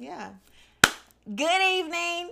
Yeah. 0.00 0.30
Good 1.26 1.62
evening, 1.62 2.30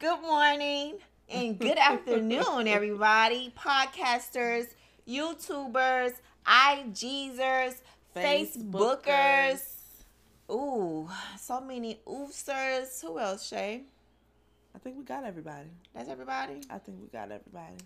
good 0.00 0.20
morning, 0.20 0.98
and 1.28 1.56
good 1.56 1.78
afternoon, 1.78 2.66
everybody. 2.66 3.54
Podcasters, 3.56 4.66
YouTubers, 5.06 6.14
IGzers, 6.44 7.76
Facebookers. 8.16 9.62
Ooh, 10.50 11.08
so 11.38 11.60
many 11.60 12.00
oofsters. 12.04 13.00
Who 13.00 13.20
else, 13.20 13.46
Shay? 13.46 13.84
I 14.74 14.78
think 14.80 14.98
we 14.98 15.04
got 15.04 15.22
everybody. 15.22 15.70
That's 15.94 16.08
everybody. 16.08 16.62
I 16.68 16.78
think 16.78 16.98
we 17.00 17.06
got 17.06 17.30
everybody. 17.30 17.76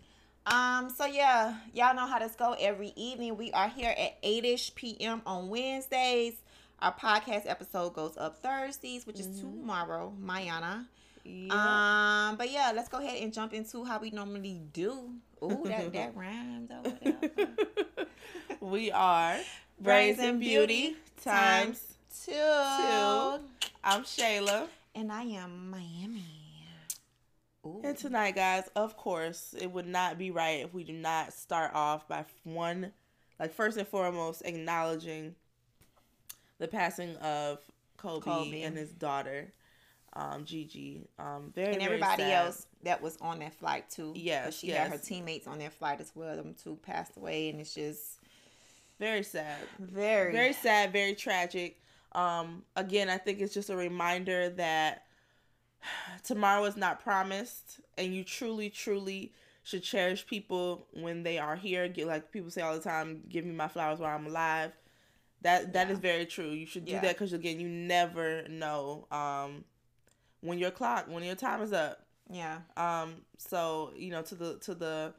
Um, 0.47 0.89
so 0.89 1.05
yeah, 1.05 1.55
y'all 1.75 1.95
know 1.95 2.07
how 2.07 2.19
this 2.19 2.35
go 2.35 2.57
every 2.59 2.95
evening. 2.97 3.37
We 3.37 3.53
are 3.53 3.69
here 3.69 3.95
at 3.95 4.23
8ish 4.23 4.75
p.m. 4.75 5.21
on 5.27 5.51
Wednesdays. 5.51 6.37
Our 6.79 6.93
podcast 6.93 7.49
episode 7.49 7.95
goes 7.95 8.17
up 8.19 8.43
Thursdays, 8.43 9.07
which 9.07 9.19
is 9.19 9.41
tomorrow, 9.41 10.13
Mayana. 10.23 10.87
Yeah. 11.25 12.29
Um, 12.31 12.37
but 12.37 12.51
yeah, 12.51 12.73
let's 12.75 12.89
go 12.89 12.99
ahead 12.99 13.23
and 13.23 13.33
jump 13.33 13.55
into 13.55 13.85
how 13.85 13.99
we 13.99 14.11
normally 14.11 14.61
do. 14.73 15.11
Ooh, 15.43 15.63
that 15.65 15.93
that 15.93 16.15
rhymed 16.17 16.73
over 16.73 16.97
there. 17.03 18.07
we 18.61 18.91
are 18.91 19.39
Brains 19.81 20.19
and 20.19 20.39
Beauty 20.39 20.97
times 21.23 21.83
two. 22.25 22.33
two. 22.33 23.41
I'm 23.83 24.03
Shayla. 24.03 24.67
And 24.95 25.11
I 25.11 25.23
am 25.23 25.71
Miami. 25.71 26.25
Ooh. 27.67 27.81
And 27.83 27.97
tonight, 27.97 28.35
guys, 28.35 28.65
of 28.77 28.97
course, 28.97 29.55
it 29.59 29.71
would 29.71 29.87
not 29.87 30.19
be 30.19 30.31
right 30.31 30.65
if 30.65 30.73
we 30.73 30.85
do 30.85 30.93
not 30.93 31.33
start 31.33 31.73
off 31.75 32.07
by 32.07 32.25
one, 32.45 32.93
like 33.41 33.53
first 33.53 33.77
and 33.77 33.89
foremost, 33.89 34.43
acknowledging 34.45 35.35
the 36.59 36.69
passing 36.69 37.17
of 37.17 37.59
Kobe, 37.97 38.25
Kobe. 38.25 38.63
and 38.63 38.77
his 38.77 38.91
daughter, 38.93 39.53
um, 40.15 40.45
Gigi. 40.45 41.09
Um, 41.19 41.53
very 41.55 41.69
and 41.73 41.77
very 41.83 41.85
everybody 41.95 42.23
sad. 42.23 42.47
else 42.47 42.67
that 42.83 43.03
was 43.03 43.17
on 43.21 43.39
that 43.41 43.55
flight 43.55 43.89
too. 43.91 44.13
Yes, 44.15 44.59
she 44.59 44.69
had 44.71 44.91
her 44.91 44.99
teammates 44.99 45.47
on 45.47 45.59
that 45.59 45.73
flight 45.73 46.01
as 46.01 46.13
well. 46.15 46.37
Them 46.37 46.55
two 46.63 46.77
passed 46.83 47.17
away, 47.17 47.49
and 47.51 47.61
it's 47.61 47.75
just 47.75 48.19
Very 48.99 49.23
sad. 49.23 49.59
very, 49.79 50.33
Very 50.33 50.53
sad. 50.53 50.93
Very 50.93 51.15
tragic. 51.15 51.81
Um, 52.13 52.63
again, 52.77 53.11
I 53.11 53.19
think 53.19 53.41
it's 53.41 53.53
just 53.53 53.69
a 53.69 53.77
reminder 53.77 54.49
that 54.51 55.05
tomorrow 56.25 56.65
is 56.65 56.77
not 56.77 57.03
promised, 57.03 57.81
and 57.99 58.15
you 58.15 58.25
truly, 58.25 58.71
truly 58.71 59.33
should 59.65 59.83
cherish 59.83 60.27
people 60.27 60.87
when 60.93 61.23
they 61.25 61.39
are 61.39 61.57
here. 61.57 61.89
Get 61.89 62.07
like 62.07 62.31
people 62.33 62.51
say 62.51 62.63
all 62.63 62.75
the 62.75 62.81
time, 62.83 63.23
"Give 63.29 63.45
me 63.45 63.53
my 63.53 63.69
flowers 63.69 63.99
while 63.99 64.15
I'm 64.15 64.27
alive." 64.27 64.73
That 65.43 65.73
that 65.75 65.87
Yeah. 65.89 65.93
is 65.93 65.99
very 65.99 66.27
true. 66.27 66.51
You 66.51 66.67
should 66.67 66.85
do 66.87 66.93
Yeah. 66.93 67.01
that 67.03 67.15
because 67.15 67.33
again, 67.33 67.61
you 67.61 67.69
never 67.69 68.47
know 68.49 69.07
um, 69.11 69.65
when 70.41 70.59
your 70.59 70.71
clock, 70.71 71.07
when 71.09 71.23
your 71.23 71.35
time 71.37 71.61
is 71.63 71.73
up. 71.73 72.05
yeah, 72.31 72.61
Um, 72.77 73.23
so 73.39 73.93
you 73.97 74.11
know, 74.11 74.23
to 74.23 74.35
the 74.35 74.59
to 74.61 74.75
the 74.75 75.15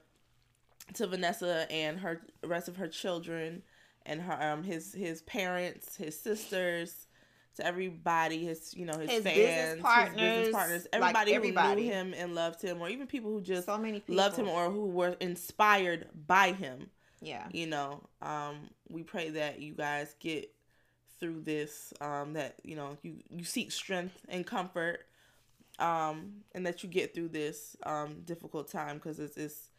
to 0.93 1.07
Vanessa 1.07 1.67
and 1.71 1.99
her 1.99 2.21
rest 2.43 2.67
of 2.67 2.77
her 2.77 2.87
children 2.87 3.61
and 4.05 4.21
her 4.21 4.41
um 4.41 4.63
his 4.63 4.93
his 4.93 5.21
parents, 5.23 5.95
his 5.97 6.19
sisters, 6.19 7.07
to 7.55 7.65
everybody, 7.65 8.45
his 8.45 8.73
you 8.75 8.85
know 8.85 8.97
his, 8.97 9.11
His 9.11 9.23
fans, 9.23 9.35
business 9.35 9.73
his 9.73 9.81
partners, 9.81 10.19
business 10.19 10.49
partners, 10.49 10.87
like 10.93 10.93
everybody, 10.93 11.33
everybody. 11.33 11.81
who 11.83 11.87
knew 11.87 11.93
him 11.93 12.13
and 12.17 12.35
loved 12.35 12.61
him, 12.61 12.81
or 12.81 12.89
even 12.89 13.07
people 13.07 13.31
who 13.31 13.41
just 13.41 13.65
so 13.65 13.77
many 13.77 13.99
people 13.99 14.15
loved 14.15 14.37
him 14.37 14.47
or 14.49 14.69
who 14.71 14.85
were 14.87 15.15
inspired 15.19 16.07
by 16.27 16.51
him. 16.53 16.89
Yeah, 17.21 17.47
You 17.51 17.67
know, 17.67 18.01
um, 18.21 18.69
we 18.89 19.03
pray 19.03 19.29
that 19.31 19.59
you 19.61 19.73
guys 19.73 20.15
get 20.19 20.51
through 21.19 21.41
this. 21.41 21.93
Um, 21.99 22.33
that 22.33 22.55
you 22.63 22.75
know 22.75 22.97
you 23.01 23.15
you 23.29 23.43
seek 23.43 23.71
strength 23.71 24.15
and 24.29 24.45
comfort 24.45 25.05
um, 25.79 26.33
and 26.53 26.65
that 26.65 26.83
you 26.83 26.89
get 26.89 27.13
through 27.13 27.29
this 27.29 27.75
um, 27.85 28.21
difficult 28.25 28.69
time 28.71 28.95
because 28.97 29.19
it's, 29.19 29.37
it's 29.37 29.69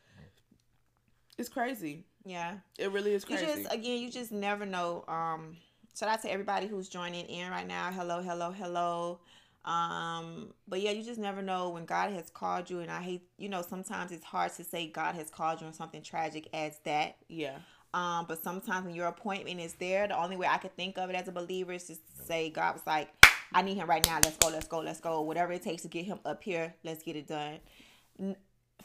it's 1.38 1.48
crazy. 1.48 2.04
yeah. 2.24 2.54
It 2.78 2.90
really 2.90 3.12
is 3.12 3.24
You 3.28 3.36
crazy. 3.36 3.62
just 3.62 3.72
again, 3.74 3.98
you 4.00 4.10
just 4.10 4.32
never 4.32 4.66
know. 4.66 5.04
Um, 5.08 5.56
shout 5.98 6.08
out 6.08 6.22
to 6.22 6.30
everybody 6.32 6.66
who's 6.66 6.88
joining 6.88 7.26
in 7.26 7.50
right 7.50 7.66
now. 7.66 7.90
Hello, 7.92 8.20
hello, 8.22 8.50
hello. 8.50 9.20
Um, 9.68 10.54
but 10.66 10.80
yeah, 10.80 10.92
you 10.92 11.02
just 11.02 11.20
never 11.20 11.42
know 11.42 11.68
when 11.68 11.84
God 11.84 12.10
has 12.12 12.30
called 12.30 12.70
you, 12.70 12.80
and 12.80 12.90
I 12.90 13.02
hate, 13.02 13.22
you 13.36 13.50
know, 13.50 13.60
sometimes 13.60 14.12
it's 14.12 14.24
hard 14.24 14.54
to 14.54 14.64
say 14.64 14.86
God 14.86 15.14
has 15.14 15.28
called 15.28 15.60
you 15.60 15.66
on 15.66 15.74
something 15.74 16.02
tragic 16.02 16.48
as 16.54 16.78
that. 16.86 17.16
yeah, 17.28 17.58
Um, 17.92 18.24
but 18.26 18.42
sometimes 18.42 18.86
when 18.86 18.94
your 18.94 19.08
appointment 19.08 19.60
is 19.60 19.74
there, 19.74 20.08
the 20.08 20.18
only 20.18 20.36
way 20.38 20.46
I 20.46 20.56
could 20.56 20.74
think 20.74 20.96
of 20.96 21.10
it 21.10 21.16
as 21.16 21.28
a 21.28 21.32
believer 21.32 21.72
is 21.72 21.86
just 21.86 22.00
to 22.16 22.24
say 22.24 22.48
God 22.48 22.76
was 22.76 22.86
like, 22.86 23.10
I 23.52 23.60
need 23.60 23.76
him 23.76 23.88
right 23.88 24.04
now. 24.06 24.20
Let's 24.24 24.38
go, 24.38 24.48
let's 24.48 24.68
go, 24.68 24.80
let's 24.80 25.00
go. 25.00 25.20
Whatever 25.20 25.52
it 25.52 25.62
takes 25.62 25.82
to 25.82 25.88
get 25.88 26.06
him 26.06 26.18
up 26.24 26.42
here, 26.42 26.74
let's 26.82 27.02
get 27.02 27.16
it 27.16 27.26
done. 27.28 27.58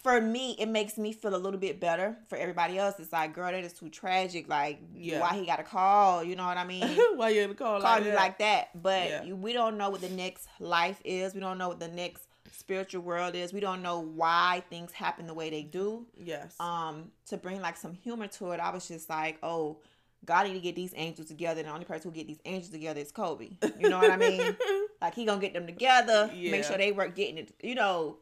For 0.02 0.20
me, 0.20 0.56
it 0.60 0.68
makes 0.68 0.98
me 0.98 1.14
feel 1.14 1.36
a 1.36 1.38
little 1.38 1.60
bit 1.60 1.80
better. 1.80 2.18
For 2.28 2.38
everybody 2.38 2.78
else, 2.78 2.96
it's 3.00 3.14
like, 3.14 3.34
girl, 3.34 3.52
that 3.52 3.64
is 3.64 3.74
too 3.74 3.90
tragic. 3.90 4.50
Like, 4.50 4.80
Yeah. 4.94 5.22
why 5.22 5.34
he 5.36 5.46
got 5.46 5.60
a 5.60 5.64
call? 5.64 6.24
You 6.24 6.36
know 6.36 6.46
what 6.46 6.58
I 6.58 6.66
mean? 6.66 6.98
why 7.16 7.30
you 7.30 7.48
call 7.54 7.80
Call 7.80 7.92
like 7.94 8.04
me 8.04 8.10
that? 8.10 8.16
like 8.16 8.38
that. 8.40 8.82
But 8.82 9.10
Yeah. 9.10 9.24
you, 9.24 9.36
we 9.36 9.54
don't 9.54 9.78
know 9.78 9.90
what 9.90 10.02
the 10.02 10.10
next 10.10 10.48
life 10.60 11.00
is. 11.06 11.34
We 11.34 11.40
don't 11.40 11.58
know 11.58 11.70
what 11.70 11.80
the 11.80 11.88
next 11.88 12.28
spiritual 12.52 13.02
world 13.02 13.36
is. 13.36 13.54
We 13.54 13.60
don't 13.62 13.82
know 13.82 14.00
why 14.00 14.64
things 14.70 14.92
happen 14.92 15.26
the 15.28 15.34
way 15.34 15.50
they 15.50 15.64
do 15.64 16.06
yes, 16.18 16.56
um 16.60 17.12
to 17.28 17.36
bring 17.38 17.62
like 17.62 17.78
some 17.78 17.94
humor 17.94 18.28
to 18.28 18.52
it, 18.52 18.60
I 18.60 18.70
was 18.72 18.88
just 18.88 19.10
like, 19.10 19.38
oh, 19.42 19.80
God 20.26 20.48
need 20.48 20.54
to 20.54 20.60
get 20.60 20.76
these 20.76 20.94
angels 20.96 21.28
together. 21.28 21.60
And 21.62 21.70
the 21.70 21.74
only 21.74 21.86
person 21.86 22.10
who 22.12 22.16
get 22.16 22.28
these 22.28 22.40
angels 22.46 22.72
together 22.72 23.02
is 23.02 23.12
Kobe. 23.12 23.58
You 23.80 23.90
know 23.90 23.98
what 23.98 24.10
I 24.12 24.18
mean? 24.18 24.56
like 25.02 25.16
he 25.16 25.26
gonna 25.26 25.42
get 25.42 25.54
them 25.54 25.66
together, 25.66 26.30
Yeah. 26.34 26.52
make 26.52 26.64
sure 26.64 26.78
they 26.78 26.92
work 26.92 27.16
getting 27.16 27.38
it, 27.38 27.54
you 27.62 27.76
know, 27.76 28.18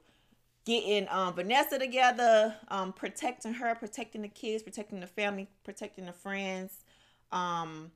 getting 0.66 1.08
um 1.10 1.34
Vanessa 1.34 1.80
together, 1.80 2.56
um 2.70 2.94
protecting 2.94 3.54
her, 3.56 3.76
protecting 3.76 4.22
the 4.22 4.28
kids, 4.28 4.64
protecting 4.64 5.00
the 5.00 5.08
family, 5.08 5.48
protecting 5.64 6.06
the 6.06 6.14
friends. 6.14 6.84
Um 7.32 7.92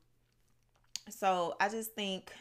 so 1.10 1.56
I 1.60 1.70
just 1.70 1.94
think 1.94 2.32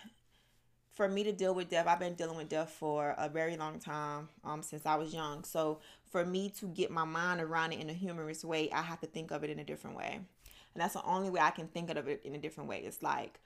for 0.94 1.08
me 1.08 1.24
to 1.24 1.32
deal 1.32 1.54
with 1.54 1.68
death, 1.68 1.86
I've 1.86 1.98
been 1.98 2.14
dealing 2.14 2.36
with 2.36 2.48
death 2.48 2.70
for 2.70 3.14
a 3.18 3.28
very 3.28 3.56
long 3.56 3.80
time, 3.80 4.28
um, 4.44 4.62
since 4.62 4.86
I 4.86 4.94
was 4.94 5.12
young. 5.12 5.42
So 5.42 5.80
for 6.04 6.24
me 6.24 6.50
to 6.60 6.66
get 6.68 6.90
my 6.90 7.04
mind 7.04 7.40
around 7.40 7.72
it 7.72 7.80
in 7.80 7.90
a 7.90 7.92
humorous 7.92 8.44
way, 8.44 8.70
I 8.70 8.82
have 8.82 9.00
to 9.00 9.06
think 9.06 9.32
of 9.32 9.42
it 9.42 9.50
in 9.50 9.58
a 9.58 9.64
different 9.64 9.96
way. 9.96 10.12
And 10.14 10.82
that's 10.82 10.94
the 10.94 11.02
only 11.04 11.30
way 11.30 11.40
I 11.40 11.50
can 11.50 11.66
think 11.66 11.90
of 11.90 12.08
it 12.08 12.20
in 12.24 12.34
a 12.34 12.38
different 12.38 12.70
way. 12.70 12.78
It's 12.84 13.02
like 13.02 13.40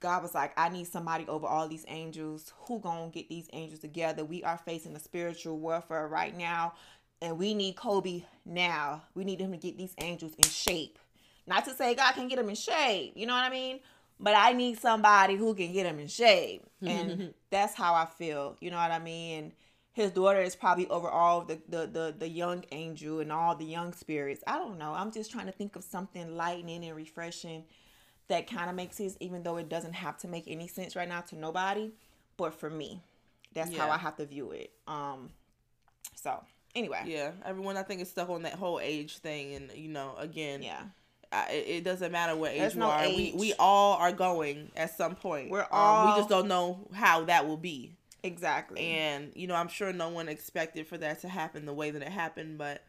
God 0.00 0.22
was 0.22 0.34
like, 0.34 0.52
I 0.56 0.68
need 0.68 0.86
somebody 0.86 1.26
over 1.26 1.46
all 1.46 1.68
these 1.68 1.84
angels. 1.88 2.52
Who 2.66 2.78
gonna 2.78 3.10
get 3.10 3.28
these 3.28 3.48
angels 3.52 3.80
together? 3.80 4.24
We 4.24 4.44
are 4.44 4.58
facing 4.58 4.94
a 4.94 5.00
spiritual 5.00 5.58
warfare 5.58 6.06
right 6.06 6.36
now, 6.36 6.74
and 7.20 7.38
we 7.38 7.54
need 7.54 7.76
Kobe 7.76 8.22
now. 8.44 9.02
We 9.14 9.24
need 9.24 9.40
him 9.40 9.52
to 9.52 9.58
get 9.58 9.76
these 9.76 9.94
angels 9.98 10.34
in 10.34 10.48
shape. 10.48 10.98
Not 11.46 11.64
to 11.64 11.74
say 11.74 11.94
God 11.94 12.12
can 12.12 12.28
get 12.28 12.36
them 12.36 12.48
in 12.48 12.54
shape, 12.54 13.12
you 13.16 13.26
know 13.26 13.34
what 13.34 13.44
I 13.44 13.50
mean? 13.50 13.80
But 14.20 14.34
I 14.36 14.52
need 14.52 14.78
somebody 14.78 15.36
who 15.36 15.54
can 15.54 15.72
get 15.72 15.84
them 15.84 15.98
in 15.98 16.08
shape, 16.08 16.64
and 16.82 17.34
that's 17.50 17.74
how 17.74 17.94
I 17.94 18.06
feel. 18.06 18.56
You 18.60 18.70
know 18.70 18.76
what 18.76 18.90
I 18.90 18.98
mean? 18.98 19.44
And 19.44 19.52
his 19.92 20.12
daughter 20.12 20.40
is 20.40 20.54
probably 20.54 20.86
over 20.88 21.08
all 21.08 21.40
the, 21.42 21.60
the 21.68 21.86
the 21.86 22.14
the 22.16 22.28
young 22.28 22.64
angel 22.70 23.18
and 23.18 23.32
all 23.32 23.56
the 23.56 23.64
young 23.64 23.92
spirits. 23.92 24.44
I 24.46 24.56
don't 24.58 24.78
know. 24.78 24.92
I'm 24.92 25.10
just 25.10 25.32
trying 25.32 25.46
to 25.46 25.52
think 25.52 25.74
of 25.74 25.82
something 25.82 26.36
lightening 26.36 26.84
and 26.84 26.94
refreshing 26.94 27.64
that 28.28 28.46
kind 28.50 28.68
of 28.70 28.76
makes 28.76 28.96
sense, 28.96 29.16
even 29.20 29.42
though 29.42 29.56
it 29.56 29.68
doesn't 29.68 29.94
have 29.94 30.18
to 30.18 30.28
make 30.28 30.44
any 30.46 30.68
sense 30.68 30.94
right 30.96 31.08
now 31.08 31.20
to 31.22 31.36
nobody. 31.36 31.90
But 32.36 32.54
for 32.54 32.70
me, 32.70 33.00
that's 33.54 33.74
how 33.76 33.90
I 33.90 33.96
have 33.98 34.16
to 34.16 34.26
view 34.26 34.52
it. 34.52 34.70
Um. 34.86 35.30
So 36.14 36.42
anyway, 36.74 37.02
yeah. 37.06 37.32
Everyone, 37.44 37.76
I 37.76 37.82
think, 37.82 38.00
is 38.00 38.10
stuck 38.10 38.28
on 38.30 38.42
that 38.42 38.54
whole 38.54 38.80
age 38.80 39.18
thing, 39.18 39.54
and 39.54 39.70
you 39.74 39.88
know, 39.88 40.14
again, 40.18 40.62
yeah. 40.62 40.82
I, 41.30 41.50
it 41.52 41.84
doesn't 41.84 42.10
matter 42.10 42.34
what 42.36 42.52
age 42.52 42.60
There's 42.60 42.74
you 42.74 42.80
no 42.80 42.90
are. 42.90 43.06
We 43.08 43.14
age. 43.14 43.34
we 43.34 43.54
all 43.58 43.96
are 43.96 44.12
going 44.12 44.70
at 44.76 44.96
some 44.96 45.14
point. 45.14 45.50
We're 45.50 45.60
Um, 45.62 45.66
all- 45.72 46.14
we 46.14 46.20
just 46.20 46.28
don't 46.28 46.48
know 46.48 46.86
how 46.94 47.24
that 47.24 47.46
will 47.46 47.56
be. 47.58 47.92
Exactly. 48.22 48.80
And 48.80 49.32
you 49.34 49.46
know, 49.46 49.54
I'm 49.54 49.68
sure 49.68 49.92
no 49.92 50.08
one 50.08 50.28
expected 50.28 50.86
for 50.86 50.98
that 50.98 51.20
to 51.20 51.28
happen 51.28 51.66
the 51.66 51.72
way 51.72 51.90
that 51.90 52.02
it 52.02 52.08
happened, 52.08 52.58
but 52.58 52.82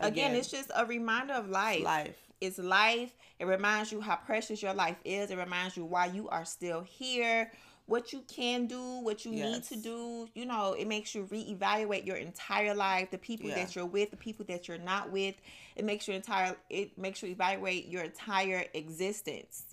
again, 0.00 0.34
it's 0.34 0.48
just 0.50 0.70
a 0.74 0.84
reminder 0.86 1.34
of 1.34 1.48
life. 1.48 1.82
life. 1.84 2.16
Is 2.40 2.58
life. 2.58 3.12
It 3.38 3.46
reminds 3.46 3.92
you 3.92 4.00
how 4.00 4.16
precious 4.16 4.62
your 4.62 4.74
life 4.74 4.96
is. 5.04 5.30
It 5.30 5.38
reminds 5.38 5.76
you 5.76 5.84
why 5.84 6.06
you 6.06 6.28
are 6.28 6.44
still 6.44 6.82
here, 6.82 7.50
what 7.86 8.12
you 8.12 8.22
can 8.26 8.66
do, 8.66 9.00
what 9.00 9.24
you 9.24 9.32
yes. 9.32 9.52
need 9.52 9.62
to 9.64 9.76
do. 9.76 10.28
You 10.34 10.46
know, 10.46 10.74
it 10.78 10.86
makes 10.86 11.14
you 11.14 11.24
reevaluate 11.24 12.06
your 12.06 12.16
entire 12.16 12.74
life, 12.74 13.10
the 13.10 13.18
people 13.18 13.48
yeah. 13.48 13.56
that 13.56 13.76
you're 13.76 13.86
with, 13.86 14.10
the 14.10 14.16
people 14.16 14.44
that 14.48 14.68
you're 14.68 14.78
not 14.78 15.10
with. 15.10 15.34
It 15.76 15.84
makes 15.84 16.08
your 16.08 16.16
entire 16.16 16.56
it 16.70 16.96
makes 16.96 17.22
you 17.22 17.28
evaluate 17.28 17.88
your 17.88 18.02
entire 18.02 18.64
existence. 18.74 19.64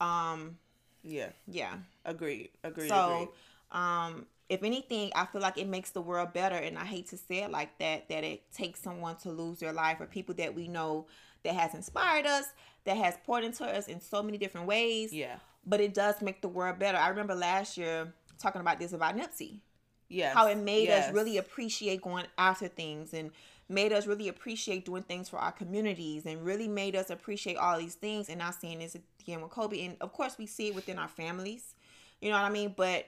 Um 0.00 0.58
yeah. 1.02 1.30
Yeah. 1.46 1.74
Agreed. 2.04 2.50
Agreed. 2.62 2.88
So, 2.88 3.14
agreed. 3.14 3.28
um 3.72 4.26
if 4.48 4.62
anything, 4.62 5.10
I 5.14 5.24
feel 5.26 5.40
like 5.40 5.56
it 5.56 5.68
makes 5.68 5.90
the 5.90 6.02
world 6.02 6.32
better. 6.34 6.56
And 6.56 6.78
I 6.78 6.84
hate 6.84 7.08
to 7.08 7.16
say 7.16 7.44
it 7.44 7.50
like 7.50 7.78
that, 7.78 8.08
that 8.10 8.24
it 8.24 8.52
takes 8.52 8.80
someone 8.80 9.16
to 9.18 9.30
lose 9.30 9.58
their 9.58 9.72
life 9.72 10.00
or 10.00 10.06
people 10.06 10.34
that 10.34 10.54
we 10.54 10.68
know 10.68 11.06
that 11.44 11.54
has 11.54 11.74
inspired 11.74 12.26
us, 12.26 12.46
that 12.84 12.96
has 12.96 13.16
poured 13.24 13.44
into 13.44 13.64
us 13.64 13.88
in 13.88 14.00
so 14.00 14.22
many 14.22 14.38
different 14.38 14.66
ways. 14.66 15.12
Yeah. 15.12 15.36
But 15.66 15.80
it 15.80 15.94
does 15.94 16.20
make 16.20 16.42
the 16.42 16.48
world 16.48 16.78
better. 16.78 16.98
I 16.98 17.08
remember 17.08 17.34
last 17.34 17.78
year 17.78 18.12
talking 18.38 18.60
about 18.60 18.78
this 18.78 18.92
about 18.92 19.16
Nipsey. 19.16 19.60
Yeah. 20.08 20.34
How 20.34 20.48
it 20.48 20.58
made 20.58 20.88
yes. 20.88 21.08
us 21.08 21.14
really 21.14 21.38
appreciate 21.38 22.02
going 22.02 22.26
after 22.36 22.68
things 22.68 23.14
and 23.14 23.30
made 23.68 23.92
us 23.92 24.06
really 24.06 24.28
appreciate 24.28 24.84
doing 24.84 25.02
things 25.02 25.28
for 25.28 25.38
our 25.38 25.52
communities 25.52 26.26
and 26.26 26.44
really 26.44 26.68
made 26.68 26.94
us 26.94 27.08
appreciate 27.08 27.56
all 27.56 27.78
these 27.78 27.94
things 27.94 28.28
and 28.28 28.38
not 28.38 28.54
seeing 28.54 28.80
this 28.80 28.96
again 29.20 29.40
with 29.40 29.50
Kobe. 29.50 29.84
And 29.84 29.96
of 30.00 30.12
course 30.12 30.36
we 30.36 30.46
see 30.46 30.68
it 30.68 30.74
within 30.74 30.98
our 30.98 31.08
families. 31.08 31.74
You 32.20 32.30
know 32.30 32.36
what 32.36 32.44
I 32.44 32.50
mean? 32.50 32.74
But 32.76 33.06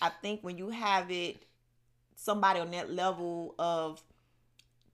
I 0.00 0.10
think 0.22 0.42
when 0.42 0.58
you 0.58 0.70
have 0.70 1.10
it, 1.10 1.42
somebody 2.14 2.60
on 2.60 2.70
that 2.70 2.92
level 2.92 3.54
of 3.58 4.02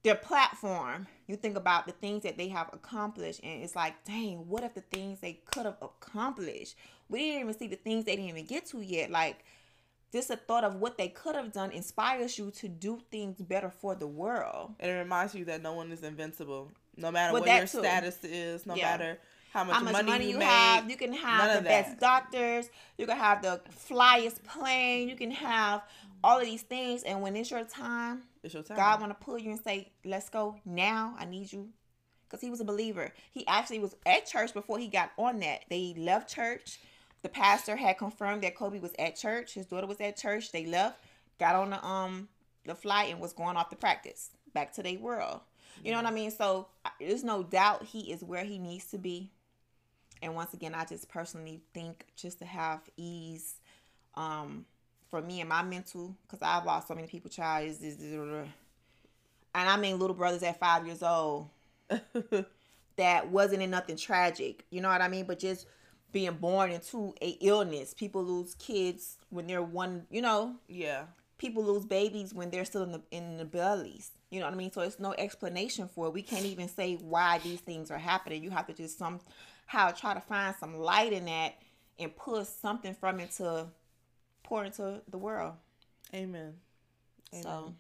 their 0.03 0.17
platform, 0.17 1.07
you 1.29 1.37
think 1.37 1.57
about 1.57 1.87
the 1.87 1.93
things 1.93 2.25
that 2.25 2.37
they 2.37 2.49
have 2.49 2.71
accomplished, 2.73 3.41
and 3.43 3.63
it's 3.63 3.77
like, 3.77 4.05
dang, 4.05 4.49
what 4.49 4.65
if 4.65 4.75
the 4.75 4.81
things 4.81 5.21
they 5.21 5.41
could 5.47 5.65
have 5.65 5.77
accomplished? 5.81 6.77
We 7.09 7.19
didn't 7.21 7.41
even 7.43 7.59
see 7.59 7.69
the 7.69 7.77
things 7.77 8.05
they 8.05 8.17
didn't 8.17 8.31
even 8.31 8.47
get 8.47 8.67
to 8.67 8.81
yet. 8.81 9.11
Like, 9.11 9.45
just 10.13 10.31
a 10.31 10.37
thought 10.37 10.65
of 10.65 10.77
what 10.77 10.99
they 10.99 11.09
could 11.09 11.37
have 11.37 11.53
done 11.53 11.71
inspires 11.71 12.37
you 12.37 12.51
to 12.51 12.69
do 12.69 13.01
things 13.11 13.41
better 13.41 13.71
for 13.71 13.95
the 13.95 14.07
world. 14.07 14.75
And 14.81 14.91
it 14.91 14.95
reminds 14.95 15.35
you 15.35 15.45
that 15.47 15.63
no 15.63 15.73
one 15.73 15.93
is 15.93 16.03
invincible, 16.03 16.71
no 16.97 17.11
matter 17.11 17.33
well, 17.33 17.43
what 17.43 17.51
your 17.51 17.67
too. 17.67 17.79
status 17.79 18.23
is, 18.25 18.67
no 18.67 18.75
yeah. 18.75 18.91
matter 18.91 19.19
how 19.53 19.65
much, 19.65 19.77
how 19.77 19.83
much 19.83 19.93
money, 19.93 20.11
money, 20.11 20.27
you, 20.27 20.39
you 20.39 20.41
have. 20.41 20.91
You 20.91 20.97
can 20.97 21.13
have 21.13 21.59
the 21.59 21.63
best 21.63 22.01
doctors. 22.01 22.71
You 22.99 23.07
can 23.07 23.17
have 23.17 23.43
the 23.43 23.61
flyest 23.89 24.43
plane. 24.45 25.09
You 25.09 25.17
can 25.17 25.31
have 25.31 25.83
all 26.25 26.39
of 26.39 26.45
these 26.45 26.63
things. 26.63 27.03
And 27.03 27.23
when 27.23 27.37
it's 27.37 27.51
your 27.51 27.65
time, 27.65 28.23
it's 28.43 28.55
your 28.55 28.63
time. 28.63 28.77
God 28.77 29.01
want 29.01 29.19
to 29.19 29.25
pull 29.25 29.39
you 29.39 29.51
and 29.51 29.61
say, 29.61 29.93
"Let's 30.05 30.29
go 30.29 30.57
now. 30.65 31.15
I 31.19 31.25
need 31.25 31.53
you." 31.53 31.71
Because 32.29 32.41
he 32.41 32.51
was 32.51 32.61
a 32.61 32.65
believer. 32.65 33.13
He 33.33 33.47
actually 33.47 33.79
was 33.79 33.95
at 34.07 34.27
church 34.27 34.55
before 34.55 34.79
he 34.79 34.89
got 34.89 35.13
on 35.19 35.41
that. 35.41 35.65
They 35.69 35.95
left 35.99 36.35
church. 36.35 36.79
The 37.21 37.29
pastor 37.29 37.77
had 37.77 37.99
confirmed 37.99 38.43
that 38.43 38.57
Kobe 38.57 38.79
was 38.81 38.93
at 38.99 39.17
church. 39.17 39.55
His 39.55 39.67
daughter 39.67 39.87
was 39.87 40.01
at 40.01 40.17
church. 40.17 40.51
They 40.51 40.65
left, 40.65 40.99
got 41.39 41.55
on 41.55 41.71
the 41.71 41.85
um 41.85 42.29
the 42.65 42.75
flight, 42.75 43.11
and 43.11 43.21
was 43.21 43.33
going 43.33 43.57
off 43.57 43.71
to 43.71 43.77
practice 43.77 44.31
back 44.55 44.73
to 44.75 44.83
their 44.83 44.99
world. 44.99 45.41
You 45.85 45.91
know 45.91 45.99
what 45.99 46.07
I 46.07 46.11
mean? 46.11 46.31
So 46.31 46.69
there's 47.01 47.25
no 47.25 47.43
doubt 47.43 47.85
he 47.85 48.13
is 48.13 48.23
where 48.23 48.45
he 48.45 48.59
needs 48.59 48.87
to 48.87 48.99
be. 48.99 49.31
And 50.21 50.35
once 50.35 50.55
again, 50.55 50.75
I 50.75 50.85
just 50.85 51.09
personally 51.09 51.61
think 51.75 52.07
just 52.17 52.39
to 52.39 52.45
have 52.45 52.81
ease 52.97 53.55
um, 54.15 54.67
for 55.13 55.21
me 55.21 55.41
and 55.41 55.49
my 55.51 55.63
mental, 55.63 56.17
because 56.23 56.41
I've 56.41 56.65
lost 56.65 56.89
so 56.89 56.95
many 56.95 57.07
people, 57.07 57.31
child, 57.31 57.69
is, 57.69 57.83
is, 57.83 58.01
is, 58.01 58.15
and 58.15 58.49
I 59.55 59.77
mean 59.77 59.99
little 59.99 60.17
brothers 60.17 60.43
at 60.43 60.59
five 60.59 60.87
years 60.87 61.03
old 61.03 61.51
that 62.97 63.29
wasn't 63.31 63.61
in 63.61 63.71
nothing 63.71 63.99
tragic, 63.99 64.65
you 64.71 64.81
know 64.81 64.89
what 64.89 65.03
I 65.03 65.09
mean? 65.09 65.27
But 65.27 65.39
just 65.39 65.67
being 66.13 66.33
born 66.33 66.71
into 66.71 67.15
a 67.21 67.37
illness. 67.43 67.93
People 67.93 68.25
lose 68.25 68.55
kids 68.55 69.19
when 69.29 69.47
they're 69.47 69.63
one, 69.63 70.07
you 70.11 70.23
know. 70.23 70.57
Yeah. 70.67 71.05
People 71.37 71.63
lose 71.63 71.85
babies 71.85 72.33
when 72.33 72.49
they're 72.49 72.65
still 72.65 72.85
in 72.85 72.93
the 72.93 73.03
in 73.11 73.37
the 73.37 73.45
bellies. 73.45 74.13
You 74.31 74.41
know 74.41 74.47
what 74.47 74.55
I 74.55 74.57
mean? 74.57 74.73
So 74.73 74.81
it's 74.81 74.99
no 74.99 75.15
explanation 75.19 75.91
for 75.95 76.07
it. 76.07 76.15
We 76.15 76.23
can't 76.23 76.47
even 76.47 76.69
say 76.69 76.95
why 76.97 77.39
these 77.39 77.61
things 77.61 77.91
are 77.91 77.99
happening. 77.99 78.43
You 78.43 78.51
have 78.51 78.67
to 78.69 78.73
just 78.73 78.99
somehow 78.99 79.91
try 79.95 80.15
to 80.15 80.21
find 80.21 80.55
some 80.59 80.79
light 80.79 81.13
in 81.13 81.27
that 81.27 81.57
and 81.99 82.17
pull 82.17 82.43
something 82.47 82.95
from 82.95 83.21
it 83.21 83.33
to 83.33 83.67
pour 84.43 84.65
into 84.65 85.01
the 85.09 85.19
world. 85.19 85.55
Amen. 86.15 86.55
Amen. 87.33 87.43
So 87.43 87.75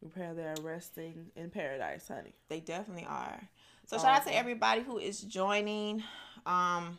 we 0.00 0.08
pray 0.08 0.30
they 0.34 0.44
are 0.44 0.54
resting 0.62 1.26
in 1.36 1.50
paradise, 1.50 2.08
honey. 2.08 2.34
They 2.48 2.60
definitely 2.60 3.06
are. 3.08 3.40
So 3.86 3.98
shout 3.98 4.20
out 4.20 4.26
to 4.26 4.34
everybody 4.34 4.82
who 4.82 4.98
is 4.98 5.20
joining. 5.20 6.02
Um 6.46 6.98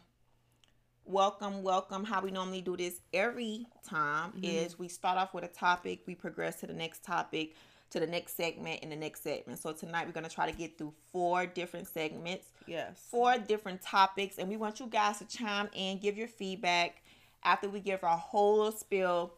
welcome, 1.05 1.61
welcome. 1.61 2.03
How 2.03 2.21
we 2.21 2.31
normally 2.31 2.61
do 2.61 2.75
this 2.75 2.99
every 3.13 3.67
time 3.87 4.31
mm-hmm. 4.31 4.43
is 4.43 4.79
we 4.79 4.87
start 4.87 5.17
off 5.17 5.33
with 5.33 5.43
a 5.43 5.49
topic, 5.49 6.01
we 6.07 6.15
progress 6.15 6.59
to 6.61 6.67
the 6.67 6.73
next 6.73 7.03
topic 7.03 7.53
to 7.91 7.99
the 7.99 8.07
next 8.07 8.35
segment 8.35 8.79
and 8.81 8.91
the 8.91 8.95
next 8.95 9.23
segment. 9.23 9.59
So 9.59 9.71
tonight 9.71 10.05
we're 10.05 10.13
going 10.13 10.27
to 10.27 10.33
try 10.33 10.49
to 10.49 10.57
get 10.57 10.77
through 10.77 10.93
four 11.11 11.45
different 11.45 11.87
segments. 11.87 12.47
Yes. 12.67 12.99
Four 13.09 13.37
different 13.37 13.81
topics 13.81 14.37
and 14.37 14.49
we 14.49 14.57
want 14.57 14.79
you 14.79 14.87
guys 14.87 15.19
to 15.19 15.25
chime 15.25 15.69
in, 15.73 15.99
give 15.99 16.17
your 16.17 16.27
feedback. 16.27 17.03
After 17.45 17.69
we 17.69 17.79
give 17.79 18.03
our 18.03 18.17
whole 18.17 18.71
spill, 18.71 19.33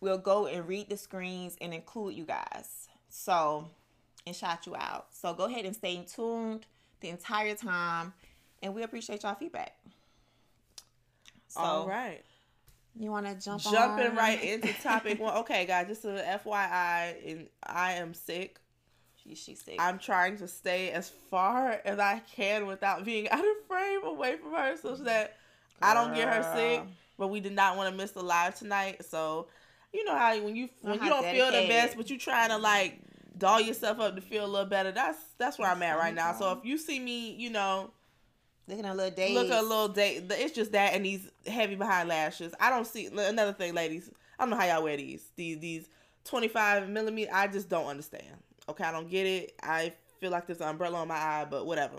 we'll 0.00 0.18
go 0.18 0.46
and 0.46 0.66
read 0.66 0.88
the 0.88 0.96
screens 0.96 1.56
and 1.60 1.72
include 1.72 2.14
you 2.14 2.24
guys. 2.24 2.88
So, 3.08 3.68
and 4.26 4.34
shout 4.34 4.66
you 4.66 4.74
out. 4.74 5.08
So 5.10 5.34
go 5.34 5.44
ahead 5.44 5.66
and 5.66 5.76
stay 5.76 6.04
tuned 6.12 6.66
the 7.00 7.10
entire 7.10 7.54
time 7.54 8.14
and 8.62 8.74
we 8.74 8.82
appreciate 8.82 9.22
y'all 9.22 9.34
feedback. 9.34 9.76
So, 11.48 11.60
All 11.60 11.88
right. 11.88 12.22
You 12.98 13.10
want 13.10 13.26
to 13.26 13.34
jump 13.34 13.60
jumping 13.60 14.06
on? 14.06 14.16
right 14.16 14.42
into 14.42 14.72
topic 14.82 15.20
one? 15.20 15.36
Okay, 15.38 15.66
guys, 15.66 15.88
just 15.88 16.04
a 16.04 16.40
FYI, 16.44 17.30
and 17.30 17.48
I 17.62 17.92
am 17.94 18.14
sick. 18.14 18.58
She, 19.22 19.34
she's 19.34 19.60
sick. 19.60 19.76
I'm 19.78 19.98
trying 19.98 20.38
to 20.38 20.48
stay 20.48 20.90
as 20.90 21.08
far 21.08 21.80
as 21.84 21.98
I 21.98 22.22
can 22.34 22.66
without 22.66 23.04
being 23.04 23.28
out 23.30 23.40
of 23.40 23.66
frame 23.68 24.04
away 24.04 24.36
from 24.36 24.52
her, 24.52 24.76
so 24.80 24.94
that 24.96 25.36
Girl. 25.80 25.90
I 25.90 25.94
don't 25.94 26.14
get 26.14 26.28
her 26.28 26.54
sick. 26.56 26.82
But 27.18 27.28
we 27.28 27.40
did 27.40 27.52
not 27.52 27.76
want 27.76 27.90
to 27.90 27.96
miss 27.96 28.10
the 28.10 28.22
live 28.22 28.58
tonight, 28.58 29.04
so 29.04 29.46
you 29.92 30.04
know 30.04 30.16
how 30.16 30.38
when 30.40 30.56
you 30.56 30.68
when 30.82 30.94
you 30.94 31.08
don't 31.08 31.22
dedicated. 31.22 31.52
feel 31.52 31.62
the 31.62 31.68
best, 31.68 31.96
but 31.96 32.10
you 32.10 32.18
trying 32.18 32.50
to 32.50 32.58
like 32.58 32.98
doll 33.38 33.60
yourself 33.60 34.00
up 34.00 34.16
to 34.16 34.20
feel 34.20 34.44
a 34.44 34.48
little 34.48 34.68
better. 34.68 34.90
That's 34.90 35.18
that's 35.38 35.58
where 35.58 35.70
I'm 35.70 35.82
at 35.82 35.96
right 35.96 36.14
now. 36.14 36.32
So 36.32 36.52
if 36.52 36.64
you 36.64 36.76
see 36.76 36.98
me, 36.98 37.34
you 37.34 37.50
know 37.50 37.90
Looking 38.66 38.86
a 38.86 38.94
little 38.94 39.10
dazed. 39.10 39.34
Look 39.34 39.50
a 39.50 39.62
little 39.62 39.88
day. 39.88 40.22
It's 40.30 40.54
just 40.54 40.72
that 40.72 40.94
and 40.94 41.04
these 41.04 41.28
heavy 41.46 41.74
behind 41.74 42.08
lashes. 42.08 42.54
I 42.58 42.70
don't 42.70 42.86
see 42.86 43.06
another 43.06 43.52
thing, 43.52 43.74
ladies. 43.74 44.10
I 44.38 44.42
don't 44.42 44.50
know 44.50 44.56
how 44.56 44.66
y'all 44.66 44.82
wear 44.82 44.96
these. 44.96 45.22
These 45.36 45.58
these 45.58 45.88
twenty 46.24 46.48
five 46.48 46.88
millimeter. 46.88 47.30
I 47.32 47.46
just 47.46 47.68
don't 47.68 47.86
understand. 47.86 48.24
Okay, 48.68 48.84
I 48.84 48.92
don't 48.92 49.10
get 49.10 49.26
it. 49.26 49.54
I 49.62 49.92
feel 50.18 50.30
like 50.30 50.46
there's 50.46 50.62
an 50.62 50.68
umbrella 50.68 51.00
on 51.00 51.08
my 51.08 51.14
eye, 51.14 51.46
but 51.48 51.66
whatever. 51.66 51.96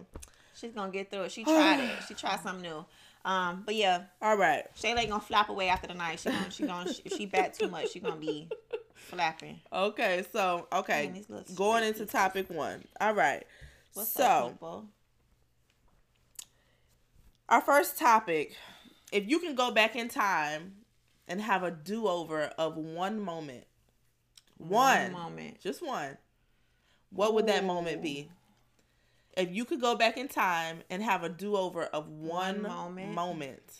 She's 0.55 0.71
gonna 0.71 0.91
get 0.91 1.11
through 1.11 1.23
it. 1.23 1.31
She 1.31 1.43
tried 1.43 1.81
it. 1.81 1.91
She 2.07 2.15
tried 2.15 2.39
something 2.39 2.63
new. 2.63 2.83
Um, 3.25 3.63
but 3.65 3.75
yeah. 3.75 4.03
All 4.21 4.37
right. 4.37 4.63
Shayla 4.75 4.99
ain't 4.99 5.09
gonna 5.09 5.19
flap 5.19 5.49
away 5.49 5.67
after 5.67 5.87
the 5.87 5.95
night. 5.95 6.19
She 6.19 6.29
gonna 6.29 6.51
she 6.51 6.65
gonna 6.65 6.91
if 7.03 7.17
she 7.17 7.25
bat 7.25 7.53
too 7.53 7.67
much, 7.67 7.91
she 7.91 7.99
gonna 7.99 8.15
be 8.15 8.47
flapping. 8.93 9.59
Okay, 9.73 10.23
so 10.31 10.67
okay, 10.71 11.11
going 11.55 11.83
into 11.83 12.05
topic 12.05 12.49
one. 12.49 12.85
All 13.01 13.13
right. 13.13 13.43
What's 13.93 14.13
so, 14.13 14.23
up, 14.23 14.51
people? 14.51 14.85
Our 17.49 17.61
first 17.61 17.97
topic 17.97 18.55
if 19.11 19.29
you 19.29 19.39
can 19.39 19.55
go 19.55 19.71
back 19.71 19.95
in 19.95 20.09
time 20.09 20.73
and 21.27 21.41
have 21.41 21.63
a 21.63 21.71
do 21.71 22.07
over 22.07 22.43
of 22.57 22.75
one 22.75 23.19
moment, 23.19 23.65
one, 24.57 25.03
one, 25.03 25.11
moment, 25.11 25.61
just 25.61 25.85
one, 25.85 26.17
what 27.11 27.29
Ooh. 27.29 27.33
would 27.35 27.47
that 27.47 27.63
moment 27.63 28.01
be? 28.01 28.29
If 29.35 29.51
you 29.51 29.65
could 29.65 29.81
go 29.81 29.95
back 29.95 30.17
in 30.17 30.27
time 30.27 30.81
and 30.89 31.03
have 31.03 31.23
a 31.23 31.29
do 31.29 31.57
over 31.57 31.83
of 31.83 32.07
one, 32.07 32.61
one 32.61 32.61
moment. 32.61 33.13
moment, 33.13 33.73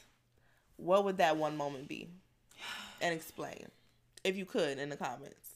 what 0.78 1.06
would 1.06 1.18
that 1.18 1.38
one 1.38 1.56
moment 1.56 1.88
be? 1.88 2.10
And 3.02 3.14
explain, 3.14 3.68
if 4.24 4.36
you 4.36 4.46
could, 4.46 4.80
in 4.80 4.90
the 4.90 4.98
comments. 4.98 5.52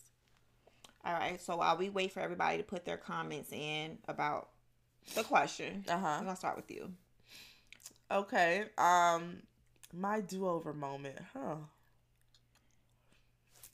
All 1.05 1.13
right. 1.13 1.41
So 1.41 1.57
while 1.57 1.77
we 1.77 1.89
wait 1.89 2.11
for 2.11 2.19
everybody 2.19 2.57
to 2.57 2.63
put 2.63 2.85
their 2.85 2.97
comments 2.97 3.51
in 3.51 3.97
about 4.07 4.49
the 5.15 5.23
question, 5.23 5.83
uh-huh. 5.87 6.07
I'm 6.07 6.23
gonna 6.25 6.35
start 6.35 6.55
with 6.55 6.69
you. 6.69 6.91
Okay. 8.11 8.65
Um, 8.77 9.37
my 9.93 10.21
do-over 10.21 10.73
moment, 10.73 11.17
huh? 11.33 11.55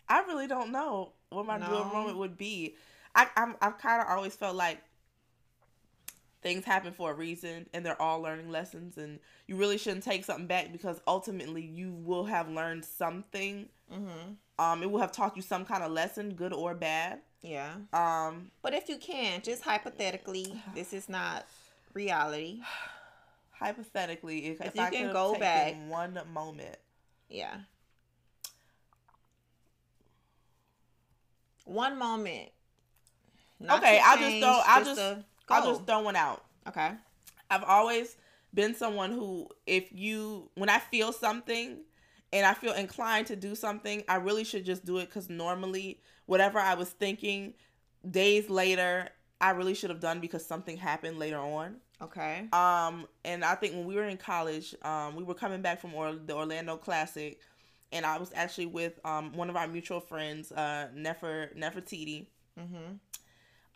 I 0.07 0.19
really 0.21 0.47
don't 0.47 0.71
know 0.71 1.13
what 1.29 1.45
my 1.45 1.57
no. 1.57 1.67
do-over 1.67 1.89
moment 1.89 2.17
would 2.17 2.37
be. 2.37 2.75
I 3.15 3.27
I'm 3.35 3.55
I've 3.61 3.77
kind 3.77 4.01
of 4.01 4.07
always 4.09 4.35
felt 4.35 4.55
like 4.55 4.81
things 6.45 6.63
happen 6.63 6.93
for 6.93 7.09
a 7.09 7.13
reason 7.15 7.65
and 7.73 7.83
they're 7.83 7.99
all 7.99 8.21
learning 8.21 8.51
lessons 8.51 8.97
and 8.97 9.19
you 9.47 9.55
really 9.55 9.79
shouldn't 9.79 10.03
take 10.03 10.23
something 10.23 10.45
back 10.45 10.71
because 10.71 11.01
ultimately 11.07 11.63
you 11.63 11.91
will 11.91 12.25
have 12.25 12.47
learned 12.49 12.85
something 12.85 13.67
mm-hmm. 13.91 14.33
um 14.59 14.83
it 14.83 14.91
will 14.91 14.99
have 14.99 15.11
taught 15.11 15.35
you 15.35 15.41
some 15.41 15.65
kind 15.65 15.81
of 15.83 15.91
lesson 15.91 16.35
good 16.35 16.53
or 16.53 16.75
bad 16.75 17.19
yeah 17.41 17.73
um 17.93 18.51
but 18.61 18.75
if 18.75 18.87
you 18.89 18.97
can 18.97 19.41
just 19.41 19.63
hypothetically 19.63 20.61
this 20.75 20.93
is 20.93 21.09
not 21.09 21.47
reality 21.95 22.59
hypothetically, 23.59 24.47
if, 24.47 24.61
If 24.61 24.67
if 24.67 24.75
you 24.75 24.81
I 24.81 24.89
can 24.89 25.11
go 25.11 25.37
back- 25.39 25.75
one 25.87 26.19
moment, 26.31 26.77
Yeah. 27.29 27.61
One 31.63 31.97
moment. 31.97 32.51
Not 33.59 33.79
Okay, 33.79 33.99
I'll 34.03 34.17
just 34.17 34.37
throw- 34.37 34.61
I'll 34.65 34.85
just 34.85 34.99
just- 34.99 35.25
to 35.47 35.53
I'll 35.53 35.67
just 35.73 35.85
throw 35.85 36.01
one 36.01 36.15
out. 36.15 36.43
Okay. 36.67 36.91
I've 37.49 37.63
always 37.63 38.15
been 38.53 38.73
someone 38.73 39.11
who, 39.11 39.49
if 39.67 39.91
you, 39.91 40.49
when 40.55 40.69
I 40.69 40.79
feel 40.79 41.11
something 41.13 41.79
and 42.33 42.45
I 42.45 42.53
feel 42.53 42.73
inclined 42.73 43.27
to 43.27 43.35
do 43.35 43.55
something, 43.55 44.03
I 44.07 44.15
really 44.15 44.43
should 44.43 44.65
just 44.65 44.85
do 44.85 44.97
it 44.97 45.07
because 45.07 45.29
normally, 45.29 45.99
whatever 46.25 46.59
I 46.59 46.73
was 46.73 46.89
thinking 46.89 47.53
days 48.09 48.49
later, 48.49 49.09
I 49.39 49.51
really 49.51 49.73
should 49.75 49.89
have 49.89 49.99
done 49.99 50.19
because 50.19 50.45
something 50.45 50.77
happened 50.77 51.19
later 51.19 51.39
on. 51.39 51.77
Okay. 52.01 52.47
Um, 52.51 53.07
and 53.23 53.43
I 53.43 53.55
think 53.55 53.73
when 53.73 53.85
we 53.85 53.95
were 53.95 54.05
in 54.05 54.17
college, 54.17 54.75
um, 54.81 55.15
we 55.15 55.23
were 55.23 55.33
coming 55.33 55.61
back 55.61 55.79
from 55.79 55.93
or- 55.93 56.15
the 56.15 56.35
Orlando 56.35 56.77
Classic, 56.77 57.39
and 57.91 58.05
I 58.05 58.17
was 58.17 58.31
actually 58.35 58.65
with 58.65 58.99
um 59.05 59.31
one 59.33 59.49
of 59.49 59.55
our 59.55 59.67
mutual 59.67 59.99
friends, 59.99 60.51
uh, 60.51 60.89
Nefer 60.93 61.51
Nefertiti. 61.55 62.27
Mm-hmm. 62.59 62.95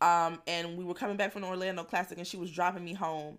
Um, 0.01 0.41
and 0.48 0.77
we 0.77 0.84
were 0.84 0.94
coming 0.94 1.18
back 1.18 1.34
from 1.34 1.41
the 1.41 1.48
Orlando 1.48 1.84
Classic, 1.84 2.18
and 2.18 2.25
she 2.25 2.38
was 2.38 2.51
dropping 2.51 2.86
me 2.86 2.94
home. 2.94 3.38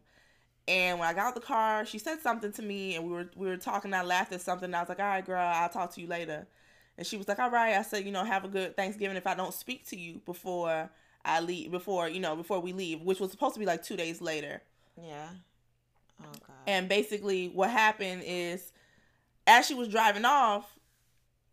And 0.69 0.99
when 0.99 1.09
I 1.09 1.15
got 1.15 1.29
out 1.29 1.35
the 1.35 1.41
car, 1.41 1.85
she 1.87 1.99
said 1.99 2.21
something 2.21 2.53
to 2.53 2.63
me, 2.63 2.95
and 2.95 3.05
we 3.05 3.11
were 3.13 3.31
we 3.35 3.47
were 3.47 3.57
talking. 3.57 3.93
I 3.95 4.03
laughed 4.03 4.33
at 4.33 4.41
something. 4.41 4.67
And 4.67 4.77
I 4.77 4.81
was 4.81 4.89
like, 4.89 5.01
"All 5.01 5.07
right, 5.07 5.25
girl, 5.25 5.41
I'll 5.41 5.69
talk 5.69 5.93
to 5.95 6.01
you 6.01 6.07
later." 6.07 6.47
And 6.99 7.07
she 7.07 7.17
was 7.17 7.27
like, 7.27 7.39
"All 7.39 7.51
right." 7.51 7.75
I 7.75 7.83
said, 7.83 8.05
"You 8.05 8.13
know, 8.13 8.25
have 8.25 8.45
a 8.45 8.49
good 8.49 8.77
Thanksgiving. 8.77 9.17
If 9.17 9.27
I 9.27 9.35
don't 9.35 9.55
speak 9.55 9.87
to 9.89 9.99
you 9.99 10.21
before 10.27 10.91
I 11.25 11.41
leave, 11.41 11.71
before 11.71 12.09
you 12.09 12.21
know, 12.21 12.37
before 12.37 12.61
we 12.61 12.73
leave, 12.73 13.01
which 13.01 13.21
was 13.21 13.31
supposed 13.31 13.55
to 13.55 13.61
be 13.61 13.67
like 13.67 13.83
two 13.83 13.97
days 13.97 14.21
later." 14.21 14.63
Yeah. 15.03 15.29
Oh 16.23 16.33
God. 16.47 16.57
And 16.67 16.89
basically, 16.89 17.49
what 17.49 17.71
happened 17.71 18.23
is, 18.27 18.73
as 19.47 19.67
she 19.67 19.75
was 19.75 19.89
driving 19.89 20.27
off, 20.27 20.79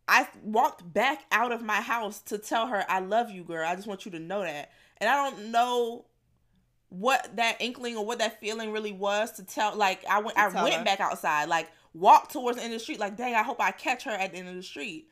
I 0.08 0.28
walked 0.44 0.94
back 0.94 1.26
out 1.32 1.52
of 1.52 1.62
my 1.62 1.82
house 1.82 2.22
to 2.24 2.38
tell 2.38 2.68
her, 2.68 2.86
I 2.90 3.00
love 3.00 3.30
you, 3.30 3.44
girl. 3.44 3.68
I 3.68 3.76
just 3.76 3.88
want 3.88 4.06
you 4.06 4.12
to 4.12 4.20
know 4.20 4.42
that. 4.42 4.72
And 5.00 5.10
I 5.10 5.30
don't 5.30 5.52
know 5.52 6.06
what 6.90 7.36
that 7.36 7.58
inkling 7.60 7.98
or 7.98 8.06
what 8.06 8.20
that 8.20 8.40
feeling 8.40 8.72
really 8.72 8.94
was 8.94 9.32
to 9.34 9.44
tell. 9.44 9.76
Like, 9.76 10.06
I 10.10 10.20
went, 10.20 10.38
I 10.38 10.48
went 10.48 10.76
her. 10.76 10.84
back 10.84 11.00
outside, 11.00 11.50
like, 11.50 11.70
walked 11.94 12.32
towards 12.32 12.58
the 12.58 12.64
end 12.64 12.74
of 12.74 12.80
the 12.80 12.84
street, 12.84 13.00
like, 13.00 13.18
dang, 13.18 13.36
I 13.36 13.44
hope 13.44 13.60
I 13.60 13.72
catch 13.72 14.04
her 14.04 14.12
at 14.12 14.32
the 14.32 14.38
end 14.38 14.50
of 14.50 14.56
the 14.56 14.64
street. 14.64 15.08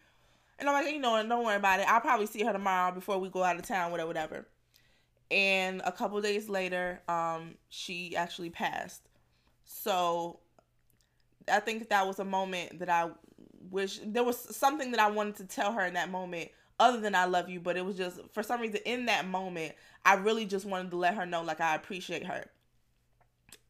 And 0.58 0.70
I'm 0.70 0.84
like, 0.86 0.94
you 0.94 1.00
know, 1.00 1.12
what, 1.12 1.28
don't 1.28 1.44
worry 1.44 1.58
about 1.58 1.82
it. 1.82 1.88
I'll 1.90 2.00
probably 2.00 2.28
see 2.28 2.44
her 2.44 2.54
tomorrow 2.54 2.94
before 2.94 3.18
we 3.18 3.30
go 3.30 3.44
out 3.44 3.58
of 3.58 3.64
town, 3.64 3.92
whatever, 3.92 4.08
whatever. 4.08 4.48
And 5.30 5.82
a 5.84 5.92
couple 5.92 6.22
days 6.22 6.48
later, 6.48 7.02
um, 7.10 7.56
she 7.70 8.16
actually 8.16 8.52
passed. 8.52 9.02
So 9.66 10.40
I 11.52 11.60
think 11.60 11.90
that 11.90 12.08
was 12.08 12.20
a 12.20 12.26
moment 12.26 12.80
that 12.80 12.90
I 12.90 13.10
wish 13.70 14.00
there 14.06 14.24
was 14.24 14.38
something 14.56 14.92
that 14.92 15.00
I 15.00 15.10
wanted 15.10 15.36
to 15.38 15.46
tell 15.46 15.74
her 15.74 15.82
in 15.82 15.96
that 15.96 16.10
moment 16.10 16.52
other 16.80 17.00
than 17.00 17.16
I 17.16 17.26
love 17.26 17.50
you, 17.50 17.60
but 17.60 17.78
it 17.78 17.86
was 17.86 17.98
just 17.98 18.20
for 18.32 18.44
some 18.44 18.62
reason 18.62 18.80
in 18.86 19.06
that 19.06 19.28
moment 19.28 19.74
I 20.06 20.16
really 20.16 20.46
just 20.46 20.66
wanted 20.66 20.92
to 20.92 20.98
let 20.98 21.16
her 21.16 21.26
know 21.26 21.42
like 21.42 21.62
I 21.62 21.76
appreciate 21.76 22.26
her. 22.26 22.46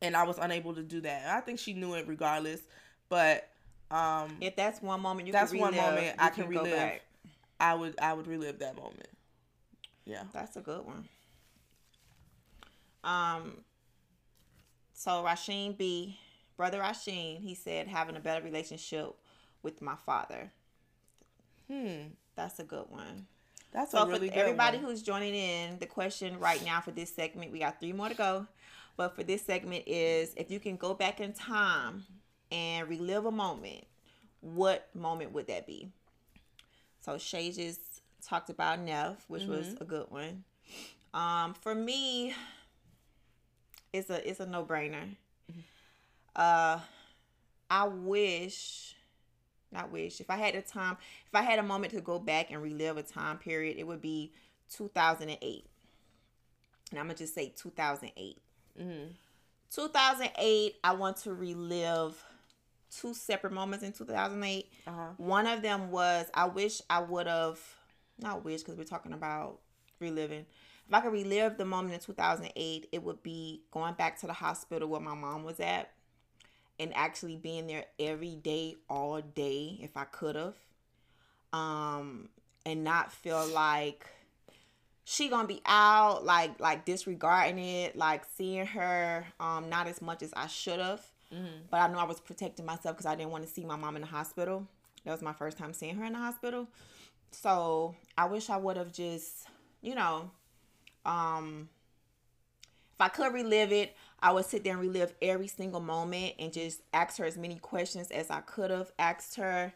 And 0.01 0.15
I 0.15 0.23
was 0.23 0.37
unable 0.37 0.73
to 0.75 0.83
do 0.83 1.01
that. 1.01 1.21
And 1.23 1.31
I 1.31 1.39
think 1.39 1.59
she 1.59 1.73
knew 1.73 1.93
it 1.93 2.07
regardless, 2.07 2.61
but 3.09 3.49
um 3.91 4.37
if 4.41 4.55
that's 4.55 4.81
one 4.81 5.01
moment 5.01 5.27
you. 5.27 5.33
That's 5.33 5.51
can 5.51 5.61
one 5.61 5.75
moment 5.75 6.15
I 6.19 6.29
can 6.29 6.51
go 6.51 6.63
relive. 6.63 6.99
I 7.59 7.73
would 7.75 7.95
I 7.99 8.13
would 8.13 8.27
relive 8.27 8.59
that 8.59 8.75
moment. 8.75 9.07
Yeah. 10.05 10.23
That's 10.33 10.55
a 10.55 10.61
good 10.61 10.85
one. 10.85 11.07
Um. 13.03 13.57
So 14.93 15.11
Rasheen 15.23 15.77
B, 15.77 16.17
brother 16.57 16.79
Rasheen, 16.79 17.39
he 17.39 17.53
said 17.53 17.87
having 17.87 18.15
a 18.15 18.19
better 18.19 18.43
relationship 18.43 19.13
with 19.61 19.81
my 19.81 19.95
father. 20.05 20.51
Hmm. 21.69 22.07
That's 22.35 22.59
a 22.59 22.63
good 22.63 22.85
one. 22.89 23.27
That's 23.71 23.91
So 23.91 24.05
a 24.05 24.05
really 24.05 24.29
for 24.29 24.29
good 24.29 24.39
everybody 24.39 24.77
one. 24.77 24.79
who's 24.79 25.01
joining 25.01 25.33
in, 25.35 25.79
the 25.79 25.85
question 25.85 26.39
right 26.39 26.63
now 26.63 26.81
for 26.81 26.91
this 26.91 27.13
segment, 27.13 27.51
we 27.51 27.59
got 27.59 27.79
three 27.79 27.93
more 27.93 28.09
to 28.09 28.15
go. 28.15 28.47
But 28.97 29.15
for 29.15 29.23
this 29.23 29.41
segment 29.41 29.83
is 29.87 30.33
if 30.37 30.49
you 30.51 30.59
can 30.59 30.77
go 30.77 30.93
back 30.93 31.19
in 31.19 31.33
time 31.33 32.05
and 32.51 32.87
relive 32.89 33.25
a 33.25 33.31
moment, 33.31 33.85
what 34.41 34.89
moment 34.95 35.33
would 35.33 35.47
that 35.47 35.67
be? 35.67 35.89
So 37.01 37.17
Shay 37.17 37.51
just 37.51 37.81
talked 38.27 38.49
about 38.49 38.79
Neff, 38.79 39.25
which 39.27 39.45
was 39.45 39.67
Mm-hmm. 39.67 39.81
a 39.81 39.85
good 39.85 40.07
one. 40.09 40.43
Um, 41.13 41.53
for 41.53 41.75
me, 41.75 42.33
it's 43.93 44.09
a 44.09 44.27
it's 44.29 44.39
a 44.39 44.45
no 44.45 44.63
brainer. 44.65 45.15
Mm-hmm. 45.51 45.59
Uh, 46.35 46.79
I 47.69 47.87
wish, 47.87 48.94
not 49.75 49.91
wish. 49.91 50.19
If 50.19 50.29
I 50.29 50.37
had 50.37 50.55
a 50.55 50.61
time, 50.61 50.97
if 51.27 51.35
I 51.35 51.41
had 51.41 51.59
a 51.59 51.63
moment 51.63 51.93
to 51.93 52.01
go 52.01 52.19
back 52.19 52.51
and 52.51 52.61
relive 52.61 52.97
a 52.97 53.03
time 53.03 53.37
period, 53.37 53.77
it 53.77 53.85
would 53.85 54.01
be 54.01 54.31
2008. 54.71 55.65
And 56.91 56.99
I'm 56.99 57.05
gonna 57.05 57.15
just 57.15 57.35
say 57.35 57.53
2008. 57.55 58.41
Mhm. 58.79 59.15
2008. 59.69 60.75
I 60.83 60.93
want 60.93 61.17
to 61.17 61.33
relive 61.33 62.23
two 62.89 63.13
separate 63.13 63.53
moments 63.53 63.83
in 63.83 63.91
2008. 63.91 64.71
Uh-huh. 64.87 65.09
One 65.17 65.47
of 65.47 65.61
them 65.61 65.91
was 65.91 66.27
I 66.33 66.45
wish 66.47 66.81
I 66.89 66.99
would 66.99 67.27
have 67.27 67.59
not 68.17 68.45
wish 68.45 68.61
because 68.61 68.77
we're 68.77 68.83
talking 68.85 69.13
about 69.13 69.59
reliving. 69.99 70.45
If 70.87 70.93
I 70.93 71.01
could 71.01 71.13
relive 71.13 71.57
the 71.57 71.65
moment 71.65 71.95
in 71.95 71.99
2008, 71.99 72.87
it 72.91 73.03
would 73.03 73.23
be 73.23 73.63
going 73.71 73.95
back 73.95 74.19
to 74.19 74.27
the 74.27 74.33
hospital 74.33 74.87
where 74.87 75.01
my 75.01 75.15
mom 75.15 75.43
was 75.43 75.59
at 75.59 75.91
and 76.79 76.95
actually 76.95 77.37
being 77.37 77.67
there 77.67 77.85
every 77.99 78.35
day, 78.35 78.75
all 78.89 79.21
day, 79.21 79.77
if 79.81 79.95
I 79.95 80.05
could 80.05 80.35
have. 80.35 80.55
Um, 81.53 82.29
and 82.65 82.83
not 82.83 83.11
feel 83.11 83.45
like 83.47 84.07
she 85.05 85.29
gonna 85.29 85.47
be 85.47 85.61
out, 85.65 86.25
like 86.25 86.59
like 86.59 86.83
disregarding 86.85 87.59
it, 87.59 87.95
like 87.95 88.25
seeing 88.35 88.65
her 88.65 89.25
um 89.39 89.69
not 89.69 89.87
as 89.87 90.01
much 90.01 90.23
as 90.23 90.33
I 90.35 90.47
should 90.47 90.79
have. 90.79 91.01
Mhm. 91.31 91.67
But 91.69 91.81
I 91.81 91.87
know 91.87 91.99
I 91.99 92.03
was 92.03 92.19
protecting 92.19 92.65
myself 92.65 92.95
because 92.97 93.05
I 93.05 93.15
didn't 93.15 93.31
want 93.31 93.45
to 93.45 93.49
see 93.49 93.63
my 93.63 93.75
mom 93.75 93.95
in 93.95 94.01
the 94.01 94.07
hospital. 94.07 94.67
That 95.03 95.11
was 95.11 95.21
my 95.21 95.33
first 95.33 95.57
time 95.57 95.73
seeing 95.73 95.95
her 95.95 96.05
in 96.05 96.13
the 96.13 96.19
hospital. 96.19 96.67
So 97.31 97.95
I 98.17 98.25
wish 98.25 98.49
I 98.49 98.57
would 98.57 98.77
have 98.77 98.91
just, 98.91 99.47
you 99.81 99.93
know, 99.93 100.31
um, 101.05 101.69
if 102.95 103.01
I 103.01 103.09
could 103.09 103.33
relive 103.33 103.71
it, 103.71 103.95
I 104.25 104.31
would 104.31 104.45
sit 104.45 104.63
there 104.63 104.73
and 104.73 104.81
relive 104.81 105.13
every 105.21 105.45
single 105.45 105.79
moment 105.79 106.33
and 106.39 106.51
just 106.51 106.81
ask 106.91 107.19
her 107.19 107.25
as 107.25 107.37
many 107.37 107.57
questions 107.57 108.09
as 108.09 108.31
I 108.31 108.41
could 108.41 108.71
have 108.71 108.91
asked 108.97 109.35
her. 109.35 109.71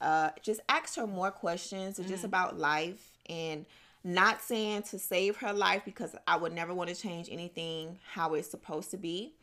Uh, 0.00 0.30
just 0.42 0.60
ask 0.68 0.94
her 0.94 1.08
more 1.08 1.32
questions 1.32 1.98
just 2.06 2.22
about 2.22 2.56
life 2.56 3.10
and 3.28 3.66
not 4.04 4.42
saying 4.42 4.84
to 4.84 4.98
save 5.00 5.38
her 5.38 5.52
life 5.52 5.82
because 5.84 6.14
I 6.28 6.36
would 6.36 6.52
never 6.52 6.72
want 6.72 6.88
to 6.90 6.94
change 6.94 7.28
anything 7.32 7.98
how 8.12 8.34
it's 8.34 8.48
supposed 8.48 8.92
to 8.92 8.96
be. 8.96 9.34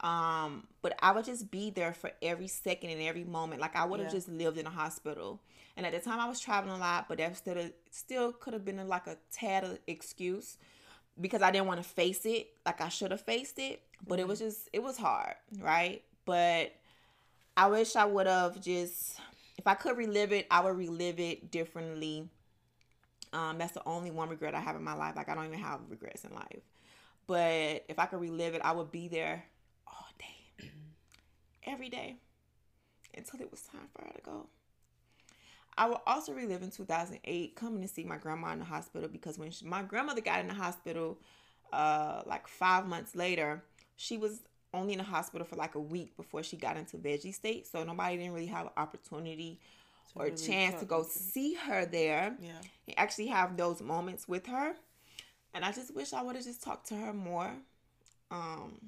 Um 0.00 0.68
but 0.80 0.96
i 1.02 1.10
would 1.10 1.24
just 1.24 1.50
be 1.50 1.70
there 1.70 1.92
for 1.92 2.12
every 2.22 2.46
second 2.46 2.90
and 2.90 3.02
every 3.02 3.24
moment. 3.24 3.60
Like 3.60 3.74
i 3.74 3.84
would 3.84 3.98
have 3.98 4.10
Yeah. 4.10 4.14
just 4.18 4.28
lived 4.28 4.56
in 4.56 4.64
a 4.66 4.70
hospital. 4.70 5.40
And 5.76 5.84
at 5.84 5.90
the 5.92 5.98
time 5.98 6.20
i 6.20 6.28
was 6.28 6.38
traveling 6.38 6.76
a 6.76 6.78
lot 6.78 7.06
but 7.08 7.18
that 7.18 7.36
still 7.36 7.68
still 7.90 8.32
could 8.32 8.52
have 8.52 8.64
been 8.64 8.86
like 8.86 9.08
a 9.08 9.16
tad 9.32 9.64
of 9.64 9.80
excuse 9.88 10.56
because 11.20 11.42
i 11.42 11.50
didn't 11.50 11.66
want 11.66 11.82
to 11.82 11.88
face 11.88 12.24
it 12.24 12.48
like 12.64 12.80
i 12.80 12.88
should 12.88 13.10
have 13.10 13.20
faced 13.20 13.58
it 13.58 13.82
but 14.06 14.18
it 14.18 14.28
was 14.28 14.38
just 14.38 14.68
it 14.72 14.82
was 14.82 14.96
hard 14.96 15.34
right? 15.60 16.02
But 16.24 16.72
i 17.56 17.66
wish 17.66 17.96
i 17.96 18.04
would 18.04 18.26
have 18.26 18.60
just 18.60 19.18
if 19.56 19.66
i 19.66 19.74
could 19.74 19.96
relive 19.96 20.32
it 20.32 20.46
i 20.50 20.60
would 20.60 20.76
relive 20.76 21.18
it 21.18 21.50
differently. 21.50 22.28
Um 23.32 23.58
that's 23.58 23.72
the 23.72 23.82
only 23.86 24.10
one 24.10 24.28
regret 24.28 24.54
i 24.54 24.60
have 24.60 24.76
in 24.76 24.84
my 24.84 24.94
life 24.94 25.16
like 25.16 25.28
i 25.28 25.34
don't 25.34 25.46
even 25.46 25.58
have 25.58 25.80
regrets 25.88 26.24
in 26.24 26.34
life. 26.34 26.62
But 27.28 27.84
if 27.88 27.98
I 27.98 28.06
could 28.06 28.20
relive 28.20 28.54
it, 28.54 28.62
I 28.64 28.72
would 28.72 28.90
be 28.90 29.06
there 29.06 29.44
all 29.86 30.08
day, 30.18 30.70
every 31.64 31.90
day, 31.90 32.16
until 33.14 33.42
it 33.42 33.50
was 33.50 33.60
time 33.60 33.88
for 33.94 34.02
her 34.02 34.12
to 34.14 34.22
go. 34.22 34.46
I 35.78 35.86
will 35.86 36.02
also 36.06 36.32
relive 36.32 36.62
in 36.62 36.70
2008 36.70 37.54
coming 37.54 37.80
to 37.82 37.88
see 37.88 38.02
my 38.02 38.16
grandma 38.16 38.52
in 38.52 38.58
the 38.58 38.64
hospital 38.64 39.08
because 39.08 39.38
when 39.38 39.52
she, 39.52 39.64
my 39.64 39.82
grandmother 39.82 40.20
got 40.20 40.40
in 40.40 40.48
the 40.48 40.54
hospital, 40.54 41.18
uh, 41.72 42.22
like 42.26 42.48
five 42.48 42.86
months 42.86 43.14
later, 43.14 43.62
she 43.96 44.16
was 44.18 44.40
only 44.74 44.92
in 44.94 44.98
the 44.98 45.04
hospital 45.04 45.46
for 45.46 45.54
like 45.54 45.76
a 45.76 45.80
week 45.80 46.16
before 46.16 46.42
she 46.42 46.56
got 46.56 46.76
into 46.76 46.96
veggie 46.96 47.32
state. 47.32 47.66
So 47.66 47.84
nobody 47.84 48.16
didn't 48.16 48.32
really 48.32 48.46
have 48.46 48.66
an 48.66 48.72
opportunity 48.76 49.60
or 50.16 50.26
a 50.26 50.30
really 50.30 50.46
chance 50.46 50.80
to 50.80 50.84
go 50.84 51.04
see 51.04 51.54
her 51.54 51.86
there 51.86 52.36
Yeah. 52.42 52.60
and 52.88 52.98
actually 52.98 53.28
have 53.28 53.56
those 53.56 53.80
moments 53.80 54.26
with 54.26 54.46
her. 54.46 54.74
And 55.54 55.64
I 55.64 55.70
just 55.70 55.94
wish 55.94 56.12
I 56.12 56.22
would 56.22 56.34
have 56.34 56.44
just 56.44 56.62
talked 56.62 56.88
to 56.88 56.96
her 56.96 57.12
more. 57.12 57.52
Um, 58.32 58.80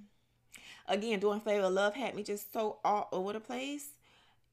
again, 0.88 1.20
doing 1.20 1.40
Flavor 1.40 1.66
of 1.66 1.72
Love 1.72 1.94
had 1.94 2.16
me 2.16 2.24
just 2.24 2.52
so 2.52 2.78
all 2.84 3.08
over 3.12 3.32
the 3.32 3.40
place, 3.40 3.90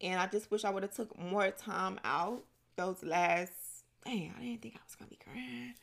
and 0.01 0.20
I 0.20 0.27
just 0.27 0.51
wish 0.51 0.66
I 0.66 0.70
would 0.70 0.84
have 0.84 0.94
took 0.94 1.18
more 1.18 1.50
time 1.51 2.00
out 2.04 2.44
those 2.75 3.04
last. 3.04 3.51
Dang, 4.06 4.34
I 4.38 4.42
didn't 4.42 4.62
think 4.62 4.75
I 4.75 4.80
was 4.86 4.96
gonna 4.96 5.10
be 5.10 5.18
crying. 5.18 5.74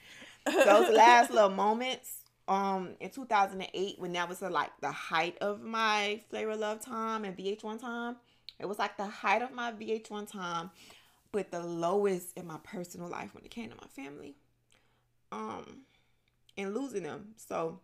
Those 0.64 0.94
last 0.96 1.30
little 1.30 1.50
moments 1.50 2.24
um 2.46 2.90
in 3.00 3.08
2008 3.10 3.98
when 3.98 4.12
that 4.12 4.28
was 4.28 4.42
uh, 4.42 4.50
like 4.50 4.70
the 4.80 4.90
height 4.90 5.36
of 5.40 5.62
my 5.62 6.20
flavor 6.28 6.54
love 6.54 6.78
time 6.78 7.24
and 7.24 7.36
vh1 7.36 7.80
time 7.80 8.16
it 8.60 8.66
was 8.66 8.78
like 8.78 8.96
the 8.98 9.06
height 9.06 9.40
of 9.40 9.50
my 9.52 9.72
vh1 9.72 10.30
time 10.30 10.70
but 11.32 11.50
the 11.50 11.60
lowest 11.60 12.36
in 12.36 12.46
my 12.46 12.58
personal 12.62 13.08
life 13.08 13.34
when 13.34 13.44
it 13.44 13.50
came 13.50 13.70
to 13.70 13.76
my 13.76 13.86
family 13.88 14.36
um 15.32 15.78
and 16.58 16.74
losing 16.74 17.02
them 17.02 17.28
so 17.36 17.80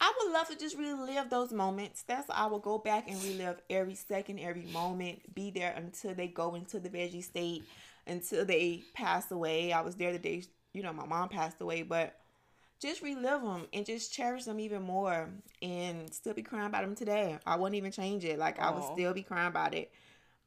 I 0.00 0.12
would 0.18 0.32
love 0.32 0.48
to 0.48 0.56
just 0.56 0.76
relive 0.76 1.30
those 1.30 1.52
moments. 1.52 2.02
That's 2.02 2.28
I 2.28 2.46
will 2.46 2.58
go 2.58 2.78
back 2.78 3.08
and 3.08 3.22
relive 3.22 3.60
every 3.70 3.94
second, 3.94 4.38
every 4.38 4.66
moment, 4.66 5.34
be 5.34 5.50
there 5.50 5.72
until 5.76 6.14
they 6.14 6.28
go 6.28 6.54
into 6.54 6.80
the 6.80 6.90
veggie 6.90 7.22
state, 7.22 7.64
until 8.06 8.44
they 8.44 8.82
pass 8.92 9.30
away. 9.30 9.72
I 9.72 9.80
was 9.80 9.94
there 9.94 10.12
the 10.12 10.18
day, 10.18 10.44
you 10.72 10.82
know, 10.82 10.92
my 10.92 11.06
mom 11.06 11.28
passed 11.28 11.60
away, 11.60 11.82
but 11.82 12.18
just 12.80 13.02
relive 13.02 13.42
them 13.42 13.66
and 13.72 13.86
just 13.86 14.12
cherish 14.12 14.44
them 14.44 14.60
even 14.60 14.82
more 14.82 15.30
and 15.62 16.12
still 16.12 16.34
be 16.34 16.42
crying 16.42 16.66
about 16.66 16.82
them 16.82 16.94
today. 16.94 17.38
I 17.46 17.56
wouldn't 17.56 17.76
even 17.76 17.92
change 17.92 18.24
it. 18.24 18.38
Like 18.38 18.58
Aww. 18.58 18.64
I 18.64 18.70
would 18.72 18.84
still 18.92 19.14
be 19.14 19.22
crying 19.22 19.48
about 19.48 19.74
it. 19.74 19.90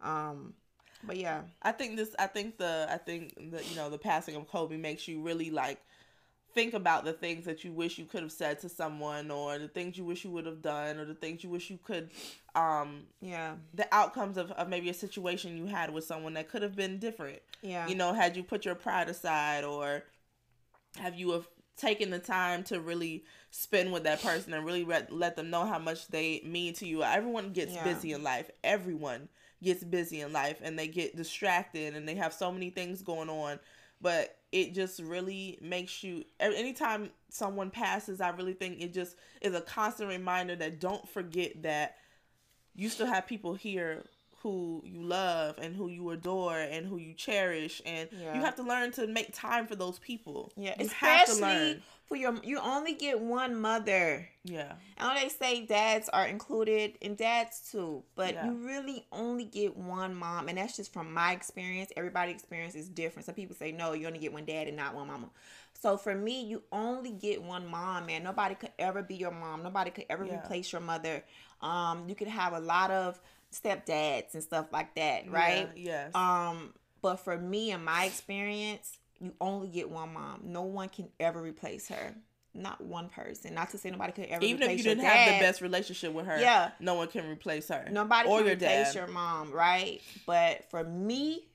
Um 0.02 0.54
but 1.04 1.18
yeah. 1.18 1.42
I 1.62 1.72
think 1.72 1.96
this 1.96 2.16
I 2.20 2.28
think 2.28 2.58
the 2.58 2.88
I 2.90 2.98
think 2.98 3.34
the 3.36 3.64
you 3.64 3.76
know 3.76 3.90
the 3.90 3.98
passing 3.98 4.36
of 4.36 4.48
Kobe 4.48 4.78
makes 4.78 5.08
you 5.08 5.22
really 5.22 5.50
like 5.50 5.80
think 6.54 6.74
about 6.74 7.06
the 7.06 7.14
things 7.14 7.46
that 7.46 7.64
you 7.64 7.72
wish 7.72 7.98
you 7.98 8.06
could 8.06 8.22
have 8.22 8.32
said 8.32 8.60
to 8.60 8.70
someone 8.70 9.30
or 9.30 9.60
the 9.60 9.68
things 9.68 9.98
you 9.98 10.04
wish 10.04 10.24
you 10.24 10.32
would 10.32 10.46
have 10.46 10.62
done 10.62 10.98
or 10.98 11.06
the 11.06 11.14
things 11.14 11.44
you 11.44 11.50
wish 11.50 11.70
you 11.70 11.78
could 11.84 12.10
um 12.56 13.04
yeah. 13.22 13.54
the 13.74 13.88
outcomes 13.94 14.38
of, 14.38 14.52
of 14.54 14.68
maybe 14.68 14.90
a 14.90 14.94
situation 14.94 15.58
you 15.58 15.66
had 15.66 15.94
with 15.94 16.04
someone 16.04 16.34
that 16.34 16.50
could 16.50 16.62
have 16.62 16.76
been 16.76 16.98
different. 16.98 17.40
Yeah. 17.62 17.88
You 17.88 17.96
know 17.96 18.14
had 18.14 18.36
you 18.36 18.44
put 18.44 18.66
your 18.66 18.76
pride 18.76 19.10
aside 19.10 19.64
or 19.64 20.04
have 20.98 21.16
you 21.16 21.32
have 21.32 21.48
taken 21.78 22.10
the 22.10 22.20
time 22.20 22.64
to 22.64 22.80
really 22.80 23.24
spend 23.52 23.94
with 23.94 24.04
that 24.04 24.22
person 24.22 24.54
and 24.54 24.66
really 24.66 24.84
re- 24.84 25.06
let 25.10 25.36
them 25.36 25.50
know 25.50 25.66
how 25.66 25.78
much 25.78 26.08
they 26.08 26.42
mean 26.44 26.74
to 26.74 26.88
you. 26.88 27.04
Everyone 27.04 27.54
gets 27.54 27.74
yeah. 27.74 27.84
busy 27.84 28.14
in 28.14 28.24
life. 28.24 28.50
Everyone 28.64 29.30
gets 29.64 29.84
busy 29.84 30.22
in 30.22 30.34
life 30.34 30.60
and 30.64 30.78
they 30.78 30.88
get 30.88 31.16
distracted 31.16 31.96
and 31.96 32.08
they 32.08 32.16
have 32.16 32.34
so 32.34 32.52
many 32.52 32.70
things 32.70 33.02
going 33.02 33.30
on. 33.30 33.60
But 34.02 34.37
it 34.52 34.74
just 34.74 35.00
really 35.00 35.58
makes 35.62 36.04
you 36.04 36.24
anytime 36.40 37.10
someone 37.30 37.70
passes 37.70 38.22
i 38.22 38.30
really 38.30 38.54
think 38.54 38.82
it 38.82 38.94
just 38.94 39.16
is 39.42 39.54
a 39.54 39.62
constant 39.62 40.10
reminder 40.10 40.56
that 40.56 40.80
don't 40.80 41.08
forget 41.10 41.62
that 41.64 41.96
you 42.76 42.90
still 42.90 43.08
have 43.08 43.28
people 43.28 43.54
here 43.54 44.04
who 44.42 44.82
you 44.86 45.02
love 45.02 45.58
and 45.58 45.76
who 45.76 45.90
you 45.90 46.10
adore 46.12 46.58
and 46.58 46.86
who 46.86 46.98
you 46.98 47.14
cherish 47.14 47.82
and 47.86 48.08
yeah. 48.12 48.36
you 48.36 48.42
have 48.42 48.56
to 48.56 48.64
learn 48.64 48.92
to 48.92 49.08
make 49.08 49.34
time 49.34 49.68
for 49.68 49.76
those 49.76 50.00
people 50.00 50.52
yeah 50.56 50.76
you 50.80 50.86
especially 50.86 51.82
for 52.08 52.16
your 52.16 52.36
you 52.44 52.60
only 52.60 52.94
get 52.94 53.20
one 53.20 53.60
mother. 53.60 54.28
Yeah. 54.44 54.74
I 54.98 55.14
know 55.14 55.22
they 55.22 55.30
say 55.30 55.66
dads 55.66 56.08
are 56.10 56.26
included 56.26 56.98
and 57.02 57.18
dads 57.18 57.70
too 57.72 58.04
but 58.16 58.34
yeah. 58.34 58.46
you 58.46 58.54
really 58.54 59.06
only 59.12 59.44
get 59.44 59.76
one 59.76 60.16
mom 60.16 60.48
and 60.48 60.58
that's 60.58 60.78
just 60.78 60.94
from 60.94 61.14
my 61.14 61.34
experience. 61.34 61.92
Everybody's 61.98 62.36
experience 62.36 62.76
is 62.76 62.88
different. 62.88 63.26
Some 63.26 63.36
people 63.36 63.56
say 63.56 63.72
no 63.72 63.94
you 63.94 64.08
only 64.08 64.20
get 64.20 64.32
one 64.32 64.46
dad 64.46 64.68
and 64.68 64.78
not 64.78 64.96
one 64.96 65.08
mama. 65.08 65.30
So 65.74 65.98
for 65.98 66.16
me 66.16 66.46
you 66.46 66.64
only 66.72 67.12
get 67.12 67.42
one 67.42 67.68
mom 67.68 68.06
man. 68.06 68.24
Nobody 68.24 68.56
could 68.56 68.72
ever 68.80 69.04
be 69.04 69.16
your 69.16 69.32
mom. 69.32 69.64
Nobody 69.64 69.92
could 69.92 70.06
ever 70.10 70.24
yeah. 70.24 70.40
replace 70.40 70.72
your 70.72 70.82
mother. 70.82 71.24
Um 71.62 72.08
you 72.08 72.16
could 72.16 72.30
have 72.30 72.54
a 72.54 72.60
lot 72.60 72.90
of 72.90 73.20
stepdads 73.54 74.34
and 74.34 74.44
stuff 74.44 74.68
like 74.72 74.96
that 74.96 75.30
right? 75.30 75.70
yeah, 75.76 76.10
yes. 76.12 76.16
Um 76.16 76.74
but 77.02 77.18
for 77.18 77.38
me 77.38 77.72
and 77.72 77.84
my 77.84 78.06
experience 78.06 78.98
you 79.20 79.34
only 79.42 79.68
get 79.68 79.90
one 79.90 80.14
mom. 80.14 80.42
No 80.44 80.64
one 80.64 80.90
can 80.90 81.10
ever 81.20 81.42
replace 81.42 81.90
her. 81.90 82.16
Not 82.54 82.82
one 82.82 83.10
person. 83.10 83.54
Not 83.54 83.70
to 83.72 83.78
say 83.78 83.92
nobody 83.92 84.14
could 84.14 84.26
ever. 84.26 84.38
Replace 84.38 84.50
her. 84.50 84.56
Even 84.56 84.70
if 84.72 84.78
you 84.78 84.84
didn't 84.84 85.04
have 85.04 85.34
the 85.34 85.46
best 85.46 85.62
relationship 85.62 86.14
with 86.14 86.26
her, 86.26 86.40
yeah, 86.40 86.72
no 86.80 86.96
one 86.96 87.08
can 87.08 87.30
replace 87.30 87.68
her. 87.70 87.88
Nobody 87.92 88.28
or 88.28 88.38
can 88.40 88.48
your 88.48 88.56
replace 88.56 88.94
dad. 88.94 88.96
your 88.96 89.08
mom, 89.08 89.52
right? 89.52 90.02
But 90.26 90.70
for 90.70 90.84
me, 90.84 91.48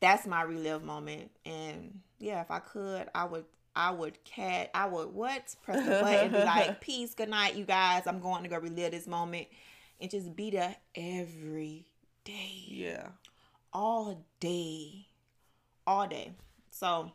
that's 0.00 0.26
my 0.26 0.42
relive 0.42 0.84
moment. 0.84 1.30
And 1.44 2.00
yeah, 2.18 2.40
if 2.40 2.50
I 2.50 2.60
could, 2.60 3.08
I 3.14 3.24
would 3.24 3.44
I 3.74 3.90
would 3.90 4.22
cat 4.24 4.70
I 4.74 4.86
would 4.86 5.12
what? 5.12 5.54
Press 5.64 5.84
the 5.84 5.90
button 5.90 6.32
be 6.32 6.38
like, 6.38 6.80
peace, 6.80 7.14
good 7.14 7.30
night, 7.30 7.56
you 7.56 7.64
guys. 7.64 8.06
I'm 8.06 8.20
going 8.20 8.42
to 8.42 8.48
go 8.48 8.58
relive 8.58 8.92
this 8.92 9.06
moment 9.06 9.48
and 10.00 10.10
just 10.10 10.34
be 10.34 10.50
there 10.50 10.76
every 10.94 11.86
day. 12.24 12.64
Yeah. 12.66 13.08
All 13.72 14.24
day 14.40 15.06
all 15.90 16.06
day. 16.06 16.30
So 16.70 17.10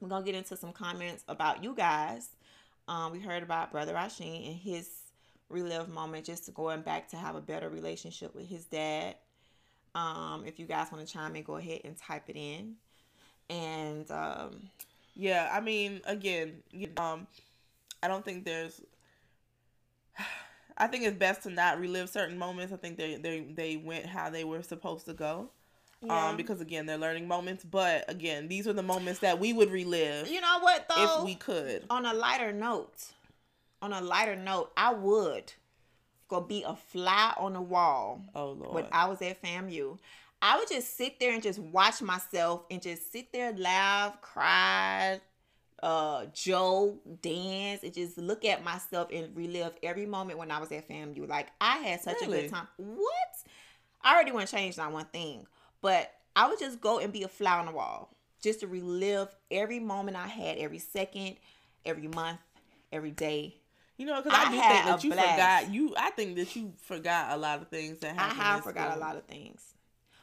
we're 0.00 0.08
gonna 0.08 0.24
get 0.24 0.34
into 0.34 0.56
some 0.56 0.72
comments 0.72 1.22
about 1.28 1.62
you 1.62 1.74
guys. 1.76 2.30
Um, 2.88 3.12
we 3.12 3.20
heard 3.20 3.44
about 3.44 3.70
Brother 3.70 3.94
Rasheen 3.94 4.48
and 4.48 4.56
his 4.56 4.90
relive 5.48 5.88
moment, 5.88 6.26
just 6.26 6.52
going 6.52 6.80
back 6.80 7.08
to 7.10 7.16
have 7.16 7.36
a 7.36 7.40
better 7.40 7.68
relationship 7.68 8.34
with 8.34 8.48
his 8.48 8.64
dad. 8.64 9.14
Um, 9.94 10.42
if 10.44 10.58
you 10.58 10.66
guys 10.66 10.90
want 10.90 11.06
to 11.06 11.12
chime 11.12 11.36
in, 11.36 11.44
go 11.44 11.56
ahead 11.56 11.82
and 11.84 11.96
type 11.96 12.24
it 12.26 12.36
in. 12.36 12.74
And 13.48 14.10
um, 14.10 14.70
yeah, 15.14 15.48
I 15.52 15.60
mean, 15.60 16.00
again, 16.04 16.64
um, 16.96 17.28
I 18.02 18.08
don't 18.08 18.24
think 18.24 18.44
there's. 18.44 18.80
I 20.76 20.86
think 20.86 21.04
it's 21.04 21.16
best 21.16 21.42
to 21.42 21.50
not 21.50 21.78
relive 21.78 22.08
certain 22.08 22.38
moments. 22.38 22.72
I 22.72 22.76
think 22.76 22.96
they 22.96 23.16
they 23.16 23.40
they 23.40 23.76
went 23.76 24.06
how 24.06 24.30
they 24.30 24.42
were 24.42 24.62
supposed 24.62 25.06
to 25.06 25.12
go. 25.12 25.50
Um, 26.02 26.08
yeah. 26.08 26.28
Um, 26.28 26.36
because 26.36 26.60
again, 26.60 26.86
they're 26.86 26.98
learning 26.98 27.28
moments. 27.28 27.64
But 27.64 28.08
again, 28.08 28.48
these 28.48 28.66
are 28.66 28.72
the 28.72 28.82
moments 28.82 29.20
that 29.20 29.38
we 29.38 29.52
would 29.52 29.70
relive. 29.70 30.28
You 30.28 30.40
know 30.40 30.58
what 30.60 30.86
though? 30.88 31.18
If 31.18 31.24
we 31.24 31.34
could. 31.34 31.84
On 31.90 32.06
a 32.06 32.14
lighter 32.14 32.52
note, 32.52 33.06
on 33.82 33.92
a 33.92 34.00
lighter 34.00 34.36
note, 34.36 34.72
I 34.76 34.92
would 34.92 35.52
go 36.28 36.40
be 36.40 36.62
a 36.62 36.76
fly 36.76 37.34
on 37.36 37.54
the 37.54 37.60
wall. 37.60 38.22
Oh 38.34 38.52
Lord. 38.52 38.74
When 38.74 38.86
I 38.92 39.06
was 39.06 39.20
at 39.22 39.42
FAMU. 39.42 39.98
I 40.42 40.56
would 40.58 40.68
just 40.68 40.96
sit 40.96 41.20
there 41.20 41.34
and 41.34 41.42
just 41.42 41.58
watch 41.58 42.00
myself 42.00 42.62
and 42.70 42.80
just 42.80 43.12
sit 43.12 43.30
there, 43.30 43.52
laugh, 43.52 44.22
cry, 44.22 45.20
uh, 45.82 46.26
Joe 46.32 46.98
dance, 47.20 47.82
and 47.82 47.92
just 47.92 48.16
look 48.16 48.44
at 48.44 48.64
myself 48.64 49.08
and 49.12 49.36
relive 49.36 49.72
every 49.82 50.06
moment 50.06 50.38
when 50.38 50.50
I 50.50 50.58
was 50.58 50.72
at 50.72 50.88
FAMU. 50.88 51.28
Like 51.28 51.48
I 51.60 51.76
had 51.78 52.00
such 52.00 52.22
really? 52.22 52.38
a 52.38 52.42
good 52.42 52.50
time. 52.50 52.68
What? 52.78 53.36
I 54.02 54.14
already 54.14 54.32
want 54.32 54.48
to 54.48 54.56
change 54.56 54.76
that 54.76 54.90
one 54.90 55.04
thing. 55.06 55.46
But 55.82 56.12
I 56.36 56.48
would 56.48 56.58
just 56.58 56.80
go 56.80 56.98
and 56.98 57.12
be 57.12 57.22
a 57.22 57.28
fly 57.28 57.58
on 57.58 57.66
the 57.66 57.72
wall 57.72 58.14
just 58.42 58.60
to 58.60 58.66
relive 58.66 59.28
every 59.50 59.80
moment 59.80 60.16
I 60.16 60.26
had, 60.26 60.58
every 60.58 60.78
second, 60.78 61.36
every 61.84 62.08
month, 62.08 62.40
every 62.92 63.10
day. 63.10 63.56
You 63.96 64.06
know, 64.06 64.22
because 64.22 64.32
I, 64.32 64.44
I 64.44 64.50
do 64.50 64.50
think 64.52 64.84
that 64.86 65.04
you 65.04 65.12
blast. 65.12 65.30
forgot. 65.30 65.74
You, 65.74 65.94
I 65.96 66.10
think 66.10 66.36
that 66.36 66.56
you 66.56 66.72
forgot 66.78 67.32
a 67.32 67.36
lot 67.36 67.60
of 67.60 67.68
things 67.68 67.98
that 67.98 68.14
happened. 68.14 68.40
I 68.40 68.44
have 68.44 68.64
forgot 68.64 68.92
school. 68.92 69.02
a 69.02 69.04
lot 69.04 69.16
of 69.16 69.24
things. 69.24 69.74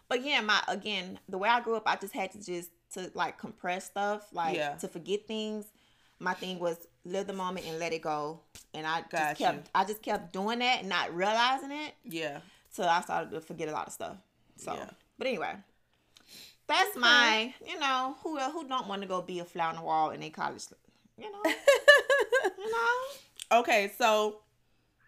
But 0.10 0.24
yeah, 0.24 0.42
my 0.42 0.64
again, 0.68 1.20
the 1.30 1.38
way 1.38 1.50
I 1.50 1.62
grew 1.62 1.76
up, 1.76 1.84
I 1.86 1.96
just 1.96 2.14
had 2.14 2.32
to 2.32 2.44
just 2.44 2.72
to 2.94 3.12
like 3.14 3.38
compress 3.38 3.86
stuff, 3.86 4.28
like 4.34 4.56
yeah. 4.56 4.74
to 4.76 4.88
forget 4.88 5.28
things. 5.28 5.66
My 6.20 6.34
thing 6.34 6.58
was 6.58 6.88
live 7.06 7.28
the 7.28 7.34
moment 7.34 7.68
and 7.68 7.78
let 7.78 7.94
it 7.94 8.02
go, 8.02 8.40
and 8.74 8.88
I 8.88 9.02
Got 9.02 9.12
just 9.12 9.38
kept, 9.38 9.58
you. 9.58 9.64
I 9.76 9.86
just 9.86 10.02
kept 10.02 10.34
doing 10.34 10.60
that 10.60 10.80
and 10.80 10.90
not 10.90 11.14
realizing 11.16 11.72
it. 11.72 11.94
Yeah. 12.04 12.40
So 12.72 12.84
I 12.84 13.02
started 13.02 13.30
to 13.32 13.42
forget 13.42 13.70
a 13.70 13.74
lot 13.74 13.88
of 13.88 13.94
stuff. 13.94 14.18
So. 14.56 14.74
Yeah. 14.74 14.90
But 15.18 15.28
anyway, 15.28 15.56
that's 16.68 16.92
okay. 16.92 17.00
my, 17.00 17.54
you 17.66 17.80
know, 17.80 18.16
who 18.24 18.38
who 18.38 18.68
don't 18.68 18.88
want 18.88 19.02
to 19.02 19.08
go 19.08 19.22
be 19.22 19.40
a 19.40 19.46
fly 19.46 19.66
on 19.66 19.76
the 19.76 19.82
wall 19.82 20.12
in 20.12 20.22
a 20.22 20.30
college, 20.30 20.64
you 21.18 21.32
know, 21.32 21.42
you 22.58 22.72
know. 22.72 23.60
Okay, 23.60 23.92
so 23.98 24.40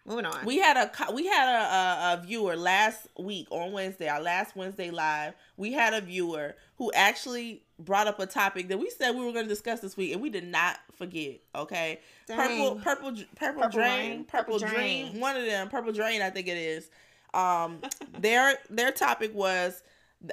moving 0.06 0.24
on. 0.24 0.44
We 0.44 0.58
had 0.58 0.76
a 0.76 1.12
we 1.12 1.26
had 1.26 1.48
a, 1.48 1.62
a, 1.62 2.14
a 2.14 2.26
viewer 2.26 2.56
last 2.56 3.06
week 3.18 3.46
on 3.50 3.72
Wednesday, 3.72 4.08
our 4.08 4.20
last 4.20 4.56
Wednesday 4.56 4.90
live. 4.90 5.34
We 5.56 5.72
had 5.72 5.94
a 5.94 6.00
viewer 6.00 6.56
who 6.76 6.90
actually 6.92 7.62
brought 7.78 8.06
up 8.06 8.18
a 8.18 8.26
topic 8.26 8.68
that 8.68 8.78
we 8.78 8.90
said 8.90 9.12
we 9.12 9.24
were 9.24 9.32
going 9.32 9.44
to 9.44 9.48
discuss 9.48 9.80
this 9.80 9.96
week, 9.96 10.12
and 10.12 10.22
we 10.22 10.30
did 10.30 10.46
not 10.46 10.78
forget. 10.96 11.40
Okay, 11.54 12.00
purple, 12.26 12.76
purple, 12.76 13.12
purple, 13.36 13.62
purple 13.62 13.68
drain, 13.68 14.24
purple, 14.24 14.58
purple 14.58 14.76
dream, 14.76 15.20
one 15.20 15.36
of 15.36 15.44
them, 15.44 15.68
purple 15.68 15.92
drain, 15.92 16.22
I 16.22 16.30
think 16.30 16.48
it 16.48 16.56
is. 16.56 16.90
Um, 17.34 17.80
their 18.18 18.58
their 18.70 18.90
topic 18.90 19.34
was 19.34 19.82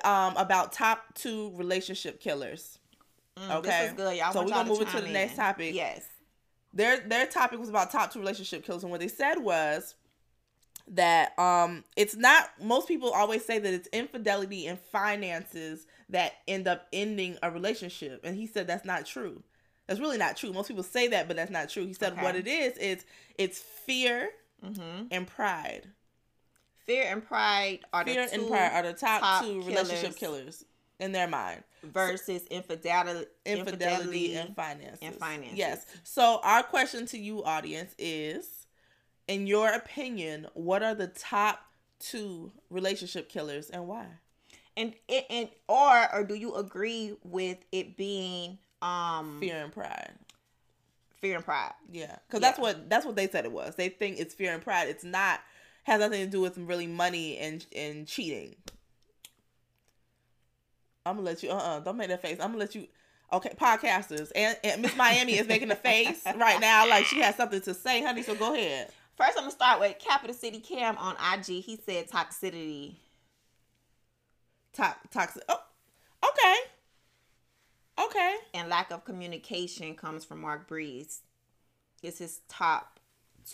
um, 0.04 0.36
about 0.38 0.74
top 0.74 1.14
two 1.16 1.52
relationship 1.56 2.20
killers. 2.20 2.80
Mm, 3.38 3.56
okay, 3.58 3.92
good. 3.96 4.18
Y'all 4.18 4.34
so 4.34 4.44
we're 4.44 4.50
gonna 4.50 4.70
move 4.70 4.82
it 4.82 4.90
to 4.90 5.02
the 5.02 5.08
in. 5.08 5.14
next 5.14 5.36
topic. 5.36 5.76
Yes, 5.76 6.06
their 6.74 7.00
their 7.00 7.26
topic 7.26 7.60
was 7.60 7.70
about 7.70 7.92
top 7.92 8.12
two 8.12 8.20
relationship 8.20 8.64
killers, 8.64 8.84
and 8.84 8.92
what 8.92 9.00
they 9.00 9.08
said 9.08 9.36
was 9.36 9.96
that 10.90 11.38
um 11.38 11.84
it's 11.96 12.16
not 12.16 12.50
most 12.62 12.88
people 12.88 13.12
always 13.12 13.44
say 13.44 13.60
that 13.60 13.74
it's 13.74 13.90
infidelity 13.92 14.68
and 14.68 14.80
finances 14.80 15.86
that 16.10 16.34
end 16.48 16.68
up 16.68 16.88
ending 16.94 17.38
a 17.44 17.52
relationship 17.52 18.22
and 18.24 18.38
he 18.38 18.48
said 18.48 18.68
that's 18.68 18.86
not 18.86 19.06
true 19.06 19.44
that's 19.86 20.00
really 20.00 20.18
not 20.18 20.38
true 20.38 20.54
most 20.54 20.70
people 20.70 20.84
say 20.84 21.10
that 21.10 21.28
but 21.28 21.36
that's 21.36 21.52
not 21.52 21.68
true 21.68 21.86
he 21.86 21.94
said 21.94 22.14
okay. 22.14 22.24
what 22.24 22.36
it 22.36 22.48
is 22.48 22.78
is 22.78 23.06
it's 23.38 23.60
fear 23.60 24.30
mm-hmm. 24.66 25.08
and 25.12 25.28
pride 25.28 25.88
Fear 26.88 27.04
and 27.12 27.24
pride 27.28 27.80
are 27.94 28.04
Fear 28.06 28.26
the 28.28 28.36
two 28.36 28.42
and 28.42 28.50
pride 28.50 28.72
are 28.74 28.84
the 28.84 28.94
top, 28.98 29.22
top 29.22 29.44
two 29.44 29.62
killers. 29.62 29.68
relationship 29.68 30.16
killers. 30.18 30.66
in 31.00 31.12
their 31.12 31.28
mind 31.28 31.64
versus 31.84 32.44
infidelity, 32.48 33.28
infidelity 33.46 34.34
and 34.36 34.56
finances. 34.56 35.00
and 35.04 35.16
finances. 35.16 35.58
Yes. 35.58 35.86
So 36.04 36.40
our 36.44 36.64
question 36.64 37.06
to 37.08 37.18
you, 37.20 37.44
audience, 37.44 37.94
is: 38.00 38.66
In 39.28 39.46
your 39.48 39.68
opinion, 39.70 40.48
what 40.54 40.82
are 40.82 40.96
the 40.96 41.08
top 41.08 41.60
two 42.00 42.52
relationship 42.70 43.30
killers 43.30 43.70
and 43.70 43.88
why? 43.88 44.06
and 44.78 44.94
it 45.08 45.26
and 45.30 45.50
or 45.68 46.14
or 46.16 46.24
do 46.24 46.36
you 46.36 46.56
agree 46.56 47.16
with 47.24 47.58
it 47.72 47.98
being 47.98 48.58
um 48.82 49.38
Fear 49.40 49.56
and 49.64 49.74
pride. 49.74 50.14
fear 51.20 51.36
and 51.36 51.44
pride? 51.46 51.74
Yeah, 51.92 52.16
because 52.28 52.42
that's 52.42 52.60
what 52.60 52.88
that's 52.90 53.06
what 53.06 53.16
they 53.16 53.28
said 53.28 53.44
it 53.46 53.52
was. 53.52 53.76
They 53.76 53.90
think 53.90 54.20
it's 54.20 54.34
fear 54.36 54.54
and 54.54 54.64
pride. 54.64 54.88
It's 54.88 55.04
not 55.04 55.42
has 55.88 56.02
nothing 56.02 56.26
to 56.26 56.30
do 56.30 56.42
with 56.42 56.58
really 56.58 56.86
money 56.86 57.38
and 57.38 57.66
and 57.76 58.06
cheating. 58.06 58.56
I'm 61.06 61.16
gonna 61.16 61.26
let 61.26 61.42
you. 61.42 61.50
Uh, 61.50 61.56
uh-uh, 61.56 61.80
don't 61.80 61.98
make 61.98 62.10
that 62.10 62.22
face. 62.22 62.38
I'm 62.40 62.50
gonna 62.50 62.58
let 62.60 62.76
you. 62.76 62.88
Okay, 63.32 63.54
podcasters 63.60 64.32
and, 64.36 64.58
and 64.64 64.82
Miss 64.82 64.96
Miami 64.96 65.38
is 65.38 65.48
making 65.48 65.72
a 65.72 65.76
face 65.76 66.24
right 66.38 66.62
now, 66.62 66.88
like 66.88 67.06
she 67.06 67.20
has 67.20 67.36
something 67.36 67.60
to 67.62 67.74
say, 67.74 68.04
honey. 68.04 68.22
So 68.22 68.36
go 68.36 68.54
ahead. 68.54 68.90
First, 69.18 69.38
I'm 69.38 69.44
gonna 69.44 69.52
start 69.52 69.80
with 69.80 69.98
Capital 70.00 70.36
City 70.36 70.60
Cam 70.60 70.98
on 70.98 71.16
IG. 71.34 71.64
He 71.64 71.80
said 71.86 72.10
toxicity. 72.10 72.96
To- 74.74 74.96
toxic. 75.12 75.44
Oh, 75.50 75.60
okay. 76.24 76.56
Okay. 78.00 78.36
and 78.54 78.70
lack 78.70 78.92
of 78.92 79.04
communication 79.06 79.96
comes 79.96 80.24
from 80.24 80.42
Mark 80.42 80.68
Breeze. 80.68 81.22
It's 82.04 82.20
his 82.20 82.42
top 82.48 82.97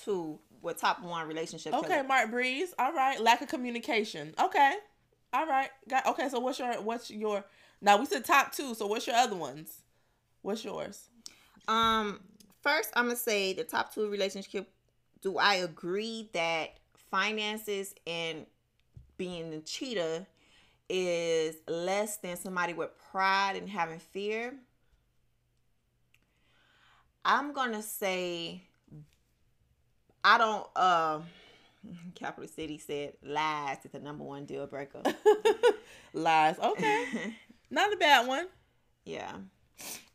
two, 0.03 0.39
well, 0.61 0.73
top 0.73 1.01
one 1.01 1.27
relationship. 1.27 1.73
Okay, 1.73 1.87
killer. 1.87 2.03
Mark 2.03 2.31
Breeze. 2.31 2.73
All 2.79 2.93
right. 2.93 3.19
Lack 3.19 3.41
of 3.41 3.47
communication. 3.47 4.33
Okay. 4.41 4.73
All 5.33 5.45
right. 5.45 5.69
Got 5.87 6.07
okay, 6.07 6.29
so 6.29 6.39
what's 6.39 6.59
your 6.59 6.73
what's 6.81 7.09
your 7.09 7.43
now 7.81 7.97
we 7.97 8.05
said 8.05 8.23
top 8.23 8.53
two, 8.53 8.73
so 8.75 8.87
what's 8.87 9.07
your 9.07 9.15
other 9.15 9.35
ones? 9.35 9.81
What's 10.41 10.63
yours? 10.63 11.09
Um, 11.67 12.21
first, 12.61 12.91
I'm 12.95 13.05
gonna 13.05 13.15
say 13.15 13.53
the 13.53 13.63
top 13.63 13.93
two 13.93 14.09
relationship. 14.09 14.69
Do 15.21 15.37
I 15.37 15.55
agree 15.55 16.29
that 16.33 16.77
finances 17.11 17.93
and 18.05 18.45
being 19.17 19.51
the 19.51 19.59
cheater 19.59 20.25
is 20.89 21.55
less 21.67 22.17
than 22.17 22.37
somebody 22.37 22.73
with 22.73 22.91
pride 23.11 23.55
and 23.55 23.69
having 23.69 23.99
fear? 23.99 24.53
I'm 27.25 27.53
gonna 27.53 27.81
say 27.81 28.63
I 30.23 30.37
don't. 30.37 30.67
Uh, 30.75 31.19
Capital 32.15 32.47
City 32.47 32.77
said 32.77 33.13
lies 33.23 33.77
is 33.83 33.91
the 33.91 33.99
number 33.99 34.23
one 34.23 34.45
deal 34.45 34.65
breaker. 34.67 35.01
Lies. 36.13 36.57
Okay. 36.59 37.35
Not 37.69 37.91
a 37.93 37.97
bad 37.97 38.27
one. 38.27 38.47
yeah. 39.05 39.33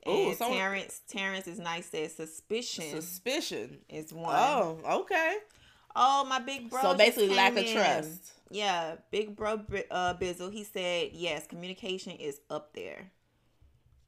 Ooh, 0.08 0.28
And 0.28 0.36
so- 0.38 0.48
Terrence, 0.48 1.00
Terrence 1.08 1.46
is 1.48 1.58
nice. 1.58 1.86
Said 1.86 2.10
suspicion 2.12 2.84
Suspicion. 2.90 3.78
is 3.88 4.12
one. 4.12 4.34
Oh, 4.34 4.78
okay. 5.00 5.36
Oh, 5.96 6.24
my 6.24 6.38
big 6.38 6.70
bro. 6.70 6.80
so 6.80 6.94
basically 6.96 7.34
lack 7.34 7.54
came 7.54 7.64
of 7.64 7.70
in. 7.70 7.74
trust. 7.76 8.32
Yeah, 8.50 8.94
big 9.10 9.34
bro 9.36 9.60
uh, 9.90 10.14
Bizzle. 10.14 10.52
He 10.52 10.64
said 10.64 11.10
yes, 11.12 11.46
communication 11.46 12.12
is 12.12 12.40
up 12.48 12.72
there. 12.74 13.10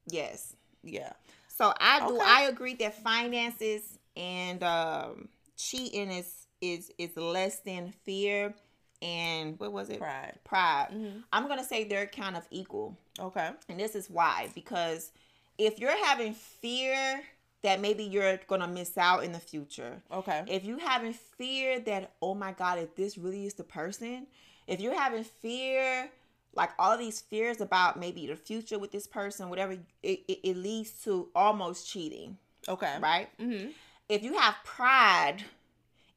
Yes. 0.06 0.54
Yeah. 0.82 1.12
So 1.48 1.74
I 1.78 2.06
do. 2.06 2.14
Okay. 2.16 2.24
I 2.26 2.42
agree 2.44 2.74
that 2.76 3.02
finances 3.02 3.98
and 4.16 4.62
um, 4.62 5.28
cheating 5.68 6.11
is 6.11 6.46
is 6.61 6.90
is 6.99 7.16
less 7.16 7.61
than 7.61 7.92
fear 8.05 8.55
and 9.03 9.59
what 9.59 9.73
was 9.73 9.88
it? 9.88 9.99
Pride. 9.99 10.38
Pride. 10.44 10.88
Mhm. 10.92 11.23
I'm 11.33 11.49
gonna 11.49 11.64
say 11.64 11.85
they're 11.85 12.07
kind 12.07 12.37
of 12.37 12.46
equal. 12.51 12.96
Okay. 13.18 13.51
And 13.68 13.81
this 13.81 13.94
is 13.94 14.11
why 14.11 14.51
because 14.55 15.12
if 15.59 15.79
you're 15.79 16.05
having 16.07 16.35
fear 16.35 17.23
that 17.62 17.81
maybe 17.81 18.05
you're 18.05 18.38
gonna 18.46 18.68
miss 18.68 18.96
out 18.99 19.25
in 19.25 19.33
the 19.33 19.38
future, 19.40 20.03
Okay. 20.11 20.42
if 20.46 20.64
you 20.64 20.79
having 20.79 21.12
fear 21.12 21.81
that 21.81 22.12
oh 22.23 22.35
my 22.35 22.53
god 22.53 22.79
if 22.79 22.94
this 22.94 23.16
really 23.18 23.46
is 23.46 23.55
the 23.55 23.64
person 23.64 24.27
if 24.66 24.81
you're 24.81 24.99
having 24.99 25.25
fear 25.25 26.11
like 26.55 26.70
all 26.79 26.96
these 26.99 27.20
fears 27.20 27.61
about 27.61 27.99
maybe 27.99 28.27
the 28.27 28.37
future 28.37 28.79
with 28.79 28.90
this 28.92 29.07
person 29.07 29.49
whatever 29.51 29.73
it, 30.03 30.20
it, 30.29 30.38
it 30.42 30.57
leads 30.57 30.90
to 31.05 31.29
almost 31.35 31.88
cheating 31.90 32.37
Okay. 32.68 32.96
right 33.01 33.29
Mm-hmm. 33.38 33.70
If 34.11 34.23
you 34.23 34.37
have 34.37 34.57
pride 34.64 35.44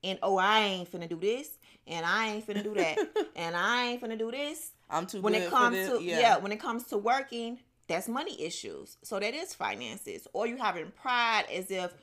in 0.02 0.18
oh 0.24 0.38
i 0.38 0.60
ain't 0.60 0.92
finna 0.92 1.08
do 1.08 1.16
this 1.16 1.52
and 1.88 2.06
i 2.06 2.28
ain't 2.28 2.46
finna 2.46 2.64
do 2.64 2.74
that 2.74 2.98
and 3.36 3.56
i 3.56 3.86
ain't 3.86 4.02
finna 4.02 4.18
do 4.18 4.32
this 4.32 4.72
I'm 4.90 5.06
too 5.06 5.22
when 5.22 5.34
it 5.36 5.50
comes 5.50 5.78
to 5.90 6.04
yeah. 6.04 6.38
when 6.38 6.52
it 6.52 6.60
comes 6.60 6.84
to 6.86 6.98
working 6.98 7.60
that's 7.88 8.08
money 8.08 8.42
issues 8.42 8.98
so 9.04 9.20
that 9.20 9.34
is 9.34 9.54
finances 9.54 10.28
or 10.34 10.48
you 10.48 10.58
having 10.58 10.92
pride 10.92 11.46
as 11.54 11.70
if 11.70 11.94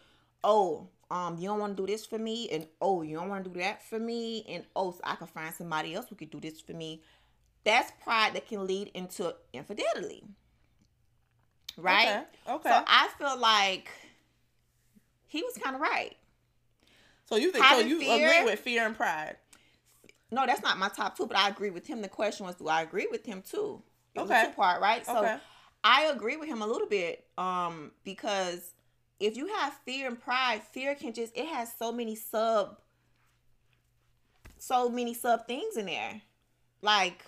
oh 0.45 0.89
um 1.11 1.37
you 1.39 1.49
don't 1.49 1.59
want 1.59 1.77
to 1.77 1.83
do 1.83 1.87
this 1.91 2.07
for 2.07 2.19
me 2.19 2.49
and 2.51 2.67
oh 2.81 3.03
you 3.03 3.17
don't 3.17 3.29
want 3.29 3.45
to 3.45 3.51
do 3.51 3.59
that 3.61 3.83
for 3.83 3.99
me 3.99 4.45
and 4.49 4.65
oh 4.77 4.93
so 4.93 5.01
i 5.05 5.15
can 5.17 5.27
find 5.27 5.55
somebody 5.55 5.95
else 5.95 6.07
who 6.09 6.15
could 6.15 6.31
do 6.31 6.41
this 6.41 6.61
for 6.61 6.73
me 6.73 7.03
that's 7.65 7.93
pride 8.03 8.35
that 8.35 8.47
can 8.47 8.67
lead 8.67 8.91
into 8.95 9.35
infidelity 9.53 10.23
right 11.77 12.25
Okay. 12.47 12.55
Okay. 12.55 12.69
so 12.69 12.85
i 12.87 13.09
feel 13.19 13.39
like 13.39 13.91
he 15.31 15.43
was 15.43 15.55
kind 15.63 15.75
of 15.75 15.81
right 15.81 16.17
So 17.25 17.37
you 17.37 17.51
think 17.53 17.65
so 17.65 17.79
you 17.79 17.99
fear- 18.01 18.31
agree 18.31 18.45
with 18.45 18.59
fear 18.61 18.85
and 18.85 18.95
pride? 18.97 19.37
no 20.31 20.45
that's 20.47 20.63
not 20.63 20.79
my 20.79 20.89
top 20.89 21.17
two 21.17 21.27
but 21.27 21.37
i 21.37 21.49
agree 21.49 21.71
with 21.71 21.87
him 21.87 22.03
the 22.03 22.09
question 22.09 22.45
was 22.47 22.57
do 22.57 22.69
i 22.69 22.83
agree 22.83 23.09
with 23.11 23.25
him 23.25 23.43
too 23.43 23.83
it 24.15 24.21
Okay. 24.21 24.45
two 24.47 24.53
part 24.55 24.81
right 24.83 25.07
so 25.07 25.19
okay. 25.19 25.37
I 25.83 26.11
agree 26.15 26.37
with 26.37 26.47
him 26.47 26.61
a 26.61 26.67
little 26.67 26.87
bit 26.87 27.25
um 27.39 27.93
because 28.05 28.75
if 29.19 29.35
you 29.37 29.47
have 29.47 29.73
fear 29.87 30.07
and 30.09 30.21
pride, 30.21 30.63
fear 30.63 30.95
can 30.95 31.15
just 31.15 31.35
it 31.37 31.47
has 31.47 31.73
so 31.79 31.91
many 31.91 32.15
sub 32.17 32.77
so 34.59 34.89
many 34.91 35.15
sub 35.15 35.47
things 35.47 35.77
in 35.79 35.87
there. 35.87 36.21
Like 36.83 37.25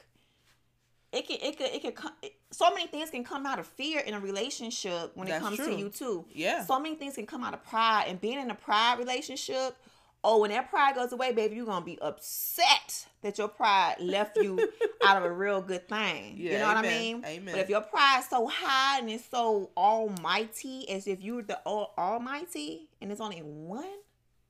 it 1.12 1.26
can 1.26 1.38
it 1.40 1.56
could 1.56 1.68
it 1.74 1.80
could 1.82 1.94
come 1.94 2.12
so 2.52 2.70
many 2.70 2.86
things 2.86 3.10
can 3.10 3.24
come 3.24 3.46
out 3.46 3.58
of 3.58 3.66
fear 3.66 4.00
in 4.00 4.14
a 4.14 4.20
relationship 4.20 5.12
when 5.16 5.26
it 5.26 5.40
comes 5.40 5.56
true. 5.56 5.66
to 5.66 5.74
you 5.74 5.88
too. 5.88 6.24
Yeah. 6.32 6.64
So 6.64 6.78
many 6.78 6.94
things 6.94 7.14
can 7.16 7.26
come 7.26 7.42
out 7.42 7.54
of 7.54 7.64
pride 7.64 8.04
and 8.08 8.20
being 8.20 8.38
in 8.38 8.50
a 8.50 8.54
pride 8.54 8.98
relationship. 8.98 9.76
Oh, 10.24 10.38
when 10.38 10.50
that 10.50 10.70
pride 10.70 10.94
goes 10.94 11.12
away, 11.12 11.32
baby, 11.32 11.56
you're 11.56 11.66
gonna 11.66 11.84
be 11.84 11.98
upset 12.00 13.08
that 13.22 13.38
your 13.38 13.48
pride 13.48 13.96
left 13.98 14.36
you 14.36 14.56
out 15.04 15.16
of 15.16 15.24
a 15.24 15.32
real 15.32 15.60
good 15.60 15.88
thing. 15.88 16.36
you 16.38 16.50
Yeah, 16.50 16.58
know 16.60 16.68
what 16.68 16.76
I 16.76 16.82
mean? 16.82 17.24
Amen. 17.24 17.52
But 17.54 17.60
if 17.62 17.68
your 17.68 17.80
pride's 17.80 18.28
so 18.28 18.46
high 18.46 19.00
and 19.00 19.10
it's 19.10 19.24
so 19.28 19.70
almighty, 19.76 20.88
as 20.88 21.08
if 21.08 21.22
you're 21.22 21.42
the 21.42 21.58
all, 21.66 21.92
almighty, 21.98 22.88
and 23.00 23.10
it's 23.10 23.20
only 23.20 23.40
one, 23.40 23.84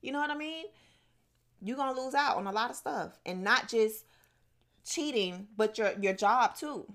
you 0.02 0.12
know 0.12 0.18
what 0.20 0.30
I 0.30 0.36
mean? 0.36 0.66
You're 1.62 1.76
gonna 1.78 1.98
lose 1.98 2.14
out 2.14 2.36
on 2.36 2.46
a 2.46 2.52
lot 2.52 2.68
of 2.68 2.76
stuff, 2.76 3.18
and 3.24 3.42
not 3.42 3.68
just 3.68 4.04
cheating, 4.84 5.46
but 5.56 5.78
your 5.78 5.92
your 6.00 6.12
job 6.12 6.54
too. 6.56 6.92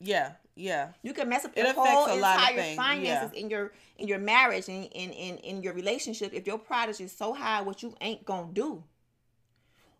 yeah. 0.00 0.32
Yeah. 0.56 0.88
You 1.02 1.12
can 1.12 1.28
mess 1.28 1.44
up 1.44 1.52
It 1.54 1.58
your 1.60 1.70
affects 1.70 1.90
whole 1.90 2.06
a 2.06 2.18
lot 2.18 2.50
of 2.50 2.56
entire 2.56 2.76
finances 2.76 3.32
in 3.32 3.50
your 3.50 3.72
in 3.98 4.08
your 4.08 4.18
marriage 4.18 4.68
and 4.68 4.86
in, 4.86 5.10
in 5.10 5.36
in 5.38 5.62
your 5.62 5.74
relationship 5.74 6.32
if 6.32 6.46
your 6.46 6.58
pride 6.58 6.88
is 6.88 7.12
so 7.12 7.34
high 7.34 7.60
what 7.60 7.82
you 7.82 7.94
ain't 8.00 8.24
gonna 8.24 8.52
do. 8.52 8.82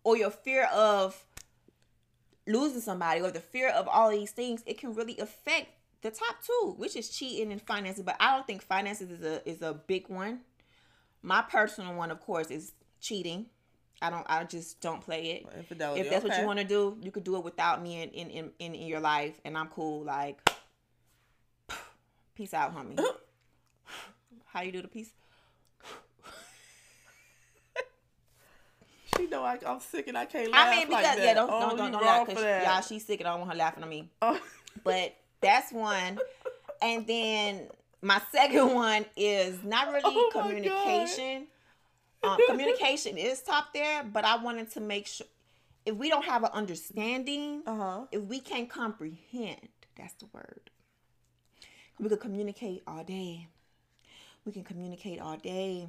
Or 0.02 0.16
your 0.16 0.30
fear 0.30 0.64
of 0.72 1.24
losing 2.46 2.80
somebody 2.80 3.20
or 3.20 3.30
the 3.30 3.40
fear 3.40 3.68
of 3.68 3.86
all 3.86 4.10
these 4.10 4.30
things, 4.30 4.62
it 4.66 4.78
can 4.78 4.94
really 4.94 5.18
affect 5.18 5.68
the 6.02 6.10
top 6.10 6.36
two, 6.46 6.74
which 6.76 6.96
is 6.96 7.10
cheating 7.10 7.52
and 7.52 7.60
finances. 7.60 8.02
But 8.04 8.16
I 8.18 8.34
don't 8.34 8.46
think 8.46 8.62
finances 8.62 9.10
is 9.10 9.22
a 9.22 9.46
is 9.48 9.60
a 9.60 9.74
big 9.74 10.08
one. 10.08 10.40
My 11.22 11.42
personal 11.42 11.94
one, 11.94 12.10
of 12.10 12.20
course, 12.20 12.50
is 12.50 12.72
cheating. 13.00 13.46
I 14.02 14.10
don't 14.10 14.26
I 14.28 14.44
just 14.44 14.80
don't 14.80 15.00
play 15.00 15.30
it 15.30 15.46
Infidelity. 15.56 16.00
if 16.02 16.10
that's 16.10 16.24
what 16.24 16.38
you 16.38 16.46
want 16.46 16.58
to 16.58 16.64
do, 16.64 16.96
you 17.00 17.10
could 17.10 17.24
do 17.24 17.36
it 17.36 17.44
without 17.44 17.82
me 17.82 18.02
in 18.02 18.10
in, 18.10 18.30
in, 18.30 18.50
in 18.58 18.74
in 18.74 18.86
your 18.86 19.00
life, 19.00 19.40
and 19.44 19.56
I'm 19.56 19.68
cool. 19.68 20.04
Like, 20.04 20.38
peace 22.34 22.52
out, 22.52 22.76
homie. 22.76 22.98
How 24.46 24.60
you 24.60 24.72
do 24.72 24.82
the 24.82 24.88
peace? 24.88 25.10
She 29.16 29.26
know 29.28 29.42
I, 29.42 29.58
I'm 29.66 29.80
sick 29.80 30.08
and 30.08 30.18
I 30.18 30.26
can't 30.26 30.50
laugh. 30.50 30.66
I 30.66 30.70
mean, 30.76 30.88
because 30.88 31.04
like 31.04 31.18
yeah, 31.18 31.34
don't 31.34 31.48
oh, 31.50 31.60
don't 31.60 31.78
don't, 31.78 31.92
don't 31.92 32.04
laugh 32.04 32.26
because 32.26 32.64
y'all 32.64 32.82
she's 32.82 33.04
sick 33.04 33.20
and 33.20 33.28
I 33.28 33.32
don't 33.32 33.40
want 33.40 33.52
her 33.52 33.58
laughing 33.58 33.82
at 33.82 33.88
me. 33.88 34.10
Oh. 34.20 34.38
But 34.84 35.16
that's 35.40 35.72
one, 35.72 36.18
and 36.82 37.06
then 37.06 37.68
my 38.02 38.20
second 38.30 38.74
one 38.74 39.06
is 39.16 39.62
not 39.64 39.88
really 39.88 40.02
Oh 40.04 40.30
communication. 40.32 41.46
Um, 42.26 42.38
communication 42.48 43.16
is 43.18 43.42
top 43.42 43.72
there, 43.72 44.04
but 44.04 44.24
I 44.24 44.36
wanted 44.42 44.70
to 44.72 44.80
make 44.80 45.06
sure 45.06 45.26
if 45.84 45.94
we 45.94 46.08
don't 46.08 46.24
have 46.24 46.42
an 46.42 46.50
understanding, 46.52 47.62
Uh 47.66 47.76
huh. 47.76 48.00
if 48.12 48.22
we 48.22 48.40
can't 48.40 48.68
comprehend, 48.68 49.68
that's 49.96 50.14
the 50.14 50.26
word. 50.32 50.70
We 51.98 52.08
could 52.08 52.20
communicate 52.20 52.82
all 52.86 53.04
day. 53.04 53.48
We 54.44 54.52
can 54.52 54.64
communicate 54.64 55.20
all 55.20 55.36
day. 55.36 55.88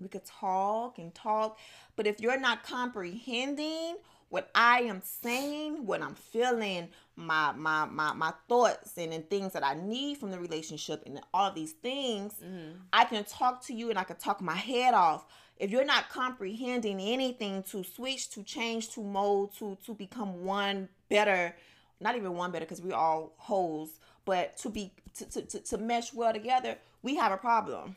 We 0.00 0.08
could 0.08 0.24
talk 0.24 0.98
and 0.98 1.12
talk. 1.14 1.58
But 1.96 2.06
if 2.06 2.20
you're 2.20 2.38
not 2.38 2.62
comprehending 2.62 3.96
what 4.28 4.50
I 4.54 4.82
am 4.82 5.00
saying, 5.02 5.84
what 5.86 6.02
I'm 6.02 6.14
feeling, 6.14 6.88
my 7.16 7.52
my 7.52 7.86
my 7.86 8.12
my 8.12 8.32
thoughts 8.48 8.92
and, 8.96 9.12
and 9.12 9.28
things 9.28 9.54
that 9.54 9.64
I 9.64 9.74
need 9.74 10.18
from 10.18 10.30
the 10.30 10.38
relationship 10.38 11.02
and 11.06 11.20
all 11.34 11.50
these 11.52 11.72
things, 11.72 12.34
Mm-hmm. 12.44 12.78
I 12.92 13.04
can 13.06 13.24
talk 13.24 13.64
to 13.66 13.74
you 13.74 13.90
and 13.90 13.98
I 13.98 14.04
can 14.04 14.16
talk 14.16 14.40
my 14.40 14.54
head 14.54 14.94
off. 14.94 15.26
If 15.58 15.70
you're 15.70 15.84
not 15.84 16.08
comprehending 16.08 17.00
anything 17.00 17.62
to 17.64 17.82
switch, 17.82 18.30
to 18.30 18.42
change, 18.44 18.90
to 18.90 19.00
mold, 19.02 19.54
to 19.58 19.76
to 19.86 19.94
become 19.94 20.44
one 20.44 20.88
better, 21.08 21.54
not 22.00 22.16
even 22.16 22.34
one 22.34 22.50
better 22.52 22.64
because 22.64 22.80
we're 22.80 22.94
all 22.94 23.32
wholes, 23.38 23.90
but 24.24 24.56
to 24.58 24.68
be 24.70 24.92
to, 25.16 25.24
to, 25.26 25.42
to, 25.42 25.60
to 25.60 25.78
mesh 25.78 26.12
well 26.14 26.32
together, 26.32 26.76
we 27.02 27.16
have 27.16 27.32
a 27.32 27.36
problem. 27.36 27.96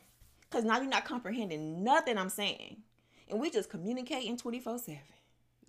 Cause 0.50 0.64
now 0.64 0.76
you're 0.80 0.90
not 0.90 1.04
comprehending 1.04 1.82
nothing 1.82 2.18
I'm 2.18 2.28
saying. 2.28 2.76
And 3.30 3.40
we 3.40 3.48
just 3.48 3.70
communicating 3.70 4.36
24 4.36 4.78
7 4.80 4.98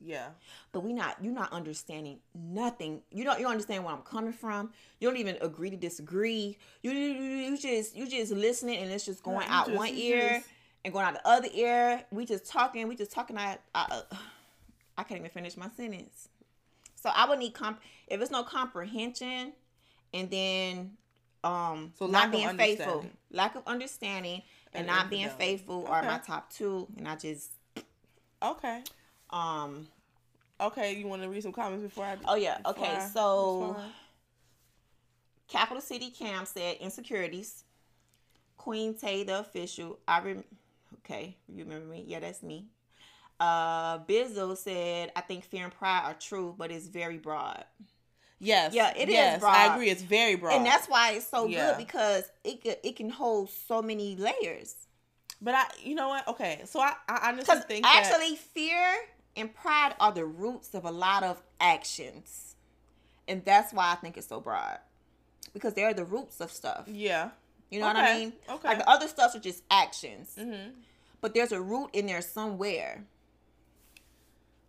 Yeah. 0.04 0.30
but 0.74 0.82
we 0.84 0.92
not 0.92 1.16
you're 1.22 1.32
not 1.32 1.54
understanding 1.54 2.20
nothing 2.36 3.02
you 3.12 3.24
don't 3.24 3.38
you 3.40 3.44
don't 3.44 3.54
understand 3.54 3.86
where 3.86 3.94
i'm 3.94 4.02
coming 4.02 4.34
from 4.34 4.72
you 5.00 5.08
don't 5.08 5.18
even 5.18 5.38
agree 5.40 5.70
to 5.70 5.78
disagree 5.78 6.58
you 6.82 6.92
you, 6.92 7.14
you 7.52 7.58
just 7.58 7.96
you 7.96 8.06
just 8.10 8.34
listening 8.34 8.80
and 8.80 8.92
it's 8.92 9.06
just 9.06 9.24
going 9.24 9.48
you 9.48 9.54
out 9.54 9.68
just- 9.68 9.78
one 9.78 9.90
ear 9.94 10.30
just- 10.42 10.48
and 10.84 10.94
going 10.94 11.06
out 11.06 11.14
the 11.14 11.28
other 11.28 11.48
ear 11.54 12.04
we 12.12 12.26
just 12.26 12.46
talking 12.46 12.88
we 12.88 12.96
just 12.96 13.12
talking 13.12 13.38
i 13.38 13.58
i, 13.76 13.86
uh, 14.12 14.16
I 14.98 15.04
can't 15.04 15.20
even 15.20 15.32
finish 15.32 15.58
my 15.58 15.70
sentence 15.76 16.30
so 16.96 17.10
i 17.14 17.28
would 17.28 17.40
need 17.40 17.54
comp 17.54 17.80
if 18.08 18.22
it's 18.22 18.32
no 18.32 18.44
comprehension 18.44 19.54
and 20.14 20.30
then 20.30 20.92
um 21.44 21.94
So 21.98 22.08
not 22.08 22.32
being 22.32 22.58
faithful 22.58 23.06
lack 23.32 23.56
of 23.56 23.64
understanding 23.66 24.42
and, 24.74 24.82
And 24.82 24.88
not 24.88 25.10
being 25.10 25.30
faithful 25.30 25.88
are 25.88 26.04
my 26.04 26.20
top 26.20 26.52
two 26.52 26.88
and 26.98 27.08
i 27.08 27.16
just 27.16 27.52
Okay. 28.42 28.82
um 29.30 29.88
Okay. 30.62 30.96
You 30.96 31.08
want 31.08 31.22
to 31.24 31.30
read 31.30 31.44
some 31.44 31.52
comments 31.52 31.84
before 31.84 32.06
I? 32.06 32.18
oh 32.26 32.36
yeah 32.36 32.58
okay 32.66 32.96
I 32.96 33.08
so? 33.08 33.76
Capital 35.48 35.82
City 35.82 36.10
Cam 36.10 36.46
said 36.46 36.78
insecurities. 36.80 37.64
Queen 38.58 38.94
Tay, 38.96 39.24
the 39.24 39.40
official. 39.40 40.00
I 40.08 40.22
rem- 40.22 40.44
okay, 41.06 41.38
you 41.48 41.64
remember 41.64 41.88
me? 41.88 42.04
Yeah, 42.08 42.20
that's 42.20 42.44
me. 42.44 42.68
Uh, 43.40 44.00
Bizzo 44.00 44.56
said, 44.58 45.12
I 45.16 45.22
think 45.22 45.44
fear 45.44 45.64
and 45.66 45.74
pride 45.74 46.04
are 46.06 46.14
true, 46.14 46.56
but 46.58 46.72
it's 46.72 46.88
very 46.88 47.18
broad. 47.18 47.66
Yes. 48.40 48.74
Yeah, 48.74 48.94
it 48.96 49.08
is 49.10 49.14
yes, 49.14 49.40
broad. 49.40 49.56
I 49.56 49.74
agree. 49.74 49.90
It's 49.90 50.02
very 50.02 50.36
broad. 50.36 50.56
And 50.56 50.66
that's 50.66 50.88
why 50.88 51.12
it's 51.14 51.28
so 51.28 51.46
Yeah. 51.48 51.68
good 51.68 51.78
because 51.78 52.24
it 52.44 52.62
can, 52.62 52.76
it 52.84 52.96
can 52.96 53.10
hold 53.10 53.50
so 53.50 53.82
many 53.82 54.16
layers. 54.16 54.76
But 55.42 55.56
I, 55.56 55.66
you 55.82 55.96
know 55.96 56.10
what? 56.10 56.28
Okay, 56.28 56.62
so 56.66 56.80
I, 56.80 56.94
I 57.08 57.30
honestly 57.30 57.56
think 57.68 57.84
that, 57.84 58.06
actually, 58.06 58.36
fear 58.38 58.96
and 59.36 59.54
pride 59.54 59.94
are 60.00 60.12
the 60.12 60.26
roots 60.26 60.74
of 60.74 60.86
a 60.86 60.92
lot 60.92 61.24
of 61.24 61.42
actions. 61.60 62.56
And 63.28 63.44
that's 63.44 63.74
why 63.74 63.92
I 63.92 63.96
think 63.96 64.18
it's 64.18 64.28
so 64.28 64.40
broad. 64.40 64.78
Because 65.54 65.74
they're 65.74 65.94
the 65.94 66.06
roots 66.06 66.40
of 66.42 66.52
stuff. 66.52 66.86
yeah. 66.88 67.32
You 67.70 67.80
know 67.80 67.88
what 67.88 67.96
I 67.96 68.20
mean? 68.20 68.34
okay. 68.48 68.68
Like 68.68 68.78
the 68.80 68.90
other 68.90 69.08
stuff 69.08 69.34
are 69.36 69.40
just 69.40 69.64
actions. 69.72 70.36
Mm-hmm. 70.40 70.72
But 71.24 71.34
there's 71.34 71.54
a 71.54 71.62
root 71.62 71.92
in 71.94 72.06
there 72.06 72.22
somewhere. 72.22 73.02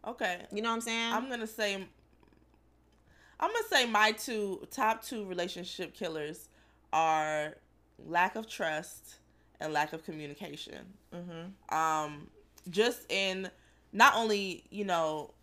Okay. 0.07 0.43
You 0.53 0.62
know 0.62 0.69
what 0.69 0.77
I'm 0.77 0.81
saying? 0.83 1.12
I'm 1.12 1.29
gonna 1.29 1.49
say. 1.49 1.75
I'm 1.75 3.51
gonna 3.51 3.69
say 3.69 3.87
my 3.87 4.12
two 4.12 4.64
top 4.71 5.03
two 5.03 5.25
relationship 5.27 5.95
killers 5.95 6.49
are 6.93 7.57
lack 7.99 8.37
of 8.37 8.49
trust 8.49 9.17
and 9.61 9.73
lack 9.73 9.93
of 9.93 10.05
communication. 10.05 10.79
mm-hmm. 11.12 11.77
um 11.77 12.29
just 12.71 13.11
in 13.11 13.51
not 13.93 14.14
only 14.14 14.62
you 14.71 14.85
know 14.85 15.35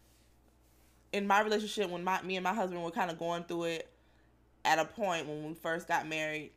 in 1.12 1.28
my 1.28 1.42
relationship 1.42 1.90
when 1.90 2.06
my 2.06 2.22
me 2.22 2.38
and 2.38 2.44
my 2.46 2.54
husband 2.54 2.82
were 2.82 2.90
kind 2.90 3.12
of 3.12 3.20
going 3.20 3.44
through 3.44 3.66
it 3.66 3.92
at 4.64 4.80
a 4.80 4.86
point 4.86 5.28
when 5.28 5.44
we 5.44 5.54
first 5.56 5.90
got 5.90 6.08
married 6.08 6.52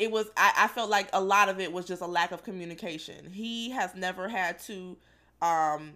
it 0.00 0.10
was 0.10 0.26
I, 0.36 0.52
I 0.56 0.68
felt 0.68 0.90
like 0.90 1.08
a 1.12 1.20
lot 1.20 1.48
of 1.48 1.60
it 1.60 1.72
was 1.72 1.86
just 1.86 2.02
a 2.02 2.06
lack 2.06 2.32
of 2.32 2.42
communication 2.42 3.30
he 3.32 3.70
has 3.70 3.94
never 3.94 4.28
had 4.28 4.58
to 4.60 4.96
um 5.42 5.92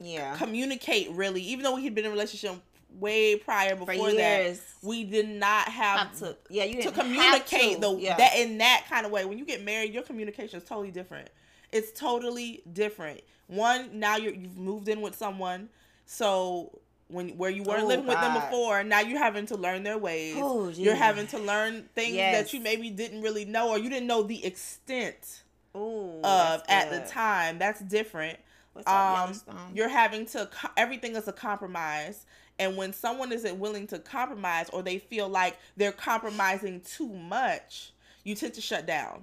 Yeah. 0.00 0.36
communicate 0.36 1.10
really 1.12 1.42
even 1.42 1.64
though 1.64 1.74
we 1.74 1.84
had 1.84 1.94
been 1.94 2.04
in 2.04 2.10
a 2.10 2.14
relationship 2.14 2.56
way 2.98 3.36
prior 3.36 3.76
For 3.76 3.84
before 3.86 4.12
that 4.12 4.56
we 4.82 5.04
did 5.04 5.28
not 5.28 5.68
have, 5.68 5.98
Have 5.98 6.18
to, 6.20 6.36
yeah, 6.48 6.64
you 6.64 6.82
to 6.82 6.90
communicate 6.90 7.74
to. 7.74 7.80
the 7.80 7.90
yeah. 7.98 8.16
that 8.16 8.36
in 8.36 8.58
that 8.58 8.86
kind 8.88 9.04
of 9.04 9.12
way. 9.12 9.26
When 9.26 9.36
you 9.36 9.44
get 9.44 9.62
married, 9.62 9.92
your 9.92 10.02
communication 10.02 10.58
is 10.58 10.64
totally 10.64 10.90
different. 10.90 11.28
It's 11.70 11.92
totally 11.92 12.62
different. 12.72 13.20
One, 13.46 13.98
now 13.98 14.16
you're 14.16 14.32
you've 14.32 14.56
moved 14.56 14.88
in 14.88 15.02
with 15.02 15.14
someone, 15.16 15.68
so 16.06 16.78
when 17.08 17.30
where 17.38 17.50
you 17.50 17.62
weren't 17.62 17.82
Oh, 17.84 17.86
living 17.86 18.06
with 18.06 18.20
them 18.20 18.34
before, 18.34 18.84
now 18.84 19.00
you're 19.00 19.18
having 19.18 19.46
to 19.46 19.56
learn 19.56 19.82
their 19.82 19.98
ways. 19.98 20.36
Oh, 20.38 20.68
you're 20.68 20.94
having 20.94 21.26
to 21.28 21.38
learn 21.38 21.88
things 21.94 22.14
Yes. 22.14 22.42
that 22.44 22.54
you 22.56 22.60
maybe 22.60 22.90
didn't 22.90 23.22
really 23.22 23.44
know 23.44 23.70
or 23.70 23.78
you 23.78 23.88
didn't 23.88 24.06
know 24.06 24.22
the 24.22 24.44
extent 24.44 25.42
Ooh, 25.76 26.20
of 26.22 26.62
at 26.68 26.90
the 26.90 27.00
time. 27.10 27.58
That's 27.58 27.80
different. 27.80 28.38
Um, 28.86 29.32
you're 29.74 29.88
having 29.88 30.24
to 30.26 30.48
everything 30.76 31.16
is 31.16 31.26
a 31.26 31.32
compromise. 31.32 32.24
And 32.60 32.76
when 32.76 32.92
someone 32.92 33.32
isn't 33.32 33.58
willing 33.58 33.86
to 33.88 33.98
compromise 33.98 34.68
or 34.72 34.82
they 34.82 34.98
feel 34.98 35.28
like 35.28 35.58
they're 35.76 35.92
compromising 35.92 36.80
too 36.82 37.08
much 37.12 37.92
you 38.24 38.34
tend 38.34 38.52
to 38.54 38.60
shut 38.60 38.84
down. 38.86 39.22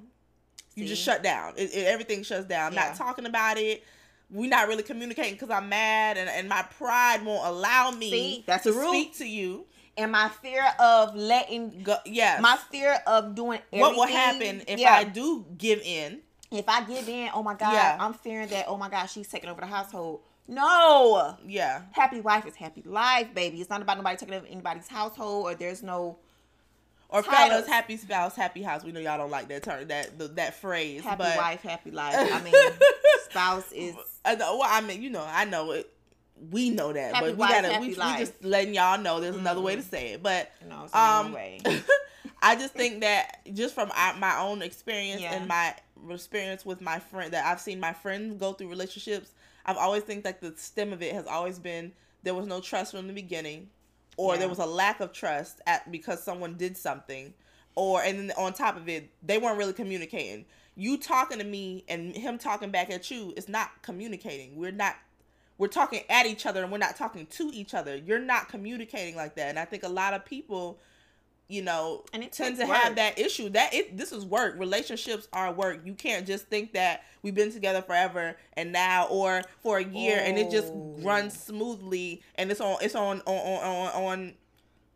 You 0.73 0.85
just 0.87 1.03
shut 1.03 1.21
down. 1.23 1.53
It, 1.57 1.73
it- 1.73 1.85
everything 1.85 2.23
shuts 2.23 2.47
down. 2.47 2.73
Yeah. 2.73 2.87
not 2.87 2.95
talking 2.95 3.25
about 3.25 3.57
it 3.57 3.83
we're 4.29 4.49
not 4.49 4.67
really 4.67 4.83
communicating 4.83 5.33
because 5.33 5.49
i'm 5.49 5.69
mad 5.69 6.17
and, 6.17 6.29
and 6.29 6.49
my 6.49 6.63
pride 6.77 7.23
won't 7.23 7.45
allow 7.45 7.91
me 7.91 8.09
See? 8.11 8.43
That's 8.45 8.63
to 8.63 8.73
speak 8.73 9.15
to 9.17 9.25
you 9.25 9.65
and 9.97 10.11
my 10.11 10.29
fear 10.41 10.63
of 10.79 11.15
letting 11.15 11.83
Go, 11.83 11.95
yeah, 12.05 12.39
my 12.41 12.57
fear 12.71 12.97
of 13.07 13.33
doing 13.35 13.59
everything. 13.71 13.79
what 13.79 13.95
will 13.95 14.07
happen 14.13 14.61
if 14.67 14.79
yeah, 14.79 14.93
i 14.93 15.03
do 15.03 15.45
give 15.57 15.79
in 15.81 16.19
if 16.51 16.69
I 16.69 16.83
give 16.83 17.09
in? 17.09 17.29
Oh 17.33 17.43
my 17.43 17.55
god, 17.55 17.73
Yeah. 17.73 17.97
I'm 17.99 18.13
fearing 18.13 18.47
that. 18.49 18.65
Oh 18.67 18.77
my 18.77 18.87
god, 18.87 19.07
she's 19.07 19.27
taking 19.27 19.49
over 19.49 19.59
the 19.61 19.67
household. 19.67 20.21
No, 20.47 21.35
yeah 21.45 21.81
happy 21.91 22.21
wife 22.21 22.45
is 22.45 22.55
happy 22.55 22.83
life, 22.85 23.33
baby. 23.33 23.59
It's 23.59 23.69
not 23.69 23.81
about 23.81 23.97
nobody 23.97 24.15
taking 24.15 24.35
over 24.35 24.45
anybody's 24.45 24.87
household, 24.87 25.45
or 25.47 25.55
there's 25.55 25.81
no 25.83 26.19
or 27.15 27.23
fellas 27.23 27.67
happy 27.67 27.97
spouse 27.97 28.35
happy 28.35 28.61
house 28.61 28.83
we 28.83 28.91
know 28.91 28.99
y'all 28.99 29.17
don't 29.17 29.31
like 29.31 29.47
that 29.47 29.63
term 29.63 29.87
that 29.87 30.17
the, 30.19 30.27
that 30.29 30.53
phrase 30.55 31.03
happy 31.03 31.17
but 31.23 31.37
wife, 31.37 31.61
happy 31.61 31.91
life. 31.91 32.15
I 32.33 32.41
mean, 32.41 32.53
spouse 33.29 33.71
is 33.71 33.95
I 34.25 34.35
know, 34.35 34.57
well, 34.57 34.67
I 34.69 34.81
mean, 34.81 35.01
you 35.01 35.09
know, 35.09 35.25
I 35.27 35.45
know 35.45 35.71
it. 35.71 35.91
We 36.51 36.69
know 36.69 36.91
that, 36.91 37.15
Happy 37.15 37.27
but 37.27 37.35
we 37.35 37.39
wife, 37.39 37.51
gotta. 37.61 37.79
We, 37.79 37.87
we 37.89 37.95
just 37.95 38.43
letting 38.43 38.73
y'all 38.73 38.99
know. 38.99 39.21
There's 39.21 39.37
another 39.37 39.61
way 39.61 39.75
to 39.75 39.81
say 39.81 40.13
it, 40.13 40.23
but 40.23 40.51
you 40.61 40.67
know, 40.67 40.83
it's 40.83 40.93
um, 40.95 41.27
um, 41.27 41.31
way. 41.33 41.61
I 42.41 42.55
just 42.55 42.73
think 42.73 43.01
that 43.01 43.39
just 43.53 43.73
from 43.73 43.89
my 44.19 44.37
own 44.39 44.61
experience 44.61 45.21
Yeah. 45.21 45.33
and 45.33 45.47
my 45.47 45.75
experience 46.09 46.65
with 46.65 46.81
my 46.81 46.99
friend 46.99 47.31
that 47.33 47.45
I've 47.45 47.61
seen 47.61 47.79
my 47.79 47.93
friends 47.93 48.35
go 48.35 48.51
through 48.51 48.67
relationships, 48.69 49.31
I've 49.65 49.77
always 49.77 50.03
think 50.03 50.23
that 50.25 50.41
the 50.41 50.53
stem 50.57 50.91
of 50.91 51.01
it 51.01 51.13
has 51.13 51.25
always 51.25 51.57
been 51.57 51.93
there 52.23 52.33
was 52.33 52.47
no 52.47 52.59
trust 52.59 52.91
from 52.91 53.07
the 53.07 53.13
beginning, 53.13 53.69
or 54.17 54.33
Yeah. 54.33 54.39
there 54.41 54.49
was 54.49 54.59
a 54.59 54.65
lack 54.65 54.99
of 54.99 55.11
trust 55.11 55.61
at 55.67 55.91
because 55.91 56.23
someone 56.23 56.55
did 56.55 56.77
something, 56.77 57.33
or 57.75 58.01
and 58.01 58.19
then 58.19 58.31
on 58.37 58.53
top 58.53 58.77
of 58.77 58.87
it 58.89 59.09
they 59.23 59.37
weren't 59.37 59.57
really 59.57 59.73
communicating. 59.73 60.45
You 60.75 60.97
talking 60.97 61.37
to 61.39 61.43
me 61.45 61.85
and 61.87 62.15
him 62.15 62.37
talking 62.37 62.69
back 62.69 62.89
at 62.89 63.09
you 63.09 63.33
is 63.37 63.47
not 63.47 63.81
communicating. 63.81 64.57
We're 64.57 64.71
not 64.71 64.95
we're 65.57 65.67
talking 65.67 66.03
at 66.09 66.25
each 66.25 66.45
other 66.45 66.63
and 66.63 66.71
we're 66.71 66.77
not 66.77 66.97
talking 66.97 67.25
to 67.27 67.49
each 67.53 67.73
other. 67.73 67.95
You're 67.95 68.19
not 68.19 68.49
communicating 68.49 69.15
like 69.15 69.35
that. 69.35 69.49
And 69.49 69.57
I 69.59 69.63
think 69.65 69.83
a 69.83 69.89
lot 69.89 70.13
of 70.13 70.25
people, 70.25 70.79
you 71.47 71.61
know, 71.61 72.03
And 72.13 72.23
it 72.23 72.31
tend 72.31 72.55
to 72.57 72.65
takes 72.65 72.75
have 72.75 72.95
that 72.95 73.19
issue. 73.19 73.49
That 73.49 73.73
it 73.73 73.97
this 73.97 74.11
is 74.11 74.25
work. 74.25 74.55
Relationships 74.57 75.27
are 75.31 75.51
work. 75.53 75.81
You 75.85 75.93
can't 75.93 76.25
just 76.25 76.47
think 76.47 76.73
that 76.73 77.03
we've 77.21 77.35
been 77.35 77.51
together 77.51 77.81
forever 77.81 78.35
and 78.53 78.71
now 78.71 79.07
or 79.07 79.43
for 79.61 79.77
a 79.77 79.83
year 79.83 80.19
and 80.23 80.37
it 80.37 80.49
just 80.49 80.71
Oh. 80.73 80.95
runs 80.99 81.37
smoothly 81.37 82.21
and 82.35 82.49
it's 82.51 82.61
on 82.61 82.77
it's 82.81 82.95
on 82.95 83.21
on 83.21 83.35
on 83.37 83.63
on, 83.63 84.03
on 84.05 84.33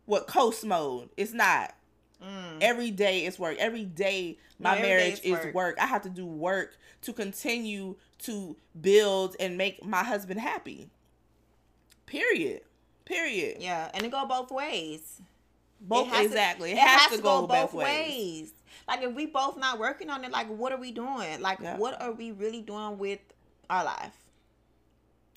what 0.06 0.26
coast 0.26 0.64
mode. 0.64 1.08
It's 1.16 1.32
not. 1.32 1.74
Mm. 2.22 2.58
Every 2.60 2.90
day 2.90 3.24
is 3.24 3.38
work. 3.38 3.56
Every 3.58 3.84
day 3.84 4.36
my 4.58 4.80
marriage 4.80 5.20
is 5.20 5.24
is 5.24 5.30
work. 5.32 5.54
work. 5.54 5.78
I 5.80 5.86
have 5.86 6.02
to 6.02 6.10
do 6.10 6.26
work 6.26 6.76
to 7.02 7.12
continue 7.12 7.94
to 8.22 8.56
build 8.78 9.36
and 9.40 9.56
make 9.56 9.82
my 9.84 10.02
husband 10.04 10.38
happy. 10.40 10.90
Period. 12.06 12.62
Period. 13.04 13.58
Yeah, 13.60 13.90
and 13.94 14.04
it 14.04 14.10
go 14.12 14.26
both 14.26 14.50
ways. 14.50 15.20
Both 15.80 16.08
It 16.08 16.10
has 16.10 16.18
to- 16.18 16.26
exactly. 16.26 16.72
it, 16.72 16.78
has, 16.78 17.10
to 17.16 17.22
go, 17.22 17.46
both 17.46 17.72
ways. 17.74 18.52
Like 18.86 19.02
if 19.02 19.14
we 19.14 19.26
both 19.26 19.56
not 19.56 19.78
working 19.78 20.10
on 20.10 20.24
it, 20.24 20.30
like 20.30 20.48
what 20.48 20.72
are 20.72 20.78
we 20.78 20.92
doing? 20.92 21.40
Like 21.40 21.58
Yeah. 21.60 21.76
what 21.76 22.00
are 22.00 22.12
we 22.12 22.32
really 22.32 22.60
doing 22.60 22.98
with 22.98 23.20
our 23.68 23.84
life? 23.84 24.14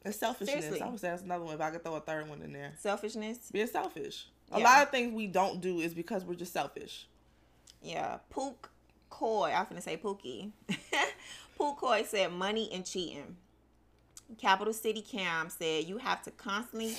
It's 0.06 0.18
selfishness. 0.20 0.64
Seriously. 0.66 0.82
I 0.82 0.90
would 0.90 1.00
say 1.00 1.10
that's 1.10 1.22
another 1.24 1.46
one. 1.46 1.56
If 1.56 1.62
I 1.62 1.70
could 1.72 1.84
throw 1.84 1.96
a 1.96 2.02
third 2.02 2.28
one 2.28 2.42
in 2.42 2.52
there, 2.52 2.74
Selfishness. 2.78 3.38
being 3.52 3.68
selfish. 3.68 4.28
A 4.52 4.60
lot 4.60 4.84
of 4.84 4.90
things 4.90 5.14
we 5.14 5.28
don't 5.28 5.62
do 5.62 5.80
is 5.80 5.94
because 5.94 6.26
we're 6.26 6.36
just 6.36 6.52
selfish. 6.54 7.08
Yeah. 7.82 8.18
Pook 8.30 8.70
Coy. 9.10 9.52
I'm 9.56 9.66
gonna 9.70 9.82
say 9.82 9.96
Pookie. 9.98 10.52
Pook 11.58 11.78
Coy 11.78 12.04
said 12.08 12.32
money 12.34 12.70
and 12.74 12.86
cheating. 12.86 13.38
Capital 14.38 14.74
City 14.74 15.02
Cam 15.02 15.50
said 15.50 15.86
you 15.86 15.98
have 16.00 16.22
to 16.24 16.32
constantly, 16.32 16.96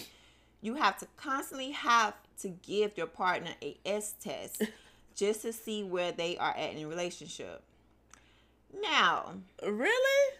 you 0.63 0.75
have 0.77 0.97
to 0.99 1.07
constantly 1.17 1.73
have 1.73 2.15
to 2.40 2.49
give 2.49 2.97
your 2.97 3.07
partner 3.07 3.51
a 3.62 3.77
S 3.87 4.14
test 4.20 4.62
just 5.14 5.42
to 5.42 5.53
see 5.53 5.83
where 5.85 6.12
they 6.12 6.37
are 6.38 6.55
at 6.57 6.73
in 6.75 6.85
a 6.85 6.88
relationship. 6.88 7.62
Now, 8.83 9.35
Really? 9.62 10.37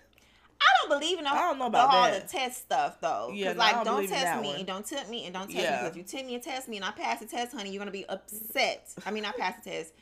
I 0.61 0.89
don't 0.89 0.99
believe 1.01 1.19
in 1.19 1.27
all, 1.27 1.35
I 1.37 1.41
don't 1.41 1.59
know 1.59 1.67
about 1.67 1.91
all 1.95 2.03
that. 2.11 2.23
the 2.23 2.29
test 2.29 2.63
stuff 2.63 2.99
though. 3.01 3.31
Yeah, 3.35 3.53
no, 3.53 3.61
I 3.63 3.73
like 3.73 3.85
don't 3.85 3.85
don't 3.85 4.09
test 4.09 4.41
me 4.41 4.49
one. 4.49 4.57
and 4.59 4.67
don't 4.67 4.87
tempt 4.87 5.11
me 5.11 5.25
and 5.27 5.35
don't 5.35 5.47
test 5.47 5.57
me. 5.57 5.63
Yeah. 5.63 5.81
'Cause 5.81 5.91
if 5.91 5.97
you 5.97 6.03
tempt 6.05 6.27
me 6.27 6.35
and 6.35 6.43
test 6.43 6.69
me 6.69 6.77
and 6.77 6.85
I 6.85 6.91
pass 6.93 7.21
the 7.21 7.27
test, 7.27 7.53
honey, 7.55 7.71
you're 7.71 7.81
gonna 7.81 7.91
be 7.91 8.07
upset. 8.09 8.89
I 9.05 9.11
mean, 9.11 9.25
I 9.25 9.33
pass 9.33 9.63
the 9.63 9.71
test. 9.71 9.93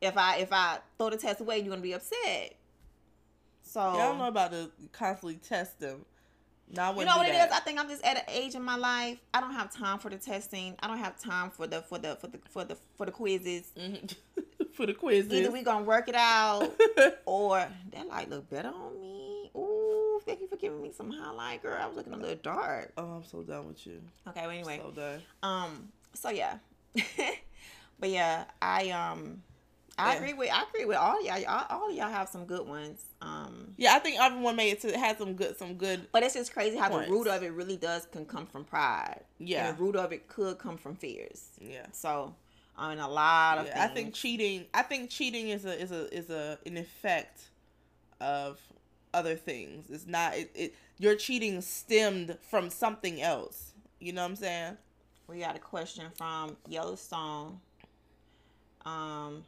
If 0.00 0.16
I 0.16 0.38
if 0.38 0.52
I 0.52 0.78
throw 0.96 1.10
the 1.10 1.18
test 1.18 1.40
away, 1.40 1.58
you're 1.58 1.68
gonna 1.68 1.82
be 1.82 1.92
upset. 1.94 2.54
So 3.62 3.80
Yeah, 3.80 3.88
I 3.88 4.08
don't 4.08 4.18
know 4.18 4.28
about 4.28 4.50
the 4.50 4.70
constantly 4.92 5.36
test 5.36 5.78
them. 5.78 6.04
No, 6.70 6.90
you 6.98 7.06
know 7.06 7.16
what 7.16 7.26
it 7.28 7.32
that. 7.32 7.48
is? 7.48 7.54
I 7.56 7.60
think 7.60 7.78
I'm 7.80 7.88
just 7.88 8.04
at 8.04 8.16
an 8.18 8.24
age 8.28 8.54
in 8.54 8.62
my 8.62 8.76
life. 8.76 9.18
I 9.32 9.40
don't 9.40 9.54
have 9.54 9.72
time 9.72 9.98
for 9.98 10.10
the 10.10 10.18
testing. 10.18 10.76
I 10.80 10.86
don't 10.88 10.98
have 10.98 11.18
time 11.18 11.50
for 11.50 11.66
the 11.66 11.80
for 11.82 11.98
the 11.98 12.16
for 12.16 12.26
the 12.26 12.38
for 12.50 12.64
the 12.64 12.76
for 12.96 13.06
the 13.06 13.12
quizzes. 13.12 13.72
Mhm. 13.76 14.14
For 14.74 14.86
the 14.86 14.94
quizzes. 14.94 15.32
Either 15.32 15.50
we 15.50 15.62
gonna 15.62 15.84
work 15.84 16.08
it 16.08 16.14
out 16.14 16.72
or 17.26 17.66
that 17.92 18.06
light 18.06 18.30
look 18.30 18.48
better 18.48 18.68
on 18.68 19.00
me. 19.00 19.50
Ooh, 19.56 20.20
thank 20.24 20.40
you 20.40 20.46
for 20.46 20.54
giving 20.54 20.80
me 20.80 20.92
some 20.96 21.10
highlight, 21.10 21.62
girl. 21.62 21.76
I 21.80 21.86
was 21.86 21.96
looking 21.96 22.12
a 22.12 22.16
little 22.16 22.36
dark. 22.36 22.92
oh, 22.96 23.04
I'm 23.16 23.24
so 23.24 23.42
done 23.42 23.66
with 23.66 23.84
you. 23.86 24.00
Okay, 24.28 24.42
well 24.42 24.50
anyway. 24.50 24.80
So 24.80 24.92
done. 24.92 25.20
Um, 25.42 25.88
so 26.14 26.30
yeah. 26.30 26.58
but 27.98 28.10
yeah, 28.10 28.44
I 28.62 28.90
um 28.90 29.42
I 29.98 30.12
Yeah. 30.12 30.18
agree 30.18 30.32
with 30.34 30.50
I 30.52 30.62
agree 30.68 30.84
with 30.84 30.96
all 30.96 31.22
y'all. 31.24 31.44
All, 31.46 31.66
all 31.82 31.92
y'all 31.92 32.10
have 32.10 32.28
some 32.28 32.44
good 32.46 32.66
ones. 32.66 33.02
Um 33.20 33.74
Yeah, 33.76 33.94
I 33.94 33.98
think 33.98 34.20
everyone 34.20 34.56
made 34.56 34.70
it 34.70 34.80
to 34.82 34.96
had 34.98 35.18
some 35.18 35.34
good 35.34 35.58
some 35.58 35.74
good 35.74 36.06
but 36.12 36.22
it's 36.22 36.34
just 36.34 36.52
crazy 36.52 36.76
how 36.76 36.88
Points. 36.88 37.06
the 37.06 37.12
root 37.12 37.26
of 37.26 37.42
it 37.42 37.52
really 37.52 37.76
does 37.76 38.06
can 38.12 38.24
come 38.24 38.46
from 38.46 38.64
pride. 38.64 39.22
Yeah. 39.38 39.68
And 39.68 39.76
the 39.78 39.82
root 39.82 39.96
of 39.96 40.12
it 40.12 40.28
could 40.28 40.58
come 40.58 40.76
from 40.78 40.94
fears. 40.96 41.48
yeah. 41.60 41.86
So 41.92 42.34
I 42.76 42.90
mean 42.90 42.98
a 43.00 43.08
lot 43.08 43.58
of 43.58 43.66
Yeah, 43.66 43.84
I 43.84 43.88
think 43.88 44.14
cheating. 44.14 44.66
I 44.72 44.82
think 44.82 45.10
cheating 45.10 45.48
is 45.48 45.64
a 45.64 45.80
is 45.82 45.90
a 45.90 46.14
is 46.16 46.30
a 46.30 46.58
an 46.64 46.76
effect 46.76 47.40
of 48.20 48.60
other 49.14 49.34
things. 49.36 49.90
It's 49.90 50.06
not 50.06 50.36
it. 50.36 50.50
it 50.54 50.74
your 50.98 51.14
cheating 51.16 51.60
stemmed 51.60 52.36
from 52.50 52.70
something 52.70 53.20
else. 53.22 53.72
You 54.00 54.12
know 54.12 54.22
what 54.22 54.30
I'm 54.30 54.36
saying? 54.36 54.76
We 55.28 55.40
got 55.40 55.56
a 55.56 55.58
question 55.60 56.06
from 56.16 56.56
Yellowstone. 56.68 57.60
Um, 58.84 59.44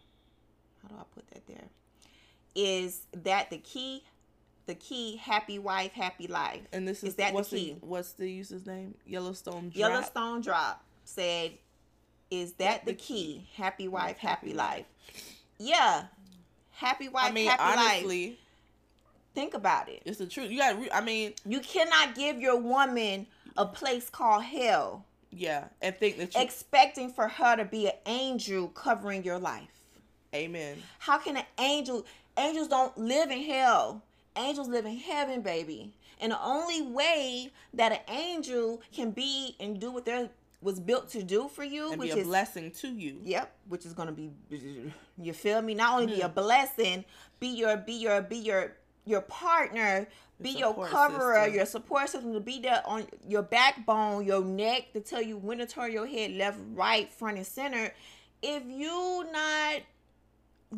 how 0.83 0.89
do 0.89 0.95
I 1.01 1.05
put 1.15 1.29
that 1.31 1.47
there? 1.47 1.65
Is 2.55 3.03
that 3.23 3.51
the 3.51 3.59
key? 3.59 4.03
The 4.67 4.75
key, 4.75 5.17
happy 5.17 5.59
wife, 5.59 5.93
happy 5.93 6.27
life. 6.29 6.61
And 6.73 6.87
this 6.87 6.99
is, 7.03 7.11
Is 7.11 7.15
that 7.17 7.29
the 7.31 7.35
what's 7.35 7.49
key? 7.51 7.77
what's 7.81 8.13
the 8.13 8.31
user's 8.31 8.67
name? 8.67 8.95
Yellowstone. 9.07 9.71
Drop? 9.71 9.75
Yellowstone 9.75 10.41
Drop 10.43 10.85
said, 11.05 11.53
"Is 12.31 12.53
that 12.55 12.85
the 12.85 12.93
The 12.93 12.99
key? 12.99 13.49
Happy 13.57 13.89
wife, 13.89 14.19
happy 14.19 14.53
life." 14.53 14.87
Yeah, 15.59 16.05
happy 16.71 17.09
wife, 17.09 17.31
I 17.31 17.33
mean, 17.33 17.49
happy 17.49 17.63
life. 17.63 17.79
honestly, 17.79 18.39
Think 19.35 19.55
about 19.55 19.89
it. 19.89 20.03
it's 20.05 20.19
the 20.19 20.27
truth. 20.27 20.51
You 20.51 20.59
got. 20.59 20.81
to 20.83 20.97
I 20.97 21.01
mean, 21.01 21.35
You 21.45 21.61
cannot 21.61 22.15
give 22.15 22.41
your 22.41 22.57
woman 22.61 23.27
a 23.57 23.67
place 23.67 24.09
called 24.11 24.45
hell, 24.45 25.05
yeah, 25.31 25.65
and 25.83 25.97
think 25.97 26.19
that 26.19 26.35
you. 26.35 26.41
expecting 26.43 27.11
for 27.13 27.27
her 27.29 27.57
to 27.57 27.65
be 27.65 27.87
an 27.89 27.95
angel 28.07 28.69
covering 28.69 29.25
your 29.25 29.39
life. 29.39 29.69
Amen. 30.35 30.77
How 30.99 31.19
can 31.19 31.37
an 31.37 31.45
angel? 31.59 32.07
Angels 32.39 32.69
don't 32.69 32.97
live 32.97 33.31
in 33.31 33.43
hell. 33.43 34.03
Angels 34.37 34.69
live 34.69 34.87
in 34.87 34.97
heaven, 34.97 35.43
baby. 35.43 35.93
And 36.21 36.33
the 36.33 36.43
only 36.43 36.83
way 36.83 37.51
that 37.75 37.93
an 37.93 37.99
angel 38.15 38.83
can 38.93 39.11
be 39.11 39.57
and 39.59 39.81
do 39.81 39.91
what 39.91 40.05
they 40.05 40.29
was 40.63 40.79
built 40.79 41.09
to 41.11 41.23
do 41.23 41.49
for 41.49 41.65
you, 41.65 41.91
And 41.93 41.99
which 42.01 42.13
be 42.13 42.19
a 42.19 42.23
is 42.23 42.27
blessing 42.27 42.71
to 42.73 42.89
you. 42.89 43.17
yep, 43.25 43.53
which 43.69 43.87
is 43.87 43.95
gonna 43.95 44.13
be 44.13 44.31
you 45.19 45.33
feel 45.33 45.63
me? 45.63 45.75
Not 45.75 45.95
only 46.01 46.15
be 46.17 46.21
a 46.21 46.29
blessing, 46.29 47.05
be 47.41 47.49
your 47.49 47.77
be 47.79 47.95
your 47.95 48.21
be 48.21 48.37
your 48.37 48.73
your 49.07 49.23
partner, 49.23 50.07
be 50.41 50.51
your 50.51 50.75
coverer, 50.87 51.37
system. 51.45 51.55
your 51.55 51.67
support 51.67 52.09
system 52.11 52.35
to 52.35 52.41
be 52.41 52.61
there 52.61 52.83
on 52.85 53.07
your 53.27 53.43
backbone, 53.43 54.25
your 54.27 54.45
neck 54.45 54.93
to 54.93 55.01
tell 55.01 55.23
you 55.23 55.39
when 55.39 55.57
to 55.59 55.67
turn 55.67 55.91
your 55.93 56.07
head 56.07 56.33
left, 56.33 56.59
right, 56.75 57.11
front, 57.11 57.39
and 57.39 57.47
center. 57.47 57.95
If 58.43 58.63
you 58.67 59.27
not 59.33 59.81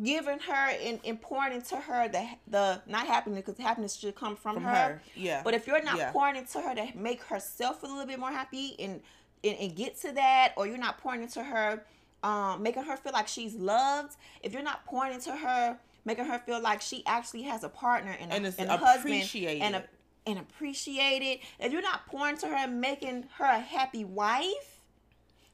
giving 0.01 0.39
her 0.39 0.69
and, 1.05 1.21
pouring 1.21 1.53
into 1.53 1.75
her 1.75 2.07
the 2.07 2.27
the 2.47 2.81
not 2.87 3.05
happiness 3.05 3.43
because 3.45 3.63
happiness 3.63 3.95
should 3.95 4.15
come 4.15 4.35
from, 4.35 4.55
From 4.55 4.63
her. 4.63 4.69
her, 4.75 5.01
yeah. 5.15 5.41
But 5.43 5.53
if 5.53 5.67
you're 5.67 5.83
not 5.83 5.97
Yeah. 5.97 6.11
pouring 6.11 6.35
into 6.35 6.59
her 6.61 6.73
to 6.75 6.87
make 6.95 7.21
herself 7.23 7.83
a 7.83 7.85
little 7.87 8.05
bit 8.05 8.19
more 8.19 8.31
happy 8.31 8.75
and 8.79 9.01
and, 9.43 9.57
and 9.59 9.75
get 9.75 9.99
to 10.01 10.11
that, 10.13 10.53
or 10.55 10.65
you're 10.67 10.77
not 10.77 10.97
pouring 10.99 11.21
into 11.21 11.43
her, 11.43 11.83
um, 12.23 12.63
making 12.63 12.83
her 12.83 12.95
feel 12.95 13.11
like 13.11 13.27
she's 13.27 13.53
loved. 13.55 14.15
If 14.41 14.53
you're 14.53 14.63
not 14.63 14.85
pouring 14.85 15.13
into 15.13 15.35
her, 15.35 15.77
making 16.05 16.25
her 16.25 16.39
feel 16.39 16.61
like 16.61 16.81
she 16.81 17.05
actually 17.05 17.41
has 17.43 17.63
a 17.65 17.69
partner 17.69 18.15
and 18.19 18.31
a, 18.31 18.35
And 18.35 18.45
it's 18.45 18.57
and 18.57 18.69
a 18.71 18.77
husband 18.77 19.29
and 19.35 19.75
a 19.75 19.83
and 20.25 20.39
appreciated. 20.39 21.39
If 21.59 21.73
you're 21.73 21.81
not 21.81 22.07
pouring 22.07 22.37
to 22.37 22.47
her 22.47 22.55
and 22.55 22.79
making 22.79 23.25
her 23.37 23.45
a 23.45 23.59
happy 23.59 24.05
wife, 24.05 24.72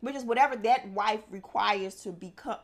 which 0.02 0.16
is 0.16 0.24
whatever 0.24 0.56
that 0.56 0.88
wife 0.90 1.22
requires 1.30 1.96
to 2.04 2.12
become, 2.12 2.58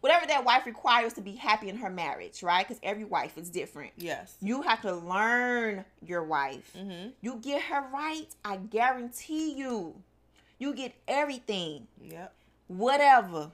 whatever 0.00 0.26
that 0.26 0.44
wife 0.44 0.66
requires 0.66 1.12
to 1.14 1.20
be 1.20 1.32
happy 1.34 1.68
in 1.68 1.76
her 1.78 1.88
marriage, 1.90 2.42
right? 2.42 2.66
Because 2.66 2.80
every 2.82 3.04
wife 3.04 3.38
is 3.38 3.48
different. 3.48 3.92
yes. 3.96 4.36
You 4.40 4.62
have 4.62 4.82
to 4.82 4.94
learn 4.94 5.84
your 6.06 6.22
wife. 6.22 6.72
Mm-hmm. 6.76 7.08
You 7.22 7.36
get 7.42 7.62
her 7.62 7.84
right, 7.92 8.26
I 8.44 8.56
guarantee 8.56 9.54
you, 9.54 9.94
you 10.58 10.74
get 10.74 10.94
everything, 11.08 11.86
Yep. 12.02 12.32
whatever, 12.68 13.50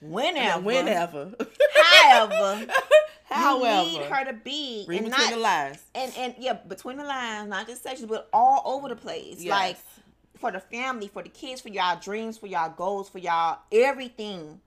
whenever, 0.00 0.60
whenever. 0.64 1.32
however, 2.02 2.66
However, 3.24 3.82
you 3.90 3.98
need 3.98 4.06
her 4.08 4.24
to 4.26 4.32
be, 4.34 4.84
Read 4.86 5.02
and 5.02 5.06
between 5.10 5.24
not 5.26 5.32
the 5.32 5.40
lines. 5.40 5.78
and 5.94 6.12
and 6.18 6.34
yeah, 6.38 6.52
between 6.54 6.96
the 6.98 7.04
lines, 7.04 7.48
not 7.48 7.66
just 7.66 7.82
sexual, 7.82 8.08
but 8.08 8.28
all 8.32 8.62
over 8.66 8.88
the 8.88 8.96
place. 8.96 9.40
Yes. 9.40 9.50
Like 9.50 9.76
for 10.42 10.50
the 10.50 10.58
family, 10.60 11.06
for 11.06 11.22
the 11.22 11.28
kids, 11.28 11.60
for 11.60 11.68
y'all 11.68 11.98
dreams, 11.98 12.36
for 12.36 12.48
y'all 12.48 12.68
goals, 12.76 13.08
for 13.08 13.18
y'all 13.18 13.60
everything. 13.70 14.60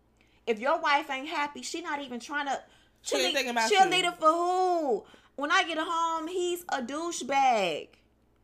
If 0.48 0.60
your 0.60 0.80
wife 0.80 1.10
ain't 1.12 1.28
happy, 1.28 1.62
she 1.62 1.82
not 1.82 2.02
even 2.02 2.20
trying 2.20 2.46
to. 2.48 2.60
She 3.02 3.18
thinking 3.18 3.50
about 3.50 3.70
cheerleader 3.70 4.06
you. 4.06 4.12
for 4.14 4.32
who? 4.32 5.04
When 5.36 5.52
I 5.52 5.64
get 5.64 5.78
home, 5.78 6.28
he's 6.28 6.64
a 6.70 6.82
douchebag. 6.82 7.90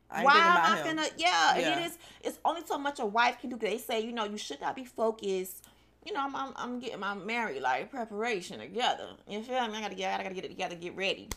Why 0.10 0.20
am 0.20 0.58
I 0.58 0.78
him. 0.78 0.98
finna? 0.98 1.10
Yeah, 1.18 1.54
and 1.56 1.62
Yeah. 1.62 1.80
it 1.80 1.86
is. 1.86 1.98
It's 2.20 2.40
only 2.44 2.64
so 2.66 2.78
much 2.78 3.00
a 3.00 3.06
wife 3.06 3.40
can 3.40 3.50
do. 3.50 3.56
They 3.56 3.78
say, 3.78 4.02
you 4.02 4.12
know, 4.12 4.26
you 4.26 4.38
should 4.38 4.60
not 4.60 4.76
be 4.76 4.84
focused. 4.84 5.64
You 6.06 6.12
know, 6.14 6.20
I'm, 6.20 6.36
I'm, 6.36 6.54
I'm 6.58 6.80
getting 6.80 7.00
my 7.00 7.14
married 7.14 7.62
like 7.62 7.92
preparation 7.92 8.60
together. 8.60 9.12
You 9.28 9.42
feel 9.42 9.66
me? 9.70 9.78
I 9.78 9.82
gotta 9.82 9.96
get, 9.96 10.20
I 10.20 10.24
gotta 10.24 10.36
get 10.36 10.44
it 10.46 10.50
together, 10.50 10.76
get 10.76 10.98
ready. 10.98 11.30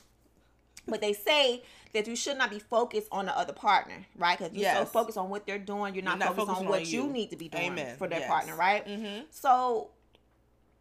But 0.86 1.00
they 1.00 1.12
say 1.12 1.62
that 1.94 2.06
you 2.06 2.16
should 2.16 2.36
not 2.36 2.50
be 2.50 2.58
focused 2.58 3.08
on 3.12 3.26
the 3.26 3.36
other 3.38 3.52
partner, 3.52 4.04
right? 4.16 4.36
Because 4.38 4.52
you're 4.54 4.74
so 4.74 4.84
focused 4.84 5.16
on 5.16 5.30
what 5.30 5.46
they're 5.46 5.58
doing, 5.58 5.94
you're 5.94 6.04
not, 6.04 6.18
not 6.18 6.28
focused 6.36 6.48
on 6.48 6.54
focusing 6.66 6.68
what 6.68 6.86
you. 6.86 7.04
you. 7.04 7.10
need 7.12 7.30
to 7.30 7.36
be 7.36 7.48
doing 7.48 7.72
Amen. 7.72 7.96
for 7.96 8.08
their 8.08 8.20
Yes. 8.20 8.28
partner, 8.28 8.56
right? 8.56 8.86
Mm-hmm. 8.86 9.22
So 9.30 9.90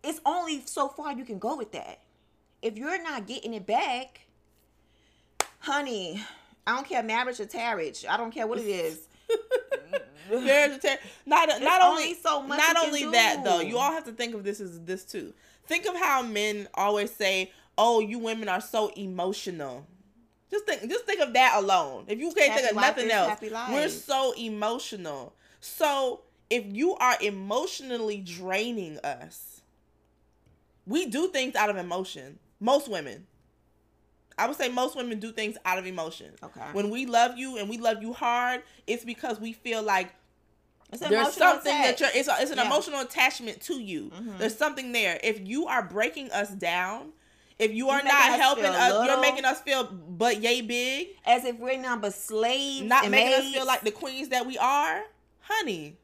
it's 0.03 0.19
only 0.25 0.61
so 0.65 0.89
far 0.89 1.13
you 1.13 1.23
can 1.23 1.39
go 1.39 1.55
with 1.55 1.71
that. 1.73 2.01
If 2.61 2.77
you're 2.77 3.01
not 3.01 3.27
getting 3.27 3.53
it 3.53 3.65
back, 3.65 4.21
honey, 5.59 6.21
I 6.65 6.75
don't 6.75 6.87
care 6.87 7.03
marriage 7.03 7.39
or 7.39 7.45
tarriage. 7.45 8.05
I 8.07 8.17
don't 8.17 8.31
care 8.31 8.47
what 8.47 8.59
it 8.59 8.65
is. 8.67 9.07
Marriage 10.31 10.83
atta- 10.83 10.99
not 11.25 11.49
not 11.61 11.81
only 11.81 12.03
only 12.03 12.13
so 12.15 12.41
much 12.41 12.57
not 12.57 12.85
only 12.85 13.03
that 13.11 13.43
though 13.43 13.59
you 13.59 13.77
all 13.77 13.91
have 13.91 14.05
to 14.05 14.13
think 14.13 14.33
of 14.33 14.43
this 14.43 14.61
as 14.61 14.79
this 14.81 15.03
too 15.03 15.33
think 15.67 15.85
of 15.85 15.95
how 15.97 16.23
men 16.23 16.67
always 16.75 17.11
say 17.11 17.51
oh 17.77 17.99
you 17.99 18.19
women 18.19 18.47
are 18.47 18.61
so 18.61 18.87
emotional 18.95 19.85
just 20.53 20.65
think 20.65 20.89
just 20.89 21.05
think 21.05 21.19
of 21.19 21.33
that 21.33 21.53
alone 21.57 22.05
if 22.07 22.19
you 22.19 22.31
can't 22.31 22.51
Happy 22.51 22.61
think 22.61 22.71
of 22.71 22.81
nothing 22.81 23.11
else 23.11 23.39
we're 23.71 23.89
so 23.89 24.33
emotional 24.37 25.33
so 25.59 26.21
if 26.49 26.63
you 26.67 26.95
are 26.95 27.15
emotionally 27.21 28.19
draining 28.19 28.97
us 28.99 29.61
we 30.85 31.05
do 31.07 31.27
things 31.29 31.55
out 31.55 31.69
of 31.69 31.77
emotion 31.77 32.39
most 32.59 32.87
women 32.87 33.27
I 34.37 34.47
would 34.47 34.57
say 34.57 34.67
most 34.67 34.95
women 34.95 35.19
do 35.19 35.31
things 35.31 35.57
out 35.63 35.77
of 35.77 35.85
emotion. 35.85 36.33
Okay. 36.41 36.65
When 36.71 36.89
we 36.89 37.05
love 37.05 37.37
you 37.37 37.57
and 37.59 37.69
we 37.69 37.77
love 37.77 38.01
you 38.01 38.13
hard, 38.13 38.63
it's 38.87 39.05
because 39.05 39.39
we 39.39 39.53
feel 39.53 39.83
like 39.83 40.11
there's 40.89 41.33
something 41.35 41.71
that 41.71 41.99
you're 41.99 42.09
it's, 42.15 42.27
a, 42.27 42.35
it's 42.39 42.49
an 42.51 42.57
Yeah. 42.57 42.65
emotional 42.65 43.01
attachment 43.01 43.61
to 43.61 43.75
you 43.79 44.11
Mhm. 44.11 44.37
there's 44.39 44.55
something 44.57 44.91
there 44.91 45.19
if 45.23 45.39
you 45.47 45.67
are 45.67 45.83
breaking 45.83 46.31
us 46.31 46.49
down 46.49 47.13
if 47.59 47.71
you 47.71 47.89
are 47.89 48.01
not 48.03 48.39
helping 48.39 48.65
us 48.65 49.05
you're 49.05 49.21
making 49.21 49.45
us 49.45 49.61
feel 49.61 49.83
but 49.85 50.41
yay 50.41 50.61
big 50.61 51.09
as 51.25 51.45
if 51.45 51.57
we're 51.59 51.79
not 51.79 52.01
but 52.01 52.13
slaves. 52.13 52.83
not 52.87 53.03
and 53.03 53.11
making 53.11 53.33
us 53.33 53.53
feel 53.53 53.65
like 53.65 53.81
the 53.81 53.91
queens 53.91 54.29
that 54.29 54.45
we 54.45 54.57
are 54.57 55.03
honey 55.41 55.95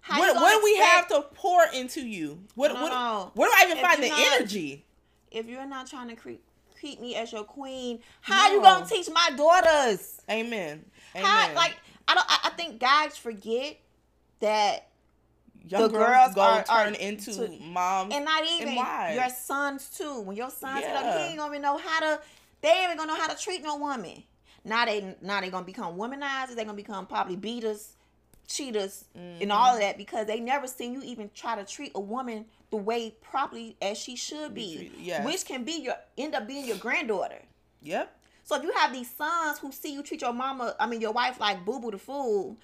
How 0.00 0.18
what, 0.18 0.34
what 0.36 0.58
do 0.58 0.64
we 0.64 0.76
have 0.78 1.08
to 1.08 1.22
pour 1.34 1.62
into 1.74 2.00
you 2.00 2.40
what, 2.54 2.72
No, 2.74 2.82
what, 2.82 2.90
no. 2.92 3.30
where 3.34 3.48
do 3.48 3.54
i 3.56 3.64
even 3.66 3.78
If 3.78 3.82
find 3.84 4.02
the 4.02 4.08
not- 4.08 4.32
energy 4.40 4.84
if 5.30 5.46
you're 5.46 5.66
not 5.66 5.86
trying 5.86 6.08
to 6.08 6.16
cre- 6.16 6.32
treat 6.78 7.00
me 7.00 7.14
as 7.16 7.32
your 7.32 7.44
queen, 7.44 8.00
how 8.20 8.48
no. 8.48 8.54
you 8.54 8.60
gonna 8.60 8.84
teach 8.86 9.08
my 9.10 9.30
daughters? 9.36 10.20
Amen. 10.28 10.84
Amen. 11.14 11.24
How, 11.26 11.54
like 11.54 11.76
I 12.06 12.14
don't. 12.14 12.26
I, 12.28 12.38
I 12.44 12.50
think 12.50 12.78
guys 12.80 13.16
forget 13.16 13.78
that 14.40 14.88
Young 15.68 15.82
the 15.82 15.88
girls, 15.88 16.34
girls 16.34 16.38
are, 16.68 16.84
turn 16.84 16.94
are, 16.94 16.98
into 16.98 17.32
to, 17.34 17.58
moms, 17.62 18.14
and 18.14 18.24
not 18.24 18.44
even 18.44 18.76
and 18.76 19.14
your 19.14 19.28
sons 19.28 19.90
too. 19.90 20.20
When 20.20 20.36
your 20.36 20.50
sons 20.50 20.80
yeah. 20.82 21.02
get 21.02 21.04
up, 21.04 21.20
he 21.20 21.28
ain't 21.28 21.38
gonna 21.38 21.58
know 21.58 21.78
how 21.78 22.00
to. 22.00 22.20
They 22.60 22.68
ain't 22.68 22.96
gonna 22.96 23.12
know 23.12 23.18
how 23.18 23.28
to 23.28 23.40
treat 23.40 23.62
no 23.62 23.76
woman. 23.76 24.22
Now 24.64 24.84
they 24.84 25.16
now 25.22 25.40
they 25.40 25.50
gonna 25.50 25.66
become 25.66 25.96
womanizers. 25.96 26.56
They 26.56 26.64
gonna 26.64 26.74
become 26.76 27.06
probably 27.06 27.36
beaters, 27.36 27.92
cheaters, 28.46 29.04
mm-hmm. 29.16 29.42
and 29.42 29.52
all 29.52 29.74
of 29.74 29.80
that 29.80 29.98
because 29.98 30.26
they 30.26 30.40
never 30.40 30.66
seen 30.66 30.92
you 30.94 31.02
even 31.02 31.30
try 31.34 31.56
to 31.56 31.64
treat 31.64 31.92
a 31.94 32.00
woman 32.00 32.46
the 32.70 32.76
way 32.76 33.14
properly 33.20 33.76
as 33.82 33.98
she 33.98 34.16
should 34.16 34.54
be. 34.54 34.90
Yeah. 34.98 35.24
Which 35.24 35.44
can 35.44 35.64
be 35.64 35.80
your 35.82 35.94
end 36.16 36.34
up 36.34 36.46
being 36.46 36.66
your 36.66 36.78
granddaughter. 36.78 37.42
Yep. 37.82 38.16
So 38.44 38.56
if 38.56 38.62
you 38.62 38.72
have 38.72 38.92
these 38.92 39.10
sons 39.10 39.58
who 39.58 39.70
see 39.72 39.92
you 39.92 40.02
treat 40.02 40.22
your 40.22 40.32
mama, 40.32 40.74
I 40.78 40.86
mean 40.86 41.00
your 41.00 41.12
wife 41.12 41.38
like 41.38 41.64
boo 41.64 41.80
boo 41.80 41.90
the 41.90 41.98
fool, 41.98 42.56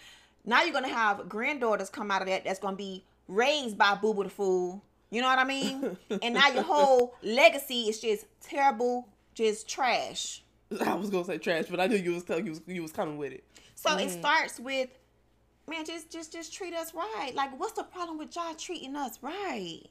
now 0.49 0.63
you're 0.63 0.73
gonna 0.73 0.89
have 0.89 1.29
granddaughters 1.29 1.91
come 1.91 2.11
out 2.11 2.23
of 2.23 2.29
that 2.29 2.45
that's 2.45 2.59
gonna 2.59 2.77
be 2.77 3.05
raised 3.29 3.77
by 3.77 3.95
boo 3.95 4.15
boo 4.15 4.25
the 4.25 4.31
fool. 4.31 4.83
You 5.11 5.23
know 5.23 5.29
what 5.29 5.39
I 5.39 5.45
mean? 5.45 5.97
and 6.23 6.35
now 6.35 6.49
your 6.49 6.63
whole 6.63 7.15
legacy 7.23 7.83
is 7.83 8.01
just 8.01 8.27
terrible, 8.41 9.09
just 9.35 9.69
trash. 9.69 10.43
I 10.85 10.95
was 10.95 11.11
gonna 11.11 11.25
say 11.25 11.39
trash, 11.39 11.67
but 11.71 11.81
I 11.81 11.87
knew 11.87 11.97
you 11.97 12.15
was 12.15 12.25
telling 12.25 12.47
you 12.47 12.53
was, 12.53 12.63
you 12.67 12.83
was 12.83 12.93
coming 12.93 13.19
with 13.19 13.33
it. 13.33 13.45
So 13.75 13.91
mm. 13.91 14.05
it 14.05 14.11
starts 14.11 14.59
with, 14.59 14.89
man, 15.69 15.85
just 15.85 16.11
just 16.11 16.33
just 16.33 16.53
treat 16.53 16.75
us 16.75 16.95
right. 16.95 17.33
Like, 17.35 17.59
what's 17.59 17.73
the 17.73 17.85
problem 17.85 18.19
with 18.19 18.35
y'all 18.35 18.55
treating 18.55 18.97
us 18.97 19.19
right? 19.23 19.83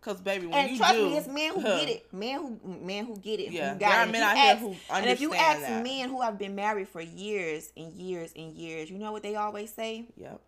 Cause 0.00 0.20
baby, 0.20 0.46
when 0.46 0.54
and 0.54 0.70
you 0.70 0.76
trust 0.78 0.94
do, 0.94 1.04
me, 1.06 1.16
it's 1.16 1.26
men 1.26 1.54
who 1.54 1.60
huh. 1.60 1.78
get 1.80 1.88
it. 1.88 2.12
Men 2.12 2.40
who 2.40 2.78
men 2.80 3.04
who 3.04 3.16
get 3.16 3.40
it. 3.40 3.50
Yeah, 3.50 3.74
who 3.74 3.80
got 3.80 3.90
there 3.90 4.00
it. 4.02 4.08
are 4.08 4.12
men 4.12 4.22
out 4.22 4.36
here 4.36 4.56
who 4.56 4.66
understand 4.68 5.04
And 5.04 5.06
if 5.06 5.20
you 5.20 5.34
ask 5.34 5.60
that. 5.60 5.82
men 5.82 6.08
who 6.08 6.22
have 6.22 6.38
been 6.38 6.54
married 6.54 6.88
for 6.88 7.00
years 7.00 7.72
and 7.76 7.92
years 7.92 8.32
and 8.36 8.52
years, 8.52 8.90
you 8.90 8.98
know 8.98 9.10
what 9.10 9.24
they 9.24 9.34
always 9.34 9.72
say? 9.72 10.06
Yep. 10.16 10.40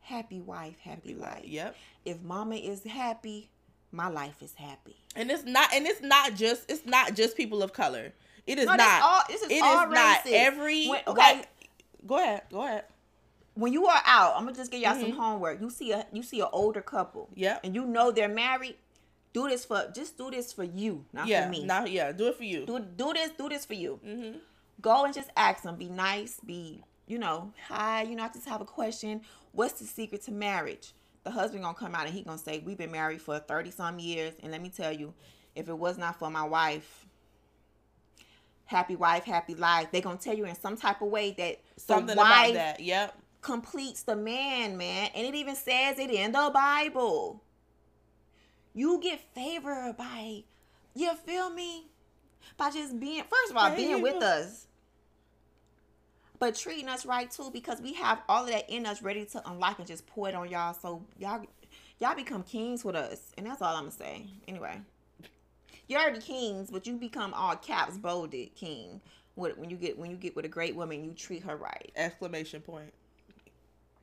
Happy 0.00 0.40
wife, 0.40 0.78
happy, 0.80 1.12
happy 1.12 1.14
life. 1.14 1.44
Yep. 1.44 1.76
If 2.04 2.22
mama 2.22 2.56
is 2.56 2.84
happy, 2.84 3.48
my 3.90 4.08
life 4.08 4.42
is 4.42 4.54
happy. 4.54 4.96
And 5.16 5.30
it's 5.30 5.44
not. 5.44 5.72
And 5.72 5.86
it's 5.86 6.02
not 6.02 6.34
just. 6.34 6.70
It's 6.70 6.84
not 6.84 7.14
just 7.14 7.36
people 7.36 7.62
of 7.62 7.72
color. 7.72 8.12
It 8.46 8.58
is 8.58 8.66
no, 8.66 8.74
not. 8.74 9.02
All, 9.02 9.22
this 9.28 9.42
is 9.42 9.50
it 9.50 9.62
all 9.62 9.86
is 9.86 9.92
not 9.92 10.20
every. 10.26 10.88
When, 10.88 11.00
okay. 11.06 11.42
Go 12.06 12.18
ahead. 12.18 12.42
Go 12.52 12.64
ahead. 12.66 12.84
When 13.54 13.72
you 13.72 13.86
are 13.86 14.02
out, 14.04 14.34
I'm 14.36 14.44
gonna 14.44 14.56
just 14.56 14.70
give 14.70 14.80
y'all 14.80 14.92
mm-hmm. 14.92 15.02
some 15.02 15.12
homework. 15.12 15.60
You 15.60 15.70
see 15.70 15.92
a 15.92 16.06
you 16.12 16.22
see 16.22 16.40
an 16.40 16.48
older 16.52 16.80
couple. 16.80 17.30
Yeah. 17.34 17.58
And 17.64 17.74
you 17.74 17.84
know 17.84 18.10
they're 18.10 18.28
married. 18.28 18.76
Do 19.32 19.48
this 19.48 19.64
for 19.64 19.90
just 19.94 20.18
do 20.18 20.30
this 20.30 20.52
for 20.52 20.64
you, 20.64 21.04
not 21.12 21.28
yeah, 21.28 21.44
for 21.44 21.50
me. 21.50 21.64
Not 21.64 21.90
yeah. 21.90 22.10
Do 22.12 22.28
it 22.28 22.36
for 22.36 22.44
you. 22.44 22.66
Do 22.66 22.80
do 22.80 23.12
this. 23.12 23.30
Do 23.38 23.48
this 23.48 23.64
for 23.64 23.74
you. 23.74 24.00
Mm-hmm. 24.04 24.38
Go 24.80 25.04
and 25.04 25.14
just 25.14 25.30
ask 25.36 25.62
them. 25.62 25.76
Be 25.76 25.88
nice. 25.88 26.40
Be 26.44 26.82
you 27.06 27.18
know 27.18 27.52
hi. 27.68 28.02
You 28.02 28.16
know 28.16 28.24
I 28.24 28.28
just 28.28 28.48
have 28.48 28.60
a 28.60 28.64
question. 28.64 29.20
What's 29.52 29.74
the 29.74 29.86
secret 29.86 30.22
to 30.22 30.32
marriage? 30.32 30.92
The 31.22 31.30
husband 31.30 31.62
gonna 31.62 31.74
come 31.74 31.94
out 31.94 32.06
and 32.06 32.14
he 32.14 32.22
gonna 32.22 32.38
say 32.38 32.62
we've 32.64 32.78
been 32.78 32.90
married 32.90 33.20
for 33.20 33.38
thirty 33.38 33.70
some 33.70 33.98
years, 33.98 34.34
and 34.42 34.50
let 34.50 34.62
me 34.62 34.68
tell 34.68 34.92
you, 34.92 35.14
if 35.54 35.68
it 35.68 35.78
was 35.78 35.96
not 35.96 36.18
for 36.18 36.30
my 36.30 36.44
wife, 36.44 37.06
happy 38.64 38.96
wife, 38.96 39.24
happy 39.24 39.54
life. 39.54 39.88
They 39.92 40.00
gonna 40.00 40.16
tell 40.16 40.34
you 40.34 40.46
in 40.46 40.56
some 40.56 40.76
type 40.76 41.02
of 41.02 41.08
way 41.08 41.32
that 41.32 41.60
something 41.76 42.14
about 42.14 42.54
that. 42.54 42.80
Yep. 42.80 43.16
Completes 43.42 44.02
the 44.02 44.16
man, 44.16 44.76
man, 44.76 45.10
and 45.14 45.26
it 45.26 45.34
even 45.34 45.54
says 45.56 45.98
it 45.98 46.10
in 46.10 46.32
the 46.32 46.50
Bible. 46.52 47.42
You 48.74 49.00
get 49.00 49.20
favor 49.34 49.94
by, 49.96 50.44
you 50.94 51.14
feel 51.14 51.50
me, 51.50 51.86
by 52.56 52.70
just 52.70 52.98
being 52.98 53.22
first 53.22 53.50
of 53.50 53.56
all 53.56 53.74
being 53.74 54.00
with 54.02 54.22
us, 54.22 54.66
but 56.38 56.54
treating 56.54 56.88
us 56.88 57.04
right 57.04 57.30
too 57.30 57.50
because 57.52 57.80
we 57.80 57.94
have 57.94 58.20
all 58.28 58.44
of 58.44 58.50
that 58.50 58.68
in 58.70 58.86
us 58.86 59.02
ready 59.02 59.24
to 59.26 59.50
unlock 59.50 59.78
and 59.78 59.86
just 59.86 60.06
pour 60.06 60.28
it 60.28 60.34
on 60.34 60.48
y'all. 60.48 60.74
So 60.74 61.02
y'all, 61.18 61.42
y'all 61.98 62.14
become 62.14 62.42
kings 62.42 62.84
with 62.84 62.96
us, 62.96 63.32
and 63.36 63.46
that's 63.46 63.60
all 63.60 63.74
I'm 63.74 63.84
gonna 63.84 63.92
say. 63.92 64.26
Anyway 64.48 64.80
you're 65.90 66.00
already 66.00 66.20
kings, 66.20 66.70
but 66.70 66.86
you 66.86 66.94
become 66.94 67.34
all 67.34 67.56
caps 67.56 67.98
bolded 67.98 68.54
king. 68.54 69.00
When 69.34 69.68
you 69.68 69.76
get 69.76 69.98
when 69.98 70.10
you 70.10 70.16
get 70.16 70.36
with 70.36 70.44
a 70.44 70.48
great 70.48 70.76
woman, 70.76 71.02
you 71.02 71.12
treat 71.12 71.42
her 71.42 71.56
right. 71.56 71.90
Exclamation 71.96 72.60
point. 72.60 72.92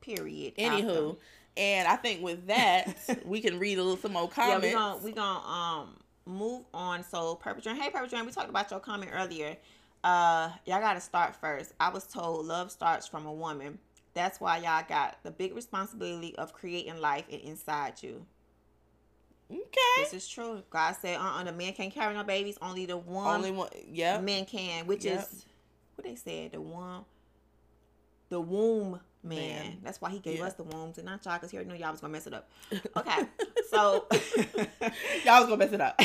Period. 0.02 0.54
Anywho, 0.56 1.16
and 1.58 1.88
I 1.88 1.96
think 1.96 2.22
with 2.22 2.46
that 2.46 2.96
we 3.26 3.40
can 3.40 3.58
read 3.58 3.78
a 3.78 3.82
little 3.82 3.98
some 3.98 4.12
more 4.12 4.28
comments. 4.28 4.66
Yeah, 4.66 4.70
we 4.70 4.74
gonna 4.74 5.04
we 5.04 5.12
gonna 5.12 5.46
um 5.46 5.96
move 6.24 6.64
on. 6.72 7.02
So 7.02 7.34
Purple 7.34 7.60
Dream, 7.60 7.76
hey 7.76 7.90
Purple 7.90 8.08
Dream, 8.08 8.24
we 8.24 8.32
talked 8.32 8.48
about 8.48 8.70
your 8.70 8.80
comment 8.80 9.10
earlier. 9.14 9.56
Uh, 10.04 10.50
y'all 10.64 10.80
gotta 10.80 11.00
start 11.00 11.34
first. 11.34 11.74
I 11.80 11.90
was 11.90 12.06
told 12.06 12.46
love 12.46 12.70
starts 12.70 13.06
from 13.06 13.26
a 13.26 13.32
woman. 13.32 13.78
That's 14.14 14.40
why 14.40 14.58
y'all 14.58 14.84
got 14.88 15.18
the 15.22 15.30
big 15.30 15.54
responsibility 15.54 16.34
of 16.36 16.52
creating 16.52 17.00
life 17.00 17.28
inside 17.28 17.94
you. 18.02 18.24
Okay. 19.50 19.62
This 19.98 20.14
is 20.14 20.28
true. 20.28 20.62
God 20.70 20.94
said, 21.00 21.18
uh 21.18 21.38
uh 21.38 21.44
the 21.44 21.52
man 21.52 21.72
can't 21.72 21.92
carry 21.92 22.14
no 22.14 22.22
babies. 22.22 22.58
Only 22.62 22.86
the 22.86 22.96
one. 22.96 23.36
Only 23.36 23.50
one. 23.50 23.70
Yeah. 23.90 24.20
Men 24.20 24.44
can, 24.44 24.86
which 24.86 25.04
yep. 25.04 25.20
is 25.20 25.44
what 25.96 26.06
they 26.06 26.14
said. 26.14 26.52
The 26.52 26.60
one. 26.60 27.04
The 28.28 28.40
womb 28.40 29.00
man. 29.22 29.38
man. 29.38 29.78
That's 29.82 30.00
why 30.00 30.10
he 30.10 30.18
gave 30.18 30.38
yeah. 30.38 30.46
us 30.46 30.54
the 30.54 30.64
wombs 30.64 30.98
and 30.98 31.06
not 31.06 31.24
y'all, 31.24 31.34
because 31.34 31.50
he 31.50 31.56
already 31.56 31.70
knew 31.70 31.76
y'all 31.76 31.92
was 31.92 32.00
gonna 32.00 32.12
mess 32.12 32.26
it 32.26 32.34
up. 32.34 32.50
Okay. 32.96 33.22
so 33.70 34.06
y'all 35.24 35.40
was 35.40 35.48
gonna 35.48 35.56
mess 35.56 35.72
it 35.72 35.80
up. 35.80 35.98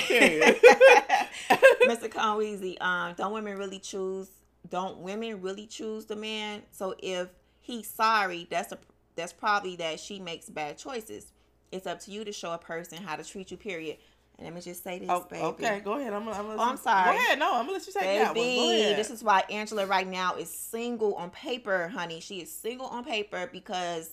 Mr. 1.83 2.09
Conweezy, 2.09 2.81
um, 2.81 3.13
don't 3.15 3.33
women 3.33 3.57
really 3.57 3.79
choose? 3.79 4.29
Don't 4.69 4.99
women 4.99 5.41
really 5.41 5.67
choose 5.67 6.05
the 6.05 6.15
man? 6.15 6.61
So 6.71 6.95
if 7.01 7.29
he's 7.61 7.89
sorry, 7.89 8.47
that's 8.49 8.71
a 8.71 8.77
that's 9.15 9.33
probably 9.33 9.75
that 9.77 9.99
she 9.99 10.19
makes 10.19 10.49
bad 10.49 10.77
choices 10.77 11.33
it's 11.73 11.87
up 11.87 11.99
to 12.01 12.11
you 12.11 12.23
to 12.23 12.31
show 12.31 12.51
a 12.51 12.57
person 12.57 13.01
how 13.01 13.15
to 13.15 13.23
treat 13.23 13.49
you. 13.49 13.57
Period. 13.57 13.97
And 14.37 14.45
let 14.45 14.55
me 14.55 14.61
just 14.61 14.83
say 14.83 14.99
this, 14.99 15.09
oh, 15.11 15.25
baby. 15.29 15.43
Okay, 15.43 15.79
go 15.81 15.99
ahead. 15.99 16.11
I'm. 16.11 16.27
I'm, 16.27 16.45
oh, 16.47 16.57
I'm 16.59 16.77
sorry. 16.77 17.11
Go 17.11 17.17
ahead. 17.17 17.39
No, 17.39 17.51
I'm 17.53 17.65
gonna 17.65 17.73
let 17.73 17.85
you 17.85 17.93
say 17.93 18.01
baby, 18.01 18.23
that 18.23 18.35
one. 18.35 18.55
Go 18.55 18.71
ahead. 18.71 18.97
This 18.97 19.11
is 19.11 19.23
why 19.23 19.43
Angela 19.49 19.85
right 19.85 20.07
now 20.07 20.35
is 20.35 20.49
single 20.49 21.13
on 21.15 21.29
paper, 21.29 21.87
honey. 21.89 22.19
She 22.19 22.41
is 22.41 22.51
single 22.51 22.87
on 22.87 23.03
paper 23.03 23.47
because 23.51 24.09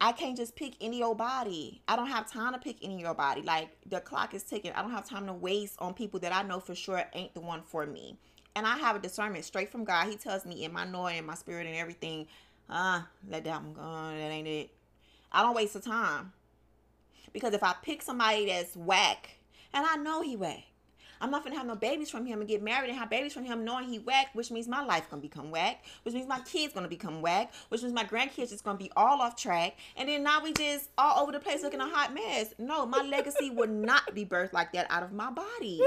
I 0.00 0.12
can't 0.12 0.36
just 0.36 0.56
pick 0.56 0.74
any 0.80 1.02
old 1.02 1.18
body. 1.18 1.82
I 1.86 1.96
don't 1.96 2.08
have 2.08 2.30
time 2.30 2.52
to 2.52 2.58
pick 2.58 2.76
any 2.82 3.04
old 3.04 3.16
body. 3.16 3.42
Like 3.42 3.70
the 3.86 4.00
clock 4.00 4.34
is 4.34 4.42
ticking. 4.42 4.72
I 4.72 4.82
don't 4.82 4.92
have 4.92 5.08
time 5.08 5.26
to 5.26 5.32
waste 5.32 5.76
on 5.78 5.94
people 5.94 6.20
that 6.20 6.34
I 6.34 6.42
know 6.42 6.60
for 6.60 6.74
sure 6.74 7.02
ain't 7.14 7.34
the 7.34 7.40
one 7.40 7.62
for 7.62 7.86
me. 7.86 8.16
And 8.56 8.66
I 8.66 8.78
have 8.78 8.96
a 8.96 8.98
discernment 8.98 9.44
straight 9.44 9.70
from 9.70 9.84
God. 9.84 10.08
He 10.08 10.16
tells 10.16 10.44
me 10.44 10.64
in 10.64 10.72
my 10.72 10.84
knowing, 10.84 11.18
in 11.18 11.26
my 11.26 11.34
spirit, 11.34 11.66
and 11.66 11.76
everything. 11.76 12.26
Ah, 12.68 13.02
uh, 13.02 13.06
let 13.28 13.44
that 13.44 13.62
one 13.62 13.72
go. 13.72 13.82
That 13.82 14.30
ain't 14.30 14.48
it. 14.48 14.70
I 15.32 15.42
don't 15.42 15.54
waste 15.54 15.74
the 15.74 15.80
time. 15.80 16.32
Because 17.32 17.54
if 17.54 17.62
I 17.62 17.74
pick 17.82 18.02
somebody 18.02 18.46
that's 18.46 18.76
whack, 18.76 19.30
and 19.72 19.86
I 19.86 19.96
know 19.96 20.22
he 20.22 20.36
whack, 20.36 20.64
I'm 21.20 21.30
not 21.30 21.44
gonna 21.44 21.56
have 21.56 21.66
no 21.66 21.76
babies 21.76 22.08
from 22.08 22.24
him 22.24 22.40
and 22.40 22.48
get 22.48 22.62
married 22.62 22.88
and 22.88 22.98
have 22.98 23.10
babies 23.10 23.34
from 23.34 23.44
him 23.44 23.64
knowing 23.64 23.88
he 23.88 23.98
whack, 23.98 24.30
which 24.32 24.50
means 24.50 24.66
my 24.66 24.82
life 24.82 25.10
gonna 25.10 25.20
become 25.20 25.50
whack, 25.50 25.84
which 26.02 26.14
means 26.14 26.26
my 26.26 26.40
kids 26.40 26.72
gonna 26.72 26.88
become 26.88 27.20
whack, 27.20 27.52
which 27.68 27.82
means 27.82 27.92
my 27.92 28.04
grandkids 28.04 28.52
is 28.52 28.62
gonna 28.62 28.78
be 28.78 28.90
all 28.96 29.20
off 29.20 29.36
track, 29.36 29.76
and 29.96 30.08
then 30.08 30.22
now 30.22 30.42
we 30.42 30.52
just 30.54 30.88
all 30.96 31.22
over 31.22 31.32
the 31.32 31.40
place 31.40 31.62
looking 31.62 31.80
a 31.80 31.88
hot 31.88 32.14
mess. 32.14 32.54
No, 32.58 32.86
my 32.86 33.02
legacy 33.02 33.50
would 33.50 33.70
not 33.70 34.14
be 34.14 34.24
birthed 34.24 34.54
like 34.54 34.72
that 34.72 34.86
out 34.88 35.02
of 35.02 35.12
my 35.12 35.30
body. 35.30 35.80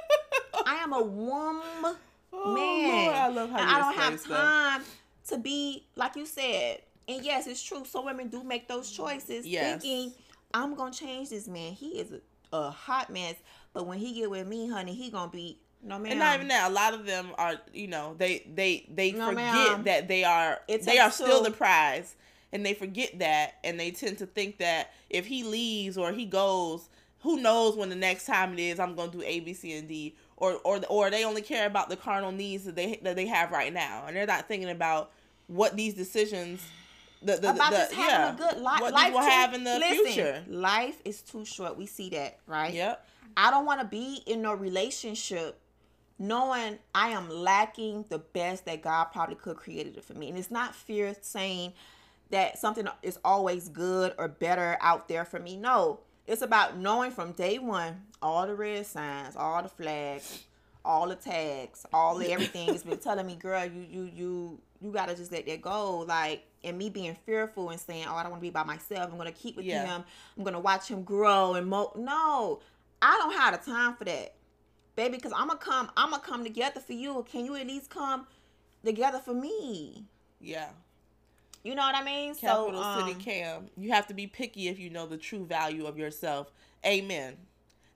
I 0.66 0.74
am 0.76 0.92
a 0.92 1.02
womb 1.02 1.62
oh, 2.32 2.54
man. 2.54 3.06
Lord, 3.06 3.16
I 3.16 3.28
love 3.28 3.50
how 3.50 3.58
you 3.60 3.64
I 3.64 3.78
don't 3.78 3.96
have 3.96 4.24
time 4.24 4.82
to 5.28 5.38
be 5.38 5.86
like 5.96 6.16
you 6.16 6.26
said 6.26 6.82
and 7.08 7.24
yes, 7.24 7.46
it's 7.46 7.62
true. 7.62 7.84
Some 7.84 8.04
women 8.04 8.28
do 8.28 8.42
make 8.42 8.66
those 8.68 8.90
choices 8.90 9.46
yes. 9.46 9.82
thinking, 9.82 10.12
I'm 10.56 10.74
gonna 10.74 10.90
change 10.90 11.28
this 11.28 11.48
man. 11.48 11.72
He 11.72 11.98
is 12.00 12.12
a, 12.12 12.56
a, 12.56 12.70
hot 12.70 13.10
mess. 13.10 13.34
But 13.74 13.86
when 13.86 13.98
he 13.98 14.14
get 14.14 14.30
with 14.30 14.46
me, 14.46 14.68
honey, 14.68 14.94
he 14.94 15.10
gonna 15.10 15.30
be 15.30 15.58
no 15.82 15.98
man. 15.98 16.12
And 16.12 16.20
not 16.20 16.36
even 16.36 16.48
that. 16.48 16.70
A 16.70 16.72
lot 16.72 16.94
of 16.94 17.04
them 17.04 17.28
are, 17.36 17.56
you 17.74 17.88
know, 17.88 18.14
they 18.16 18.46
they 18.54 18.86
they 18.90 19.12
no, 19.12 19.28
forget 19.28 19.54
ma'am. 19.54 19.82
that 19.84 20.08
they 20.08 20.24
are 20.24 20.60
they 20.66 20.98
are 20.98 21.10
still 21.10 21.42
the 21.42 21.50
prize. 21.50 22.16
And 22.52 22.64
they 22.64 22.72
forget 22.72 23.18
that 23.18 23.56
and 23.64 23.78
they 23.78 23.90
tend 23.90 24.18
to 24.18 24.26
think 24.26 24.58
that 24.58 24.94
if 25.10 25.26
he 25.26 25.42
leaves 25.42 25.98
or 25.98 26.12
he 26.12 26.24
goes, 26.24 26.88
who 27.20 27.38
knows 27.38 27.76
when 27.76 27.90
the 27.90 27.96
next 27.96 28.24
time 28.24 28.54
it 28.54 28.60
is 28.60 28.80
I'm 28.80 28.94
gonna 28.94 29.12
do 29.12 29.22
A, 29.22 29.40
B, 29.40 29.52
C, 29.52 29.76
and 29.76 29.86
D. 29.86 30.16
Or 30.38 30.54
or 30.64 30.80
or 30.88 31.10
they 31.10 31.24
only 31.24 31.42
care 31.42 31.66
about 31.66 31.90
the 31.90 31.96
carnal 31.96 32.32
needs 32.32 32.64
that 32.64 32.76
they 32.76 32.98
that 33.02 33.14
they 33.14 33.26
have 33.26 33.50
right 33.50 33.74
now. 33.74 34.04
And 34.06 34.16
they're 34.16 34.26
not 34.26 34.48
thinking 34.48 34.70
about 34.70 35.10
what 35.48 35.76
these 35.76 35.92
decisions 35.92 36.62
the, 37.22 37.36
the, 37.36 37.50
about 37.50 37.70
the, 37.70 37.76
just 37.76 37.92
having 37.92 38.38
yeah. 38.38 38.48
a 38.48 38.52
good 38.52 38.62
life. 38.62 38.80
What 38.80 38.92
life 38.92 39.12
will 39.12 39.20
have 39.20 39.54
in 39.54 39.64
the 39.64 39.78
listen, 39.78 40.06
future. 40.06 40.44
Life 40.48 41.00
is 41.04 41.22
too 41.22 41.44
short. 41.44 41.76
We 41.76 41.86
see 41.86 42.10
that, 42.10 42.38
right? 42.46 42.74
Yep. 42.74 43.08
I 43.36 43.50
don't 43.50 43.66
want 43.66 43.80
to 43.80 43.86
be 43.86 44.22
in 44.26 44.42
no 44.42 44.54
relationship 44.54 45.60
knowing 46.18 46.78
I 46.94 47.08
am 47.10 47.28
lacking 47.28 48.06
the 48.08 48.18
best 48.18 48.64
that 48.64 48.82
God 48.82 49.06
probably 49.06 49.34
could 49.34 49.56
created 49.56 49.96
it 49.96 50.04
for 50.04 50.14
me. 50.14 50.28
And 50.28 50.38
it's 50.38 50.50
not 50.50 50.74
fear 50.74 51.14
saying 51.20 51.74
that 52.30 52.58
something 52.58 52.88
is 53.02 53.18
always 53.24 53.68
good 53.68 54.14
or 54.18 54.28
better 54.28 54.78
out 54.80 55.08
there 55.08 55.24
for 55.24 55.38
me. 55.38 55.56
No. 55.56 56.00
It's 56.26 56.42
about 56.42 56.76
knowing 56.76 57.12
from 57.12 57.32
day 57.32 57.58
one 57.58 58.02
all 58.20 58.46
the 58.46 58.54
red 58.54 58.86
signs, 58.86 59.36
all 59.36 59.62
the 59.62 59.68
flags, 59.68 60.44
all 60.86 61.08
the 61.08 61.16
tags, 61.16 61.84
all 61.92 62.16
the 62.16 62.30
everything. 62.32 62.68
has 62.68 62.82
been 62.84 62.98
telling 63.00 63.26
me, 63.26 63.34
girl, 63.36 63.64
you 63.64 63.86
you 63.90 64.10
you 64.14 64.60
you 64.80 64.92
gotta 64.92 65.14
just 65.14 65.32
let 65.32 65.46
that 65.46 65.60
go. 65.60 65.98
Like, 66.00 66.44
and 66.64 66.78
me 66.78 66.90
being 66.90 67.16
fearful 67.26 67.70
and 67.70 67.80
saying, 67.80 68.06
oh, 68.08 68.14
I 68.14 68.22
don't 68.22 68.32
want 68.32 68.42
to 68.42 68.46
be 68.46 68.50
by 68.50 68.64
myself. 68.64 69.10
I'm 69.10 69.18
gonna 69.18 69.32
keep 69.32 69.56
with 69.56 69.66
Yeah. 69.66 69.84
him. 69.84 70.04
I'm 70.36 70.44
gonna 70.44 70.60
watch 70.60 70.88
him 70.88 71.02
grow 71.02 71.54
and 71.54 71.66
mo. 71.66 71.92
No, 71.96 72.60
I 73.02 73.16
don't 73.18 73.32
have 73.34 73.52
the 73.64 73.70
time 73.70 73.94
for 73.96 74.04
that, 74.04 74.34
baby. 74.94 75.16
Because 75.16 75.32
I'm 75.34 75.48
gonna 75.48 75.58
come. 75.58 75.90
I'm 75.96 76.10
gonna 76.10 76.22
come 76.22 76.44
together 76.44 76.80
for 76.80 76.92
you. 76.92 77.24
Can 77.30 77.44
you 77.44 77.56
at 77.56 77.66
least 77.66 77.90
come 77.90 78.26
together 78.84 79.18
for 79.18 79.34
me? 79.34 80.04
Yeah. 80.40 80.68
You 81.64 81.74
know 81.74 81.82
what 81.82 81.96
I 81.96 82.04
mean? 82.04 82.34
Capital 82.36 82.80
so, 82.80 83.00
City 83.00 83.12
um, 83.14 83.20
Cam. 83.20 83.70
You 83.76 83.90
have 83.90 84.06
to 84.06 84.14
be 84.14 84.28
picky 84.28 84.68
if 84.68 84.78
you 84.78 84.88
know 84.88 85.06
the 85.06 85.16
true 85.16 85.44
value 85.44 85.86
of 85.86 85.98
yourself. 85.98 86.52
Amen. 86.86 87.36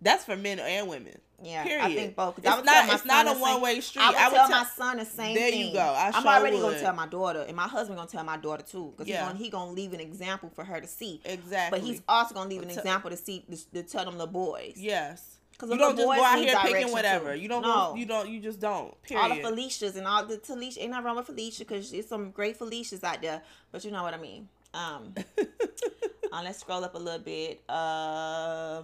That's 0.00 0.24
for 0.24 0.36
men 0.36 0.58
and 0.58 0.88
women. 0.88 1.18
Yeah, 1.42 1.62
Period. 1.62 1.84
I 1.84 1.94
think 1.94 2.16
both. 2.16 2.36
It's 2.38 2.46
I 2.46 2.56
would 2.56 2.66
not. 2.66 2.92
It's 2.94 3.04
not 3.06 3.26
a 3.26 3.32
one 3.38 3.60
way 3.62 3.80
street. 3.80 4.02
I 4.02 4.08
would 4.10 4.18
I 4.18 4.28
would 4.28 4.34
tell 4.36 4.48
tell 4.48 4.58
my 4.60 4.64
son 4.66 4.96
the 4.98 5.04
same 5.06 5.34
There 5.34 5.50
thing. 5.50 5.68
you 5.68 5.72
go. 5.72 5.80
I 5.80 6.08
am 6.08 6.12
sure 6.12 6.26
already 6.32 6.56
would. 6.56 6.62
gonna 6.62 6.80
tell 6.80 6.92
my 6.94 7.06
daughter, 7.06 7.44
and 7.48 7.56
my 7.56 7.66
husband 7.66 7.96
gonna 7.96 8.10
tell 8.10 8.24
my 8.24 8.36
daughter 8.36 8.62
too, 8.62 8.92
because 8.94 9.08
Yeah. 9.08 9.20
he 9.22 9.26
gonna 9.28 9.38
he 9.38 9.50
gonna 9.50 9.70
leave 9.72 9.92
an 9.94 10.00
example 10.00 10.50
for 10.54 10.64
her 10.64 10.80
to 10.82 10.86
see. 10.86 11.20
exactly. 11.24 11.78
But 11.80 11.86
he's 11.86 12.02
also 12.06 12.34
gonna 12.34 12.50
leave 12.50 12.62
an 12.62 12.68
example 12.70 13.08
to 13.10 13.16
see 13.16 13.44
to, 13.50 13.72
to 13.72 13.82
tell 13.84 14.04
them 14.04 14.18
the 14.18 14.26
boys. 14.26 14.74
yes. 14.76 15.36
'Cause 15.56 15.68
You 15.70 15.76
don't 15.76 15.94
just 15.94 16.06
go 16.06 16.12
out 16.24 16.38
here 16.38 16.56
picking 16.62 16.90
whatever. 16.90 17.34
too. 17.34 17.40
You 17.40 17.48
don't. 17.48 17.60
No. 17.60 17.90
Go, 17.90 17.94
you 17.96 18.06
don't. 18.06 18.28
You 18.30 18.40
just 18.40 18.60
don't. 18.60 18.94
All 19.14 19.28
the 19.28 19.36
Felicias 19.42 19.94
and 19.96 20.06
all 20.06 20.24
the 20.24 20.38
Talisha 20.38 20.78
ain't 20.80 20.90
nothing 20.90 21.04
wrong 21.04 21.16
with 21.16 21.26
Felicia 21.26 21.64
because 21.66 21.90
there's 21.90 22.06
some 22.08 22.30
great 22.30 22.58
Felicias 22.58 23.04
out 23.04 23.20
there, 23.20 23.42
but 23.70 23.84
you 23.84 23.90
know 23.90 24.02
what 24.02 24.14
I 24.14 24.16
mean. 24.18 24.48
Um, 24.72 25.14
uh, 26.32 26.40
let's 26.42 26.60
scroll 26.60 26.82
up 26.82 26.94
a 26.94 26.98
little 26.98 27.20
bit. 27.20 27.60
Uh, 27.68 28.82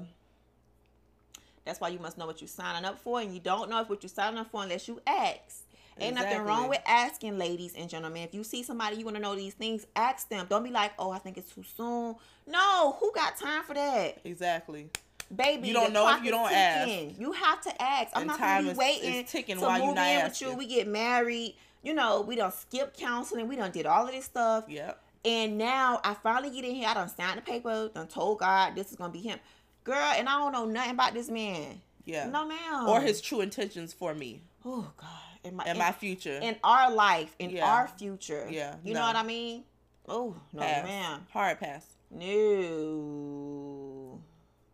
that's 1.66 1.80
why 1.80 1.88
you 1.88 1.98
must 1.98 2.16
know 2.16 2.26
what 2.26 2.40
you're 2.40 2.48
signing 2.48 2.84
up 2.86 2.98
for, 3.00 3.20
and 3.20 3.34
you 3.34 3.40
don't 3.40 3.68
know 3.68 3.80
if 3.82 3.90
what 3.90 4.02
you're 4.02 4.08
signing 4.08 4.38
up 4.38 4.50
for 4.50 4.62
unless 4.62 4.88
you 4.88 5.00
ask. 5.06 5.64
Ain't 5.98 6.14
nothing 6.14 6.42
wrong 6.42 6.68
with 6.68 6.80
asking, 6.86 7.38
ladies 7.38 7.74
and 7.74 7.88
gentlemen. 7.88 8.22
If 8.22 8.34
you 8.34 8.44
see 8.44 8.62
somebody 8.62 8.96
you 8.96 9.04
want 9.04 9.16
to 9.16 9.22
know 9.22 9.34
these 9.34 9.54
things, 9.54 9.86
ask 9.96 10.28
them. 10.28 10.46
Don't 10.48 10.62
be 10.62 10.70
like, 10.70 10.92
"Oh, 10.98 11.10
I 11.10 11.18
think 11.18 11.38
it's 11.38 11.52
too 11.52 11.64
soon." 11.76 12.16
No, 12.46 12.96
who 13.00 13.12
got 13.14 13.36
time 13.36 13.64
for 13.64 13.74
that, 13.74 14.18
exactly. 14.24 14.90
baby? 15.34 15.68
You 15.68 15.74
don't 15.74 15.92
know 15.92 16.08
if 16.14 16.20
you 16.20 16.26
is 16.26 16.30
don't 16.30 16.52
ask. 16.52 17.18
You 17.18 17.32
have 17.32 17.60
to 17.62 17.82
ask. 17.82 18.10
I'm 18.14 18.22
And 18.22 18.28
not 18.28 18.38
gonna 18.38 18.68
is- 18.68 18.72
be 18.74 18.78
waiting 18.78 19.14
is 19.14 19.30
ticking 19.30 19.56
to 19.56 19.62
while 19.62 19.86
move 19.86 19.94
not 19.96 20.06
in 20.06 20.24
with 20.24 20.40
you. 20.40 20.54
We 20.54 20.66
get 20.66 20.86
married. 20.86 21.56
You 21.82 21.94
know, 21.94 22.20
we 22.20 22.36
don't 22.36 22.52
skip 22.54 22.96
counseling. 22.96 23.48
We 23.48 23.56
don't 23.56 23.72
did 23.72 23.86
all 23.86 24.06
of 24.06 24.12
this 24.12 24.26
stuff. 24.26 24.64
Yep. 24.68 25.02
And 25.24 25.58
now 25.58 26.00
I 26.04 26.14
finally 26.14 26.50
get 26.54 26.64
in 26.64 26.74
here. 26.76 26.88
I 26.88 26.94
don't 26.94 27.08
sign 27.08 27.36
the 27.36 27.42
paper. 27.42 27.90
Done 27.92 28.06
told 28.06 28.38
God 28.38 28.76
this 28.76 28.90
is 28.90 28.96
gonna 28.96 29.12
be 29.12 29.20
him, 29.20 29.40
girl. 29.87 30.12
And 30.16 30.28
I 30.28 30.39
don't 30.39 30.53
know 30.53 30.66
nothing 30.66 30.93
about 30.93 31.14
this 31.14 31.30
man. 31.30 31.80
Yeah. 32.05 32.28
No, 32.28 32.47
ma'am. 32.47 32.87
Or 32.89 33.01
his 33.01 33.20
true 33.20 33.41
intentions 33.41 33.93
for 33.95 34.14
me 34.14 34.43
Oh 34.64 34.91
God. 34.97 35.09
In 35.45 35.55
my, 35.57 35.64
and 35.64 35.78
in, 35.78 35.84
my 35.84 35.93
future. 35.93 36.39
in 36.43 36.57
our 36.64 36.91
life, 36.93 37.34
in 37.39 37.51
Yeah. 37.51 37.70
our 37.72 37.87
future. 37.89 38.47
Yeah, 38.51 38.74
You 38.82 38.95
no. 38.95 39.01
know 39.01 39.07
what 39.07 39.16
I 39.16 39.22
mean? 39.22 39.62
Oh 40.09 40.34
no, 40.53 40.61
pass. 40.61 40.84
ma'am. 40.84 41.26
Hard 41.32 41.61
pass. 41.61 41.87
No. 42.11 44.20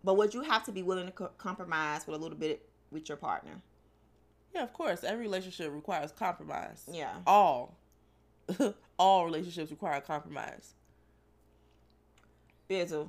But 0.04 0.14
would 0.16 0.34
you 0.34 0.42
have 0.42 0.64
to 0.64 0.72
be 0.72 0.82
willing 0.82 1.06
to 1.06 1.12
co- 1.12 1.30
compromise 1.38 2.06
with 2.06 2.16
a 2.16 2.18
little 2.22 2.36
bit 2.38 2.66
with 2.90 3.08
your 3.08 3.16
partner? 3.18 3.60
Yeah, 4.54 4.62
of 4.64 4.72
course. 4.72 5.04
Every 5.04 5.22
relationship 5.24 5.72
requires 5.72 6.10
compromise. 6.12 6.84
Yeah. 6.90 7.14
All. 7.26 7.76
All 8.98 9.24
relationships 9.24 9.70
require 9.70 10.00
compromise. 10.00 10.74
Bizzle. 12.68 13.08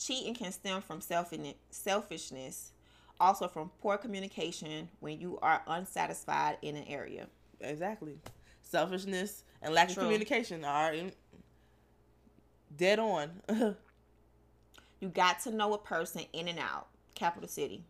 Cheating 0.00 0.34
can 0.34 0.50
stem 0.50 0.80
from 0.80 1.02
selfishness, 1.02 2.72
also 3.20 3.48
from 3.48 3.70
poor 3.82 3.98
communication 3.98 4.88
when 5.00 5.20
you 5.20 5.38
are 5.42 5.62
unsatisfied 5.66 6.56
in 6.62 6.74
an 6.74 6.84
area. 6.88 7.26
Exactly. 7.60 8.16
Selfishness 8.62 9.44
and 9.60 9.74
lack 9.74 9.88
True. 9.88 10.02
of 10.02 10.06
communication 10.06 10.64
are 10.64 10.94
in, 10.94 11.12
dead 12.76 12.98
on. 12.98 13.30
You 15.00 15.08
got 15.08 15.40
to 15.40 15.50
know 15.50 15.72
a 15.72 15.78
person 15.78 16.22
in 16.34 16.46
and 16.48 16.58
out. 16.58 16.88
Capital 17.14 17.48
city. 17.48 17.84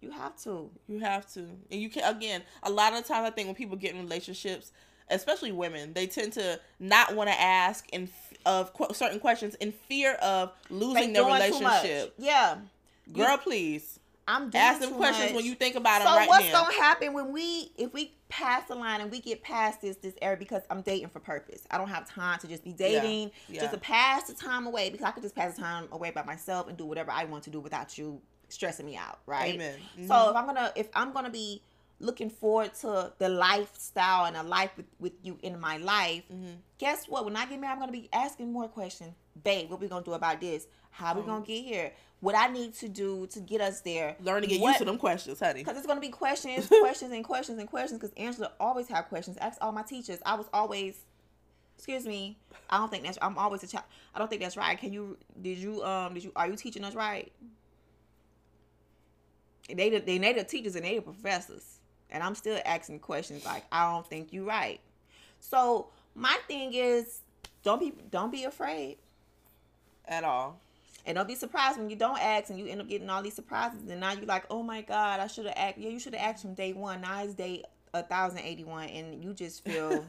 You 0.00 0.12
have 0.12 0.36
to. 0.44 0.70
you 0.86 1.00
have 1.00 1.30
to. 1.32 1.40
And 1.40 1.80
you 1.80 1.90
can 1.90 2.04
again, 2.04 2.42
a 2.62 2.70
lot 2.70 2.92
of 2.94 3.04
times 3.04 3.26
I 3.26 3.30
think 3.30 3.48
when 3.48 3.56
people 3.56 3.76
get 3.76 3.94
in 3.94 4.00
relationships, 4.00 4.70
especially 5.10 5.52
women, 5.52 5.92
they 5.92 6.06
tend 6.06 6.32
to 6.34 6.58
not 6.78 7.14
want 7.14 7.28
to 7.30 7.40
ask 7.40 7.88
in 7.92 8.08
of 8.46 8.72
qu- 8.72 8.94
certain 8.94 9.20
questions 9.20 9.54
in 9.56 9.72
fear 9.72 10.14
of 10.14 10.52
losing 10.70 11.12
their 11.12 11.24
doing 11.24 11.52
too 11.52 11.60
much. 11.60 11.82
relationship. 11.82 12.14
Yeah. 12.18 12.58
You- 13.06 13.24
Girl, 13.24 13.36
please. 13.38 13.98
I'm 14.28 14.48
doing 14.48 14.62
Ask 14.62 14.80
them 14.80 14.94
questions 14.94 15.30
much. 15.30 15.36
when 15.36 15.44
you 15.44 15.54
think 15.56 15.74
about 15.74 16.02
it. 16.02 16.04
so 16.06 16.14
right 16.14 16.28
what's 16.28 16.52
now. 16.52 16.62
gonna 16.64 16.74
happen 16.76 17.12
when 17.14 17.32
we 17.32 17.72
if 17.76 17.92
we 17.92 18.12
pass 18.28 18.68
the 18.68 18.76
line 18.76 19.00
and 19.00 19.10
we 19.10 19.20
get 19.20 19.42
past 19.42 19.80
this 19.82 19.96
this 19.96 20.14
area 20.22 20.36
because 20.36 20.62
I'm 20.70 20.82
dating 20.82 21.08
for 21.08 21.18
purpose. 21.18 21.66
I 21.70 21.78
don't 21.78 21.88
have 21.88 22.08
time 22.08 22.38
to 22.38 22.46
just 22.46 22.62
be 22.62 22.72
dating 22.72 23.32
yeah. 23.48 23.60
just 23.62 23.72
to 23.72 23.78
pass 23.80 24.24
the 24.28 24.34
time 24.34 24.66
away 24.68 24.88
because 24.88 25.04
I 25.04 25.10
could 25.10 25.24
just 25.24 25.34
pass 25.34 25.56
the 25.56 25.60
time 25.62 25.88
away 25.90 26.12
by 26.12 26.22
myself 26.22 26.68
and 26.68 26.76
do 26.78 26.84
whatever 26.86 27.10
I 27.10 27.24
want 27.24 27.42
to 27.44 27.50
do 27.50 27.58
without 27.58 27.98
you 27.98 28.20
stressing 28.48 28.86
me 28.86 28.96
out, 28.96 29.18
right? 29.26 29.54
Amen. 29.54 29.78
Mhm. 29.98 30.06
So 30.06 30.30
if 30.30 30.36
I'm 30.36 30.46
gonna 30.46 30.72
if 30.76 30.88
I'm 30.94 31.12
gonna 31.12 31.30
be 31.30 31.60
looking 32.00 32.30
forward 32.30 32.74
to 32.80 33.12
the 33.18 33.28
lifestyle 33.28 34.24
and 34.24 34.36
a 34.36 34.42
life 34.42 34.70
with, 34.76 34.86
with 34.98 35.12
you 35.22 35.38
in 35.42 35.60
my 35.60 35.76
life, 35.76 36.24
Mhm. 36.32 36.56
guess 36.78 37.06
what? 37.08 37.24
When 37.26 37.36
I 37.36 37.44
get 37.46 37.60
married, 37.60 37.74
I'm 37.74 37.78
gonna 37.80 37.92
be 37.92 38.08
asking 38.12 38.50
more 38.52 38.68
questions. 38.68 39.14
Babe, 39.44 39.70
what 39.70 39.80
we 39.80 39.86
gonna 39.88 40.04
do 40.04 40.14
about 40.14 40.40
this? 40.40 40.66
How 40.90 41.14
we 41.14 41.22
gonna 41.22 41.44
get 41.44 41.62
here? 41.62 41.92
What 42.20 42.34
I 42.34 42.48
need 42.48 42.74
to 42.76 42.88
do 42.88 43.26
to 43.28 43.40
get 43.40 43.60
us 43.60 43.80
there? 43.82 44.16
learn 44.20 44.42
to 44.42 44.48
get 44.48 44.60
What- 44.60 44.68
used 44.70 44.78
to 44.80 44.84
them 44.86 44.98
questions, 44.98 45.38
honey. 45.40 45.60
because 45.62 45.76
it's 45.78 45.86
gonna 45.86 46.00
be 46.00 46.08
questions, 46.08 46.66
questions, 46.80 47.12
and 47.12 47.24
questions 47.24 47.58
and 47.58 47.68
questions. 47.68 48.00
Because 48.00 48.14
Angela 48.16 48.52
always 48.58 48.88
have 48.88 49.08
questions. 49.08 49.36
Ask 49.38 49.58
all 49.60 49.72
my 49.72 49.82
teachers. 49.82 50.18
I 50.26 50.34
was 50.34 50.46
always, 50.52 50.98
excuse 51.76 52.06
me. 52.06 52.38
I 52.68 52.78
don't 52.78 52.90
think 52.90 53.04
that's. 53.04 53.18
I'm 53.22 53.36
always 53.38 53.62
a 53.62 53.66
child. 53.66 53.84
I 54.14 54.18
don't 54.18 54.28
think 54.28 54.40
that's 54.42 54.56
right. 54.56 54.78
Can 54.78 54.92
you? 54.92 55.16
Did 55.40 55.58
you? 55.58 55.82
Um. 55.84 56.14
Did 56.14 56.24
you? 56.24 56.32
Are 56.36 56.46
you 56.48 56.56
teaching 56.56 56.84
us 56.84 56.94
right? 56.94 57.30
They 59.72 59.90
the- 59.90 60.00
they 60.00 60.18
native 60.18 60.46
teachers 60.48 60.74
and 60.74 60.84
native 60.84 61.04
professors, 61.04 61.78
and 62.10 62.22
I'm 62.22 62.34
still 62.34 62.58
asking 62.64 63.00
questions 63.00 63.44
like 63.44 63.64
I 63.72 63.90
don't 63.90 64.06
think 64.06 64.32
you're 64.32 64.44
right. 64.44 64.80
So 65.40 65.88
my 66.14 66.36
thing 66.46 66.74
is, 66.74 67.20
don't 67.62 67.80
be 67.80 67.92
don't 68.10 68.32
be 68.32 68.44
afraid. 68.44 68.98
At 70.06 70.24
all. 70.24 70.58
And 71.06 71.16
don't 71.16 71.28
be 71.28 71.34
surprised 71.34 71.78
when 71.78 71.88
you 71.88 71.96
don't 71.96 72.18
ask 72.20 72.50
and 72.50 72.58
you 72.58 72.66
end 72.66 72.80
up 72.80 72.88
getting 72.88 73.08
all 73.08 73.22
these 73.22 73.34
surprises. 73.34 73.80
And 73.88 74.00
now 74.00 74.12
you're 74.12 74.26
like, 74.26 74.44
oh 74.50 74.62
my 74.62 74.82
God, 74.82 75.20
I 75.20 75.28
should 75.28 75.46
have 75.46 75.54
asked. 75.56 75.78
Yeah, 75.78 75.88
you 75.88 75.98
should 75.98 76.14
have 76.14 76.34
asked 76.34 76.42
from 76.42 76.54
day 76.54 76.72
one. 76.72 77.00
Now 77.00 77.22
it's 77.22 77.34
day 77.34 77.64
1081. 77.92 78.88
And 78.88 79.24
you 79.24 79.32
just 79.32 79.64
feel, 79.64 80.04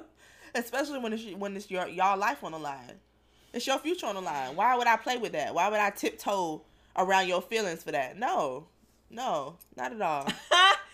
Especially 0.54 0.98
when 0.98 1.12
it's 1.12 1.24
when 1.34 1.56
it's 1.56 1.70
your 1.70 1.88
y'all 1.88 2.18
life 2.18 2.44
on 2.44 2.52
the 2.52 2.58
line. 2.58 2.94
It's 3.52 3.66
your 3.66 3.78
future 3.78 4.06
on 4.06 4.14
the 4.14 4.20
line. 4.20 4.54
Why 4.54 4.76
would 4.76 4.86
I 4.86 4.96
play 4.96 5.16
with 5.16 5.32
that? 5.32 5.54
Why 5.54 5.68
would 5.68 5.80
I 5.80 5.90
tiptoe 5.90 6.62
around 6.96 7.28
your 7.28 7.40
feelings 7.40 7.82
for 7.82 7.92
that? 7.92 8.18
No. 8.18 8.66
No, 9.10 9.56
not 9.76 9.92
at 9.92 10.02
all. 10.02 10.26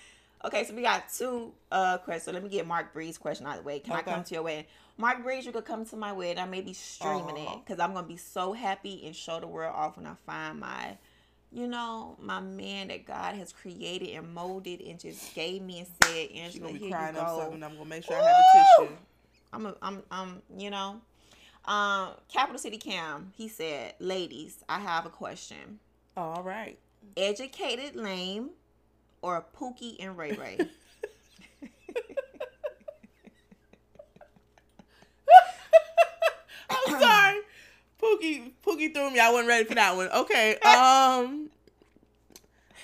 okay, 0.44 0.64
so 0.64 0.74
we 0.74 0.82
got 0.82 1.04
two 1.12 1.52
uh 1.72 1.98
questions. 1.98 2.24
So 2.24 2.32
let 2.32 2.42
me 2.42 2.48
get 2.48 2.66
Mark 2.66 2.92
Breed's 2.92 3.18
question 3.18 3.46
out 3.46 3.52
of 3.58 3.62
the 3.62 3.66
way. 3.66 3.78
Can 3.80 3.92
Okay. 3.94 4.10
I 4.10 4.14
come 4.14 4.24
to 4.24 4.34
your 4.34 4.42
wedding? 4.44 4.66
Mark 4.96 5.22
Breed, 5.24 5.44
you 5.44 5.50
could 5.52 5.64
come 5.64 5.84
to 5.86 5.96
my 5.96 6.12
wedding. 6.12 6.38
I 6.38 6.46
may 6.46 6.60
be 6.60 6.72
streaming 6.72 7.36
Aw. 7.36 7.52
it 7.54 7.64
because 7.64 7.80
I'm 7.80 7.92
going 7.92 8.04
to 8.04 8.08
be 8.08 8.16
so 8.16 8.52
happy 8.52 9.02
and 9.06 9.14
show 9.16 9.40
the 9.40 9.46
world 9.48 9.74
off 9.74 9.96
when 9.96 10.06
I 10.06 10.14
find 10.26 10.60
my. 10.60 10.96
You 11.52 11.68
know, 11.68 12.16
my 12.20 12.40
man 12.40 12.88
that 12.88 13.06
God 13.06 13.36
has 13.36 13.52
created 13.52 14.08
and 14.10 14.34
molded 14.34 14.80
and 14.80 14.98
just 14.98 15.36
gave 15.36 15.62
me 15.62 15.78
and 15.78 15.88
said, 16.02 16.28
She's 16.50 16.58
gonna 16.58 16.72
be 16.72 16.78
here 16.80 16.88
you 16.88 16.92
crying 16.94 17.16
up 17.16 17.28
go. 17.28 17.38
something. 17.42 17.62
I'm 17.62 17.74
gonna 17.74 17.84
make 17.84 18.02
sure 18.02 18.16
I 18.16 18.24
have 18.26 18.36
a 18.36 18.86
tissue. 18.86 18.96
I'm 19.52 19.66
a, 19.66 19.76
I'm 19.80 20.02
I'm 20.10 20.42
you 20.58 20.70
know. 20.70 21.00
Um 21.64 22.08
Capital 22.28 22.58
City 22.58 22.76
Cam, 22.76 23.32
he 23.36 23.46
said, 23.46 23.94
Ladies, 24.00 24.64
I 24.68 24.80
have 24.80 25.06
a 25.06 25.10
question. 25.10 25.78
All 26.16 26.42
right. 26.42 26.76
Educated 27.16 27.94
lame 27.94 28.50
or 29.24 29.44
Pookie 29.58 29.96
and 29.98 30.18
Ray 30.18 30.32
Ray? 30.32 30.58
I'm 36.70 37.00
sorry. 37.00 37.38
Pookie 38.00 38.52
Pookie 38.64 38.92
threw 38.92 39.10
me. 39.10 39.18
I 39.18 39.30
wasn't 39.30 39.48
ready 39.48 39.64
for 39.64 39.74
that 39.76 39.96
one. 39.96 40.10
Okay. 40.10 40.56
Um 40.56 41.48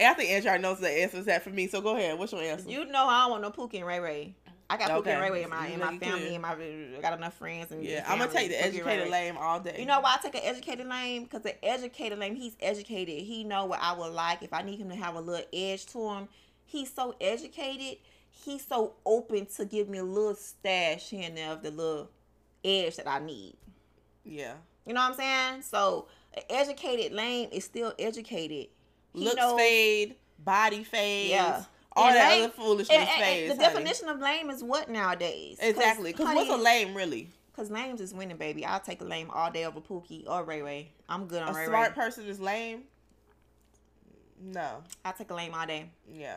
I 0.03 0.14
think 0.14 0.30
Andrew 0.30 0.57
knows 0.59 0.80
the 0.80 0.88
answer 0.88 1.18
to 1.18 1.24
that 1.24 1.43
for 1.43 1.51
me. 1.51 1.66
So 1.66 1.82
go 1.82 1.95
ahead. 1.95 2.18
What's 2.18 2.32
your 2.32 2.41
answer? 2.41 2.70
you 2.70 2.86
know 2.86 3.07
I 3.07 3.24
don't 3.24 3.30
want 3.32 3.43
no 3.43 3.51
Pookie 3.51 3.74
and 3.76 3.86
Ray 3.86 4.01
Ray. 4.01 4.34
I 4.70 4.76
got 4.76 4.90
Pookie 4.90 4.96
Okay. 4.98 5.12
and 5.12 5.34
Ray 5.34 5.42
in 5.42 5.50
my 5.50 5.68
make 5.68 5.78
my 5.78 5.98
family 5.98 6.34
and 6.34 6.42
my 6.42 6.52
I 6.52 7.00
got 7.02 7.18
enough 7.18 7.34
friends 7.36 7.72
and 7.72 7.82
yeah, 7.84 8.04
I'm 8.08 8.18
gonna 8.18 8.30
take 8.30 8.50
the 8.50 8.54
Pookie 8.54 8.62
educated 8.62 9.08
lame 9.10 9.36
all 9.36 9.58
day. 9.58 9.76
You 9.78 9.84
know 9.86 9.98
why 10.00 10.16
I 10.16 10.22
take 10.22 10.36
an 10.36 10.42
educated 10.44 10.86
lame? 10.86 11.24
Because 11.24 11.42
the 11.42 11.62
educated 11.64 12.18
lame, 12.18 12.36
he's 12.36 12.54
educated. 12.60 13.18
He 13.24 13.42
know 13.42 13.64
what 13.66 13.80
I 13.82 13.92
would 13.92 14.12
like. 14.12 14.42
If 14.42 14.52
I 14.52 14.62
need 14.62 14.78
him 14.78 14.88
to 14.90 14.94
have 14.96 15.16
a 15.16 15.20
little 15.20 15.44
edge 15.52 15.86
to 15.86 16.08
him, 16.10 16.28
he's 16.64 16.92
so 16.92 17.14
educated. 17.20 17.98
He's 18.30 18.64
so 18.64 18.94
open 19.04 19.46
to 19.56 19.64
give 19.64 19.88
me 19.88 19.98
a 19.98 20.04
little 20.04 20.36
stash 20.36 21.10
here 21.10 21.24
and 21.26 21.36
there 21.36 21.50
of 21.50 21.62
the 21.62 21.72
little 21.72 22.08
edge 22.64 22.96
that 22.96 23.08
I 23.08 23.18
need. 23.18 23.56
Yeah. 24.24 24.54
You 24.86 24.94
know 24.94 25.00
what 25.00 25.10
I'm 25.10 25.14
saying? 25.16 25.62
So 25.62 26.06
an 26.34 26.44
educated 26.48 27.12
lame 27.12 27.48
is 27.52 27.64
still 27.64 27.92
educated. 27.98 28.68
He 29.12 29.24
Looks 29.24 29.36
knows- 29.36 29.58
fade, 29.58 30.14
body 30.38 30.84
fade, 30.84 31.30
Yeah. 31.30 31.64
All 31.97 32.07
And 32.07 32.16
that 32.16 32.28
lame- 32.30 32.45
other 32.45 32.53
foolishness 32.53 32.97
And, 32.99 33.09
and 33.09 33.51
the 33.51 33.55
honey. 33.55 33.74
definition 33.74 34.09
of 34.09 34.20
lame 34.20 34.51
is 34.51 34.62
what 34.62 34.88
nowadays? 34.88 35.59
Exactly. 35.61 36.12
Because 36.12 36.34
what's 36.34 36.51
a 36.51 36.57
lame 36.57 36.95
really? 36.95 37.28
Because 37.53 37.70
lames 37.70 38.01
is 38.01 38.14
winning, 38.14 38.36
baby. 38.36 38.64
I'll 38.64 38.80
take 38.80 39.01
a 39.01 39.05
lame 39.05 39.30
all 39.30 39.51
day 39.51 39.64
over 39.66 39.80
Pookie 39.80 40.24
or 40.28 40.45
Ray 40.45 40.62
Ray. 40.62 40.88
I'm 41.09 41.26
good 41.26 41.43
on 41.43 41.49
A 41.51 41.53
Ray 41.59 41.64
A 41.64 41.66
smart 41.66 41.95
person 41.95 42.26
is 42.26 42.38
lame. 42.41 42.84
No. 44.41 44.82
I'll 45.05 45.12
take 45.12 45.30
a 45.30 45.34
lame 45.34 45.53
all 45.55 45.66
day. 45.66 45.91
Yeah. 46.11 46.36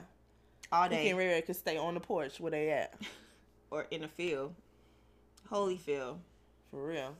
All 0.71 0.87
Pookie 0.87 0.89
day. 0.91 1.09
and 1.09 1.17
Ray 1.19 1.41
could 1.43 1.55
stay 1.55 1.77
on 1.77 1.93
the 1.93 1.99
porch 1.99 2.39
where 2.39 2.51
they 2.51 2.71
at. 2.71 2.93
or 3.71 3.85
in 3.91 4.01
the 4.01 4.07
field. 4.07 4.53
Holy 5.49 5.77
field. 5.77 6.19
For 6.71 6.87
real. 6.87 7.15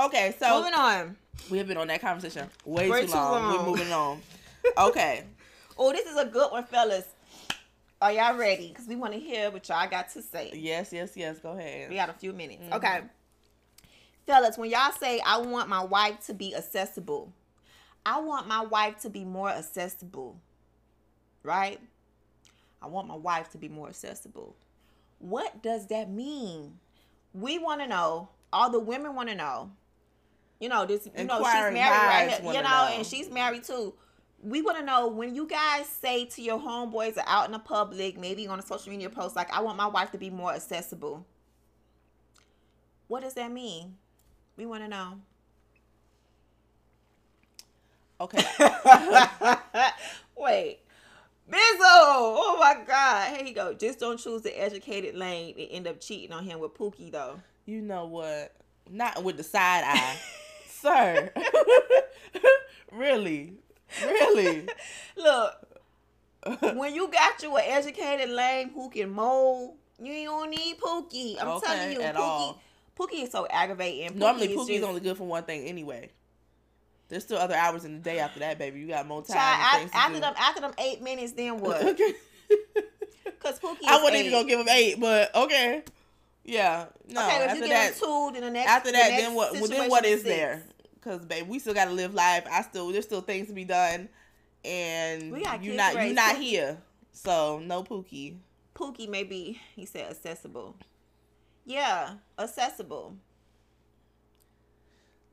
Okay, 0.00 0.34
so 0.38 0.58
Moving 0.58 0.74
on. 0.74 1.16
we 1.50 1.58
have 1.58 1.68
been 1.68 1.76
on 1.76 1.88
that 1.88 2.00
conversation 2.00 2.48
way, 2.64 2.88
too, 2.88 3.06
too 3.06 3.12
long. 3.12 3.42
long. 3.42 3.58
We're 3.58 3.64
moving 3.70 3.92
on. 3.92 4.20
Okay. 4.76 5.24
Oh, 5.78 5.92
this 5.92 6.06
is 6.06 6.16
a 6.16 6.24
good 6.26 6.50
one, 6.50 6.64
fellas. 6.64 7.04
Are 8.00 8.12
y'all 8.12 8.36
ready? 8.36 8.68
Because 8.68 8.86
we 8.86 8.94
want 8.96 9.12
to 9.14 9.18
hear 9.18 9.50
what 9.50 9.68
y'all 9.68 9.88
got 9.88 10.08
to 10.10 10.22
say. 10.22 10.52
yes, 10.54 10.92
yes, 10.92 11.16
yes. 11.16 11.40
Go 11.40 11.52
ahead. 11.52 11.88
We 11.90 11.96
got 11.96 12.10
a 12.10 12.12
few 12.12 12.32
minutes. 12.32 12.62
Mhm. 12.62 12.74
Okay. 12.74 13.00
Fellas, 14.26 14.56
when 14.56 14.70
y'all 14.70 14.92
say, 14.92 15.20
I 15.20 15.38
want 15.38 15.68
my 15.68 15.82
wife 15.82 16.24
to 16.26 16.34
be 16.34 16.54
accessible, 16.54 17.32
I 18.06 18.20
want 18.20 18.46
my 18.46 18.60
wife 18.62 19.00
to 19.00 19.10
be 19.10 19.24
more 19.24 19.48
accessible. 19.50 20.38
Right? 21.42 21.80
I 22.80 22.86
want 22.86 23.08
my 23.08 23.16
wife 23.16 23.50
to 23.50 23.58
be 23.58 23.68
more 23.68 23.88
accessible. 23.88 24.54
What 25.18 25.62
does 25.62 25.86
that 25.88 26.10
mean? 26.10 26.78
We 27.34 27.58
want 27.58 27.80
to 27.80 27.86
know. 27.88 28.28
All 28.52 28.70
the 28.70 28.78
women 28.78 29.14
want 29.14 29.28
to 29.28 29.34
know. 29.34 29.72
You 30.60 30.68
know, 30.68 30.86
this, 30.86 31.08
you 31.16 31.24
know, 31.24 31.38
she's 31.38 31.52
married 31.52 31.74
right 31.74 32.28
here, 32.30 32.38
you 32.52 32.62
know, 32.62 32.68
know. 32.68 32.88
and 32.92 33.06
she's 33.06 33.30
married 33.30 33.64
too. 33.64 33.94
We 34.42 34.62
want 34.62 34.78
to 34.78 34.84
know 34.84 35.08
when 35.08 35.34
you 35.34 35.46
guys 35.46 35.86
say 35.86 36.24
to 36.26 36.42
your 36.42 36.60
homeboys 36.60 37.16
or 37.16 37.24
out 37.26 37.46
in 37.46 37.52
the 37.52 37.58
public, 37.58 38.16
maybe 38.18 38.46
on 38.46 38.58
a 38.58 38.62
social 38.62 38.90
media 38.92 39.10
post, 39.10 39.34
like, 39.34 39.52
I 39.52 39.60
want 39.60 39.76
my 39.76 39.86
wife 39.86 40.12
to 40.12 40.18
be 40.18 40.30
more 40.30 40.52
accessible. 40.52 41.26
What 43.08 43.22
does 43.22 43.34
that 43.34 43.50
mean? 43.50 43.96
We 44.56 44.66
want 44.66 44.84
to 44.84 44.88
know. 44.88 45.14
Okay. 48.20 48.44
Wait. 50.36 50.78
Bizzo! 51.50 51.80
Oh 51.80 52.56
my 52.60 52.76
God. 52.86 53.36
Here 53.36 53.46
you 53.46 53.54
go. 53.54 53.72
Just 53.74 53.98
don't 53.98 54.18
choose 54.18 54.42
the 54.42 54.60
educated 54.60 55.14
lane 55.14 55.54
and 55.58 55.68
end 55.70 55.86
up 55.86 56.00
cheating 56.00 56.32
on 56.32 56.44
him 56.44 56.58
with 56.60 56.74
Pookie, 56.74 57.10
though. 57.10 57.40
you 57.64 57.80
know 57.80 58.06
what? 58.06 58.52
Not 58.90 59.22
with 59.24 59.36
the 59.36 59.42
side 59.42 59.84
eye. 59.84 60.16
Sir. 60.68 61.32
really? 62.92 63.54
Really? 64.02 64.66
Look, 65.16 65.54
when 66.76 66.94
you 66.94 67.08
got 67.08 67.42
you 67.42 67.56
an 67.56 67.64
educated 67.66 68.30
lame 68.30 68.70
who 68.70 68.90
can 68.90 69.10
mold, 69.10 69.74
you 70.02 70.24
don't 70.24 70.50
need 70.50 70.78
Pookie. 70.78 71.40
I'm 71.40 71.48
Okay, 71.48 71.66
telling 71.66 71.92
you, 71.92 72.00
at 72.02 72.14
Pookie. 72.14 72.18
all. 72.20 72.60
Pookie 72.98 73.22
is 73.24 73.30
so 73.30 73.46
aggravating. 73.48 74.10
Pookie 74.10 74.16
Normally, 74.16 74.46
is 74.52 74.56
Pookie's 74.58 74.68
just- 74.68 74.84
only 74.84 75.00
good 75.00 75.16
for 75.16 75.24
one 75.24 75.44
thing 75.44 75.66
anyway. 75.66 76.10
There's 77.08 77.22
still 77.24 77.38
other 77.38 77.54
hours 77.54 77.84
in 77.86 77.94
the 77.94 78.00
day 78.00 78.18
after 78.18 78.40
that, 78.40 78.58
baby. 78.58 78.80
You 78.80 78.86
got 78.88 79.06
more 79.06 79.22
time. 79.22 79.36
Child, 79.36 79.60
and 79.62 79.72
af- 79.74 79.78
things 79.80 79.90
to 79.92 79.96
after 79.96 80.14
do. 80.14 80.20
them, 80.20 80.34
after 80.36 80.60
them 80.60 80.72
eight 80.78 81.02
minutes, 81.02 81.32
then 81.32 81.58
what? 81.60 81.82
okay. 81.82 82.14
Because 83.24 83.60
Pookie. 83.60 83.86
I 83.86 83.96
is 83.96 84.02
wouldn't 84.02 84.14
eight. 84.20 84.26
even 84.26 84.32
gonna 84.32 84.48
give 84.48 84.60
him 84.60 84.68
eight, 84.68 84.98
but 85.00 85.34
okay. 85.34 85.82
Yeah. 86.44 86.86
No. 87.08 87.24
okay, 87.24 87.36
if 87.36 87.42
after 87.42 87.54
you 87.56 87.60
give 87.62 87.70
that, 87.70 87.92
him 87.92 87.98
two, 88.00 88.30
then 88.32 88.42
the 88.42 88.50
next. 88.50 88.70
after 88.70 88.88
the 88.88 88.92
that, 88.98 89.10
next 89.10 89.22
then 89.22 89.34
what? 89.34 89.52
Well, 89.52 89.66
then 89.68 89.88
what 89.90 90.04
is 90.04 90.22
six. 90.22 90.28
there? 90.36 90.62
Because 91.08 91.24
babe, 91.24 91.48
we 91.48 91.58
still 91.58 91.72
gotta 91.72 91.90
live 91.92 92.12
life. 92.12 92.44
I 92.50 92.60
still 92.62 92.88
there's 92.92 93.06
still 93.06 93.22
things 93.22 93.48
to 93.48 93.54
be 93.54 93.64
done, 93.64 94.10
and 94.62 95.22
you 95.22 95.36
kids 95.36 95.76
not 95.76 95.94
you 95.94 95.98
raise. 96.00 96.14
not 96.14 96.36
here, 96.36 96.76
so 97.12 97.60
no 97.64 97.82
Pookie. 97.82 98.36
Pookie 98.74 99.08
maybe 99.08 99.58
he 99.74 99.86
said, 99.86 100.10
accessible. 100.10 100.76
Yeah, 101.64 102.14
accessible. 102.38 103.16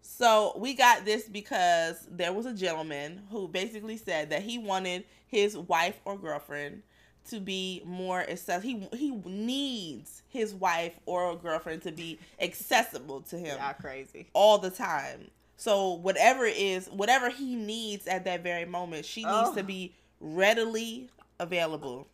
So 0.02 0.54
we 0.58 0.76
got 0.76 1.04
this 1.04 1.28
because 1.28 2.08
there 2.10 2.32
was 2.32 2.46
a 2.46 2.54
gentleman 2.54 3.24
who 3.30 3.50
basically 3.50 3.98
said 3.98 4.30
that 4.30 4.44
he 4.44 4.58
wanted 4.58 5.04
his 5.28 5.58
wife 5.58 6.00
or 6.06 6.18
girlfriend 6.18 6.84
to 7.32 7.42
be 7.42 7.82
more 7.86 8.22
accessible. 8.22 8.88
He 8.94 8.98
he 8.98 9.12
needs 9.26 10.22
his 10.30 10.54
wife 10.54 10.94
or 11.06 11.36
girlfriend 11.36 11.82
to 11.82 11.92
be 11.92 12.18
accessible 12.40 13.22
to 13.24 13.38
him 13.38 13.58
Y'all 13.60 13.74
crazy. 13.74 14.28
all 14.34 14.58
the 14.58 14.70
time. 14.70 15.32
So 15.58 15.94
whatever 15.94 16.46
it 16.46 16.58
is, 16.58 16.88
whatever 16.88 17.30
he 17.30 17.56
needs 17.56 18.08
at 18.08 18.26
that 18.26 18.44
very 18.44 18.66
moment, 18.66 19.06
she 19.06 19.22
needs 19.24 19.50
Oh. 19.50 19.56
to 19.56 19.64
be 19.64 19.94
readily 20.20 21.10
available. 21.40 22.08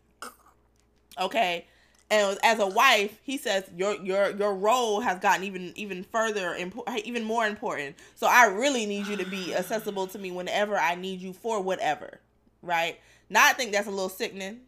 Okay. 1.20 1.66
And 2.10 2.38
as 2.44 2.60
a 2.60 2.68
wife, 2.68 3.18
he 3.24 3.38
says 3.38 3.64
your 3.76 3.96
your 4.02 4.32
your 4.32 4.54
role 4.54 5.00
has 5.00 5.20
gotten 5.20 5.46
even 5.46 5.72
even 5.76 6.04
further 6.04 6.56
impo- 6.60 6.86
even 7.06 7.24
more 7.24 7.48
important. 7.48 7.96
So 8.16 8.28
I 8.28 8.46
really 8.48 8.86
need 8.86 9.08
you 9.08 9.16
to 9.18 9.26
be 9.26 9.56
accessible 9.56 10.08
to 10.08 10.20
me 10.20 10.32
whenever 10.32 10.78
I 10.78 10.96
need 10.96 11.22
you 11.22 11.32
for 11.32 11.62
whatever, 11.62 12.20
right? 12.62 13.00
Now 13.30 13.48
I 13.48 13.54
think 13.54 13.72
that's 13.72 13.88
a 13.88 13.92
little 13.92 14.10
sickening, 14.10 14.60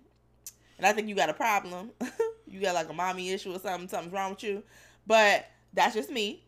and 0.77 0.87
I 0.87 0.93
think 0.93 1.09
you 1.09 1.15
got 1.15 1.29
a 1.29 1.33
problem. 1.33 1.91
you 2.47 2.61
got 2.61 2.75
like 2.75 2.89
a 2.89 2.93
mommy 2.93 3.31
issue 3.31 3.53
or 3.53 3.59
something. 3.59 3.89
Something's 3.89 4.13
wrong 4.13 4.31
with 4.31 4.43
you, 4.43 4.63
but 5.05 5.45
that's 5.73 5.93
just 5.95 6.09
me. 6.09 6.43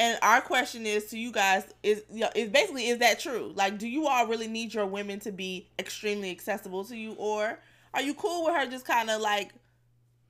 And 0.00 0.18
our 0.22 0.40
question 0.40 0.86
is 0.86 1.04
to 1.08 1.18
you 1.18 1.30
guys 1.30 1.62
is 1.82 2.02
you 2.10 2.20
know, 2.20 2.30
is 2.34 2.48
basically 2.48 2.88
is 2.88 3.00
that 3.00 3.20
true? 3.20 3.52
Like, 3.54 3.76
do 3.76 3.86
you 3.86 4.06
all 4.06 4.26
really 4.26 4.48
need 4.48 4.72
your 4.72 4.86
women 4.86 5.20
to 5.20 5.30
be 5.30 5.68
extremely 5.78 6.30
accessible 6.30 6.84
to 6.86 6.96
you, 6.96 7.12
or 7.18 7.58
are 7.92 8.00
you 8.00 8.14
cool 8.14 8.46
with 8.46 8.56
her 8.56 8.66
just 8.66 8.86
kind 8.86 9.10
of 9.10 9.20
like 9.20 9.52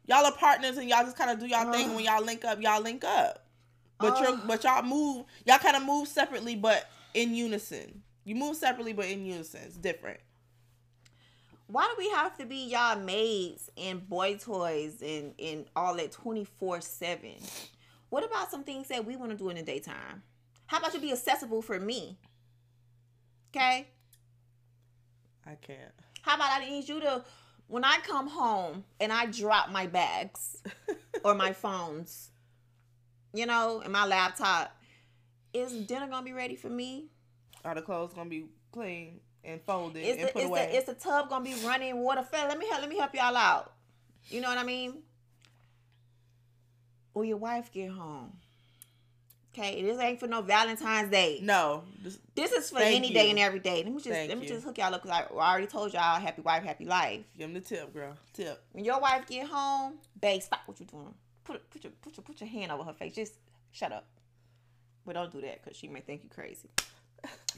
y'all 0.06 0.26
are 0.26 0.32
partners 0.32 0.76
and 0.76 0.88
y'all 0.88 1.04
just 1.04 1.16
kind 1.16 1.30
of 1.30 1.38
do 1.38 1.46
y'all 1.46 1.72
thing 1.72 1.94
when 1.94 2.04
y'all 2.04 2.24
link 2.24 2.44
up, 2.44 2.60
y'all 2.60 2.82
link 2.82 3.04
up. 3.04 3.46
But 4.00 4.18
you're, 4.18 4.30
uh. 4.30 4.40
but 4.44 4.64
y'all 4.64 4.82
move 4.82 5.26
y'all 5.46 5.58
kind 5.58 5.76
of 5.76 5.84
move 5.84 6.08
separately 6.08 6.56
but 6.56 6.90
in 7.14 7.36
unison. 7.36 8.02
You 8.24 8.34
move 8.34 8.56
separately 8.56 8.92
but 8.92 9.06
in 9.06 9.24
unison. 9.24 9.60
It's 9.66 9.76
different. 9.76 10.18
Why 11.68 11.86
do 11.86 11.94
we 11.96 12.10
have 12.10 12.36
to 12.38 12.44
be 12.44 12.66
y'all 12.66 12.98
maids 12.98 13.70
and 13.76 14.08
boy 14.08 14.36
toys 14.36 15.00
and, 15.00 15.32
and 15.38 15.66
all 15.76 15.94
that 15.94 16.10
24 16.10 16.80
7? 16.80 17.34
What 18.10 18.24
about 18.24 18.50
some 18.50 18.64
things 18.64 18.88
that 18.88 19.04
we 19.06 19.16
want 19.16 19.30
to 19.30 19.38
do 19.38 19.48
in 19.48 19.56
the 19.56 19.62
daytime? 19.62 20.22
How 20.66 20.78
about 20.78 20.92
you 20.94 21.00
be 21.00 21.12
accessible 21.12 21.62
for 21.62 21.78
me? 21.80 22.18
Okay? 23.50 23.88
I 25.46 25.54
can't. 25.54 25.92
How 26.22 26.34
about 26.36 26.60
I 26.60 26.68
need 26.68 26.88
you 26.88 27.00
to, 27.00 27.24
when 27.66 27.84
I 27.84 27.98
come 28.02 28.28
home 28.28 28.84
and 29.00 29.12
I 29.12 29.26
drop 29.26 29.70
my 29.70 29.86
bags 29.86 30.62
or 31.24 31.34
my 31.34 31.52
phones, 31.52 32.30
you 33.32 33.46
know, 33.46 33.80
and 33.82 33.92
my 33.92 34.06
laptop, 34.06 34.76
is 35.52 35.72
dinner 35.72 36.06
gonna 36.08 36.24
be 36.24 36.32
ready 36.32 36.56
for 36.56 36.68
me? 36.68 37.06
Are 37.64 37.74
the 37.74 37.82
clothes 37.82 38.12
gonna 38.14 38.30
be 38.30 38.46
clean 38.72 39.20
and 39.44 39.60
folded 39.62 40.04
Is 40.04 40.16
and 40.18 40.28
the, 40.28 40.32
put 40.32 40.42
is, 40.42 40.48
away? 40.48 40.68
the, 40.70 40.78
is 40.78 40.84
the 40.84 40.94
tub 40.94 41.28
gonna 41.28 41.44
be 41.44 41.54
running 41.64 41.98
water? 41.98 42.24
Let 42.32 42.58
me 42.58 42.68
help, 42.68 42.80
let 42.82 42.90
me 42.90 42.98
help 42.98 43.14
y'all 43.14 43.36
out. 43.36 43.72
You 44.28 44.40
know 44.40 44.48
what 44.48 44.58
I 44.58 44.64
mean? 44.64 45.02
Or 47.14 47.24
your 47.24 47.36
wife 47.36 47.72
get 47.72 47.90
home. 47.90 48.32
Okay, 49.52 49.82
this 49.82 49.98
ain't 49.98 50.20
for 50.20 50.28
no 50.28 50.42
Valentine's 50.42 51.10
Day. 51.10 51.40
no, 51.42 51.82
just, 52.04 52.20
This 52.36 52.52
is 52.52 52.70
for 52.70 52.78
any 52.78 53.12
day 53.12 53.30
and 53.30 53.38
every 53.38 53.58
day. 53.58 53.82
Let 53.82 53.86
me 53.86 53.94
just 53.94 54.08
Thank 54.08 54.28
let 54.28 54.38
me 54.38 54.44
you. 54.46 54.52
just 54.52 54.64
hook 54.64 54.78
y'all 54.78 54.94
up 54.94 55.02
because 55.02 55.24
I 55.28 55.34
already 55.34 55.66
told 55.66 55.92
y'all 55.92 56.20
happy 56.20 56.40
wife, 56.42 56.62
happy 56.62 56.84
life. 56.84 57.22
give 57.36 57.48
them 57.48 57.54
the 57.54 57.60
tip, 57.60 57.92
girl. 57.92 58.14
Tip. 58.32 58.62
When 58.72 58.84
your 58.84 59.00
wife 59.00 59.26
get 59.26 59.48
home, 59.48 59.94
babe, 60.20 60.40
stop 60.40 60.60
what 60.66 60.78
you're 60.78 60.86
doing. 60.86 61.12
Put 61.42 61.68
put 61.68 61.82
your 61.82 61.92
put 62.00 62.16
your 62.16 62.22
put 62.22 62.40
your 62.40 62.48
hand 62.48 62.70
over 62.70 62.84
her 62.84 62.92
face. 62.92 63.12
Just 63.14 63.34
shut 63.72 63.90
up. 63.90 64.06
But 65.04 65.14
don't 65.14 65.32
do 65.32 65.40
that 65.40 65.64
because 65.64 65.76
she 65.76 65.88
may 65.88 66.00
think 66.00 66.22
you 66.22 66.30
crazy. 66.32 66.68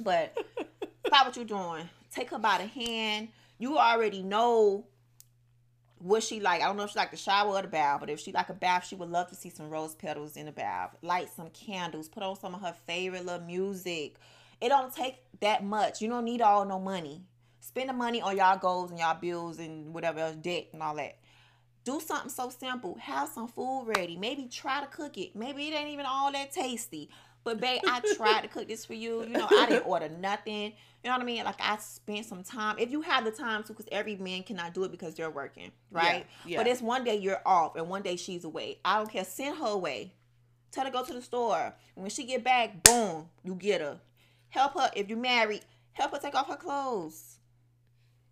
But 0.00 0.34
stop 1.07 1.26
what 1.26 1.36
you're 1.36 1.44
doing. 1.44 1.90
Take 2.11 2.30
her 2.30 2.38
by 2.38 2.57
the 2.59 2.66
hand. 2.66 3.28
You 3.59 3.76
already 3.76 4.22
know 4.22 4.86
what 6.03 6.22
she 6.22 6.40
like. 6.40 6.61
I 6.61 6.66
don't 6.66 6.76
know 6.76 6.84
if 6.84 6.90
she 6.90 6.98
like 6.98 7.11
the 7.11 7.16
shower 7.16 7.50
or 7.50 7.62
the 7.62 7.68
bath, 7.68 8.00
but 8.00 8.11
if 8.11 8.20
she 8.20 8.32
like 8.32 8.48
a 8.48 8.55
bath, 8.55 8.86
she 8.86 8.94
would 8.94 9.09
love 9.09 9.28
to 9.28 9.34
see 9.34 9.50
some 9.50 9.70
rose 9.70 9.94
petals 9.94 10.36
in 10.36 10.46
the 10.46 10.53
bath. 10.53 10.96
Light 11.03 11.28
some 11.34 11.50
candles. 11.50 12.09
Put 12.09 12.22
on 12.22 12.38
some 12.38 12.55
of 12.55 12.61
her 12.61 12.74
favorite 12.86 13.24
little 13.24 13.46
music. 13.46 14.16
It 14.61 14.68
don't 14.68 14.94
take 14.94 15.16
that 15.40 15.64
much. 15.64 16.00
You 16.00 16.09
don't 16.09 16.24
need 16.24 16.40
all 16.40 16.64
no 16.64 16.78
money. 16.78 17.22
Spend 17.61 17.88
the 17.88 17.92
money 17.92 18.20
on 18.20 18.36
y'all 18.36 18.59
goals 18.59 18.90
and 18.90 18.98
y'all 18.98 19.18
bills 19.18 19.59
and 19.59 19.94
whatever 19.94 20.18
else, 20.20 20.36
debt 20.36 20.68
and 20.72 20.82
all 20.82 20.96
that. 20.96 21.18
Do 21.84 22.00
something 22.00 22.30
so 22.30 22.50
simple. 22.50 22.96
Have 23.00 23.28
some 23.28 23.48
food 23.48 23.84
ready. 23.86 24.16
Maybe 24.16 24.46
try 24.46 24.80
to 24.80 24.86
cook 24.86 25.18
it. 25.18 25.34
Maybe 25.34 25.68
it 25.68 25.74
ain't 25.74 25.90
even 25.90 26.07
all 26.07 26.30
that 26.32 26.53
tasty. 26.53 27.11
But 27.45 27.61
babe, 27.61 27.80
I 27.86 28.01
tried 28.16 28.43
to 28.43 28.49
cook 28.49 28.68
this 28.68 28.84
for 28.84 28.95
you. 28.95 29.22
You 29.22 29.30
know, 29.30 29.49
I 29.51 29.66
didn't 29.66 29.86
order 29.86 30.09
nothing. 30.09 30.72
You 31.03 31.11
know 31.11 31.16
what 31.16 31.22
I 31.22 31.24
mean? 31.24 31.45
Like 31.45 31.61
I 31.61 31.76
spent 31.78 32.26
some 32.26 32.45
time. 32.45 32.76
If 32.78 32.90
you 32.93 33.01
have 33.03 33.24
the 33.24 33.32
time 33.32 33.64
to, 33.64 33.72
because 33.72 33.88
every 33.90 34.16
man 34.16 34.45
cannot 34.45 34.74
do 34.74 34.84
it 34.84 34.93
because 34.93 35.14
they're 35.14 35.30
working, 35.30 35.72
right? 35.90 36.26
Yeah, 36.45 36.53
yeah. 36.53 36.57
But 36.59 36.68
it's 36.68 36.80
one 36.80 37.03
day 37.03 37.16
you're 37.16 37.43
off 37.45 37.74
and 37.74 37.88
one 37.88 38.03
day 38.03 38.16
she's 38.16 38.45
away. 38.45 38.78
I 38.84 38.99
don't 38.99 39.11
care. 39.11 39.24
Send 39.24 39.59
her 39.59 39.66
away. 39.66 40.12
Tell 40.70 40.84
her 40.84 40.90
to 40.90 40.97
go 40.97 41.05
to 41.05 41.12
the 41.12 41.22
store. 41.22 41.74
When 41.95 42.11
she 42.11 42.24
get 42.24 42.45
back, 42.45 42.82
boom, 42.84 43.28
you 43.43 43.55
get 43.57 43.80
her. 43.80 43.99
Help 44.51 44.74
her 44.78 44.90
if 44.95 45.09
you're 45.09 45.18
married. 45.18 45.62
Help 45.93 46.12
her 46.12 46.18
take 46.18 46.34
off 46.34 46.49
her 46.49 46.57
clothes. 46.57 47.36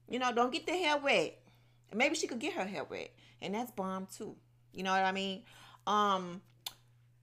You 0.08 0.18
know, 0.18 0.32
don't 0.32 0.52
get 0.52 0.66
the 0.66 0.72
hair 0.72 0.96
wet. 0.96 1.38
Maybe 1.94 2.14
she 2.14 2.26
could 2.26 2.38
get 2.38 2.54
her 2.54 2.64
hair 2.64 2.84
wet, 2.84 3.10
and 3.42 3.54
that's 3.54 3.70
bomb 3.72 4.06
too. 4.16 4.36
You 4.72 4.84
know 4.84 4.92
what 4.92 5.04
I 5.04 5.12
mean? 5.12 5.42
Um, 5.86 6.40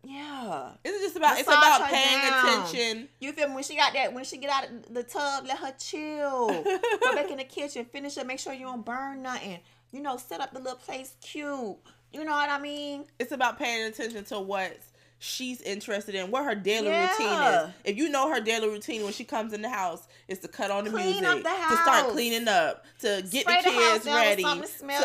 yeah. 0.04 0.70
It's 0.84 1.04
just 1.04 1.16
about 1.16 1.40
it's 1.40 1.48
about 1.48 1.90
paying 1.90 2.22
down. 2.22 2.64
attention. 2.64 3.10
You 3.20 3.34
feel 3.34 3.50
me? 3.50 3.56
When 3.56 3.64
she 3.64 3.76
got 3.76 3.94
that, 3.94 4.14
when 4.14 4.24
she 4.24 4.38
get 4.38 4.50
out 4.50 4.70
of 4.70 4.94
the 4.94 5.04
tub, 5.04 5.46
let 5.48 5.58
her 5.60 5.74
chill. 5.78 6.48
Go 7.02 7.14
back 7.14 7.30
in 7.32 7.38
the 7.38 7.44
kitchen, 7.44 7.86
finish 7.86 8.18
it, 8.18 8.26
make 8.26 8.40
sure 8.40 8.54
you 8.54 8.66
don't 8.66 8.86
burn 8.86 9.24
nothing. 9.24 9.60
You 9.92 10.02
know, 10.02 10.18
set 10.18 10.42
up 10.42 10.54
the 10.54 10.60
little 10.60 10.78
place 10.78 11.14
cute. 11.22 11.78
You 12.14 12.24
know 12.24 12.32
what 12.32 12.50
I 12.50 12.60
mean? 12.60 13.06
It's 13.20 13.32
about 13.32 13.60
paying 13.60 13.86
attention 13.88 14.24
to 14.26 14.40
what 14.40 14.78
she's 15.20 15.62
interested 15.62 16.14
in, 16.16 16.30
what 16.32 16.46
her 16.46 16.54
daily 16.56 16.88
Yeah. 16.88 17.12
routine 17.12 17.70
is. 17.70 17.76
If 17.86 17.98
you 17.98 18.10
know 18.10 18.30
her 18.34 18.40
daily 18.40 18.68
routine 18.70 19.04
when 19.04 19.14
she 19.14 19.24
comes 19.24 19.52
in 19.54 19.62
the 19.62 19.70
house 19.70 20.08
is 20.28 20.40
to 20.40 20.48
cut 20.48 20.70
on 20.72 20.84
the 20.84 20.92
Clean 20.92 21.22
music, 21.22 21.44
the 21.44 21.50
to 21.50 21.78
start 21.82 22.10
cleaning 22.12 22.48
up, 22.48 22.86
to 23.00 23.24
get 23.32 23.42
Spray 23.42 23.62
the 23.64 23.70
the 23.70 23.76
kids 23.76 24.06
with 24.06 24.14
ready, 24.14 24.44
that 24.44 24.70
smell 24.70 25.02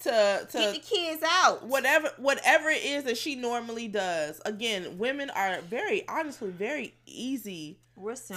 to, 0.00 0.46
to 0.50 0.58
Get 0.58 0.74
the 0.74 0.80
kids 0.80 1.22
out. 1.26 1.64
whatever 1.66 2.10
whatever 2.18 2.68
it 2.68 2.84
is 2.84 3.04
that 3.04 3.16
she 3.16 3.34
normally 3.36 3.88
does. 3.88 4.40
Again, 4.44 4.98
women 4.98 5.30
are 5.30 5.60
very 5.62 6.06
honestly 6.08 6.50
very 6.50 6.94
easy 7.06 7.78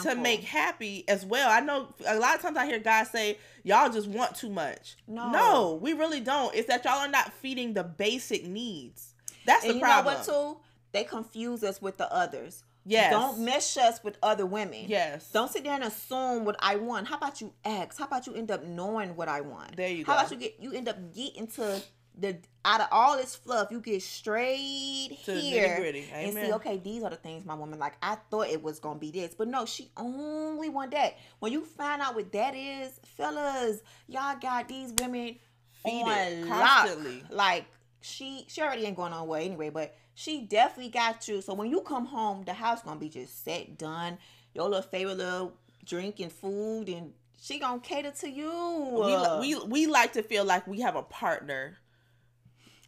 to 0.01 0.15
make 0.15 0.41
happy 0.43 1.03
as 1.07 1.23
well. 1.25 1.49
I 1.51 1.59
know 1.59 1.93
a 2.07 2.17
lot 2.17 2.35
of 2.35 2.41
times 2.41 2.57
I 2.57 2.65
hear 2.65 2.79
guys 2.79 3.11
say, 3.11 3.37
"Y'all 3.63 3.91
just 3.91 4.07
want 4.07 4.35
too 4.35 4.49
much." 4.49 4.95
No. 5.07 5.29
no, 5.29 5.79
we 5.81 5.93
really 5.93 6.19
don't. 6.19 6.55
It's 6.55 6.67
that 6.67 6.83
y'all 6.83 6.99
are 6.99 7.07
not 7.07 7.31
feeding 7.33 7.73
the 7.73 7.83
basic 7.83 8.45
needs. 8.47 9.13
That's 9.45 9.63
and 9.63 9.71
the 9.71 9.75
you 9.75 9.81
problem. 9.81 10.13
know 10.15 10.19
what 10.19 10.25
too? 10.25 10.57
They 10.91 11.03
confuse 11.03 11.63
us 11.63 11.81
with 11.81 11.97
the 11.97 12.11
others. 12.13 12.63
Yes. 12.83 13.11
Don't 13.11 13.39
mesh 13.39 13.77
us 13.77 14.03
with 14.03 14.17
other 14.23 14.45
women. 14.45 14.85
Yes. 14.87 15.31
Don't 15.31 15.51
sit 15.51 15.63
there 15.63 15.73
and 15.73 15.83
assume 15.83 16.45
what 16.45 16.55
I 16.59 16.77
want. 16.77 17.07
How 17.07 17.17
about 17.17 17.39
you 17.39 17.53
ask? 17.63 17.99
How 17.99 18.05
about 18.05 18.25
you 18.25 18.33
end 18.33 18.49
up 18.49 18.63
knowing 18.63 19.15
what 19.15 19.27
I 19.27 19.41
want? 19.41 19.77
There 19.77 19.87
you 19.87 20.03
How 20.03 20.13
go. 20.13 20.17
How 20.17 20.19
about 20.19 20.31
you 20.31 20.37
get 20.37 20.55
you 20.59 20.73
end 20.73 20.89
up 20.89 21.13
getting 21.13 21.47
to 21.47 21.81
the 22.17 22.37
out 22.63 22.81
of 22.81 22.87
all 22.91 23.17
this 23.17 23.35
fluff, 23.35 23.69
you 23.71 23.79
get 23.79 24.01
straight 24.03 25.17
To 25.25 25.33
here 25.33 25.93
and 26.13 26.33
see, 26.33 26.53
okay, 26.53 26.77
these 26.77 27.03
are 27.03 27.09
the 27.09 27.15
things 27.15 27.45
my 27.45 27.55
woman 27.55 27.79
like. 27.79 27.93
I 28.01 28.17
thought 28.29 28.47
it 28.47 28.61
was 28.61 28.79
gonna 28.79 28.99
be 28.99 29.11
this, 29.11 29.33
but 29.33 29.47
no, 29.47 29.65
she 29.65 29.89
only 29.97 30.69
want 30.69 30.91
that. 30.91 31.17
When 31.39 31.51
you 31.51 31.65
find 31.65 32.01
out 32.01 32.15
what 32.15 32.31
that 32.33 32.55
is, 32.55 32.99
fellas, 33.17 33.81
y'all 34.07 34.37
got 34.39 34.67
these 34.67 34.93
women 34.99 35.37
Feed 35.83 36.03
on 36.03 36.11
it 36.11 36.45
lock. 36.47 36.89
Like 37.29 37.65
she, 38.01 38.45
she 38.47 38.61
already 38.61 38.85
ain't 38.85 38.97
going 38.97 39.11
nowhere 39.11 39.41
anyway, 39.41 39.69
but 39.69 39.95
she 40.21 40.41
definitely 40.41 40.91
got 40.91 41.27
you. 41.27 41.41
So 41.41 41.55
when 41.55 41.71
you 41.71 41.81
come 41.81 42.05
home, 42.05 42.43
the 42.43 42.53
house 42.53 42.83
gonna 42.83 42.99
be 42.99 43.09
just 43.09 43.43
set, 43.43 43.77
done. 43.77 44.19
Your 44.53 44.65
little 44.69 44.83
favorite 44.83 45.17
little 45.17 45.53
drink 45.83 46.19
and 46.19 46.31
food, 46.31 46.89
and 46.89 47.13
she 47.41 47.57
gonna 47.57 47.79
cater 47.79 48.11
to 48.11 48.29
you. 48.29 49.39
we, 49.41 49.55
we 49.55 49.65
we 49.65 49.87
like 49.87 50.13
to 50.13 50.21
feel 50.21 50.45
like 50.45 50.67
we 50.67 50.81
have 50.81 50.95
a 50.95 51.01
partner. 51.01 51.77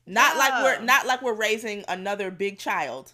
Not 0.05 0.37
like 0.37 0.63
we're 0.63 0.85
not 0.85 1.07
like 1.07 1.23
we're 1.23 1.33
raising 1.33 1.83
another 1.87 2.29
big 2.29 2.59
child. 2.59 3.13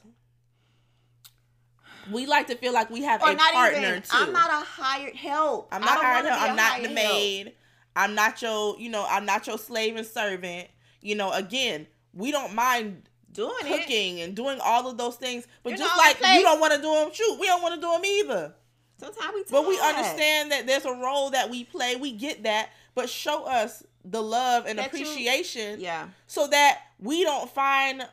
We 2.11 2.25
like 2.25 2.47
to 2.47 2.55
feel 2.55 2.73
like 2.73 2.89
we 2.89 3.03
have 3.03 3.21
or 3.21 3.31
a 3.31 3.35
partner 3.35 3.77
even. 3.79 4.01
too. 4.01 4.09
I'm 4.11 4.33
not 4.33 4.49
a 4.49 4.65
hired 4.65 5.15
help. 5.15 5.69
I'm 5.71 5.81
not 5.81 6.03
hired 6.03 6.25
help. 6.25 6.41
I'm 6.41 6.55
not 6.55 6.81
the 6.81 6.89
help. 6.89 6.95
maid. 6.95 7.53
I'm 7.95 8.15
not 8.15 8.41
your, 8.41 8.79
you 8.79 8.89
know, 8.89 9.05
I'm 9.07 9.25
not 9.25 9.45
your 9.45 9.59
slave 9.59 9.95
and 9.95 10.07
servant. 10.07 10.69
You 11.01 11.15
know, 11.15 11.31
again, 11.31 11.85
we 12.13 12.31
don't 12.31 12.55
mind 12.55 13.08
Doing 13.33 13.53
it. 13.61 13.67
cooking 13.67 14.21
and 14.21 14.35
doing 14.35 14.59
all 14.63 14.87
of 14.89 14.97
those 14.97 15.15
things, 15.15 15.47
but 15.63 15.71
You 15.71 15.77
just 15.77 15.97
like 15.97 16.17
place- 16.19 16.35
you 16.37 16.41
don't 16.43 16.59
want 16.59 16.73
to 16.73 16.81
do 16.81 16.91
them, 16.91 17.09
shoot, 17.13 17.37
we 17.39 17.47
don't 17.47 17.61
want 17.61 17.75
to 17.75 17.81
do 17.81 17.91
them 17.91 18.03
either. 18.05 18.53
Sometimes 18.99 19.33
we. 19.35 19.43
But 19.49 19.67
we 19.67 19.77
tired. 19.77 19.95
understand 19.95 20.51
that 20.51 20.67
there's 20.67 20.85
a 20.85 20.91
role 20.93 21.29
that 21.29 21.49
we 21.49 21.63
play. 21.63 21.95
We 21.95 22.11
get 22.11 22.43
that, 22.43 22.69
but 22.95 23.09
show 23.09 23.45
us 23.45 23.83
the 24.03 24.21
love 24.21 24.65
and 24.65 24.77
That 24.79 24.91
you- 24.93 25.03
appreciation 25.05 25.79
Yeah. 25.79 26.07
so 26.27 26.47
that 26.47 26.81
we 26.99 27.23
don't 27.23 27.49
find 27.49 28.01
uh 28.01 28.05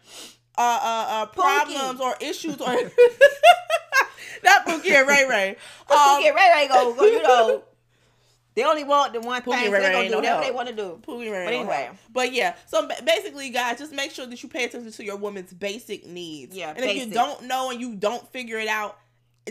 uh, 0.58 1.06
uh 1.08 1.26
problems 1.26 2.00
or 2.00 2.16
issues 2.20 2.60
or 2.60 2.72
not 4.44 4.66
Pookie 4.66 4.90
and 4.92 5.08
Ray 5.08 5.24
Ray. 5.28 5.50
Um, 5.90 5.96
Pookie 5.98 6.26
and 6.28 6.36
Ray 6.36 6.50
Ray 6.54 6.68
go, 6.68 6.94
go, 6.94 7.04
you 7.04 7.22
know, 7.22 7.62
they 8.56 8.64
only 8.64 8.82
want 8.84 9.12
the 9.12 9.20
one 9.20 9.42
Pookie 9.42 9.54
thing. 9.54 9.66
and 9.66 9.74
So 9.74 9.80
they 9.80 9.86
Ray 9.86 9.92
gonna 9.92 10.04
do 10.06 10.10
no 10.10 10.16
whatever 10.16 10.44
they 10.44 10.50
want 10.50 10.68
to 10.68 10.74
do. 10.74 10.98
Pookie 11.06 11.30
Ray 11.30 11.44
But 11.44 11.54
anyway. 11.54 11.84
help. 11.84 11.96
But 12.12 12.32
yeah, 12.32 12.56
so 12.66 12.88
basically, 13.04 13.50
guys, 13.50 13.78
just 13.78 13.92
make 13.92 14.10
sure 14.10 14.26
that 14.26 14.42
you 14.42 14.48
pay 14.48 14.64
attention 14.64 14.90
to 14.90 15.04
your 15.04 15.16
woman's 15.16 15.52
basic 15.52 16.06
needs. 16.06 16.56
Yeah, 16.56 16.72
and 16.74 16.84
if 16.84 16.96
you 16.96 17.12
don't 17.12 17.44
know 17.44 17.70
and 17.70 17.80
you 17.80 17.94
don't 17.94 18.26
figure 18.32 18.58
it 18.58 18.68
out, 18.68 18.98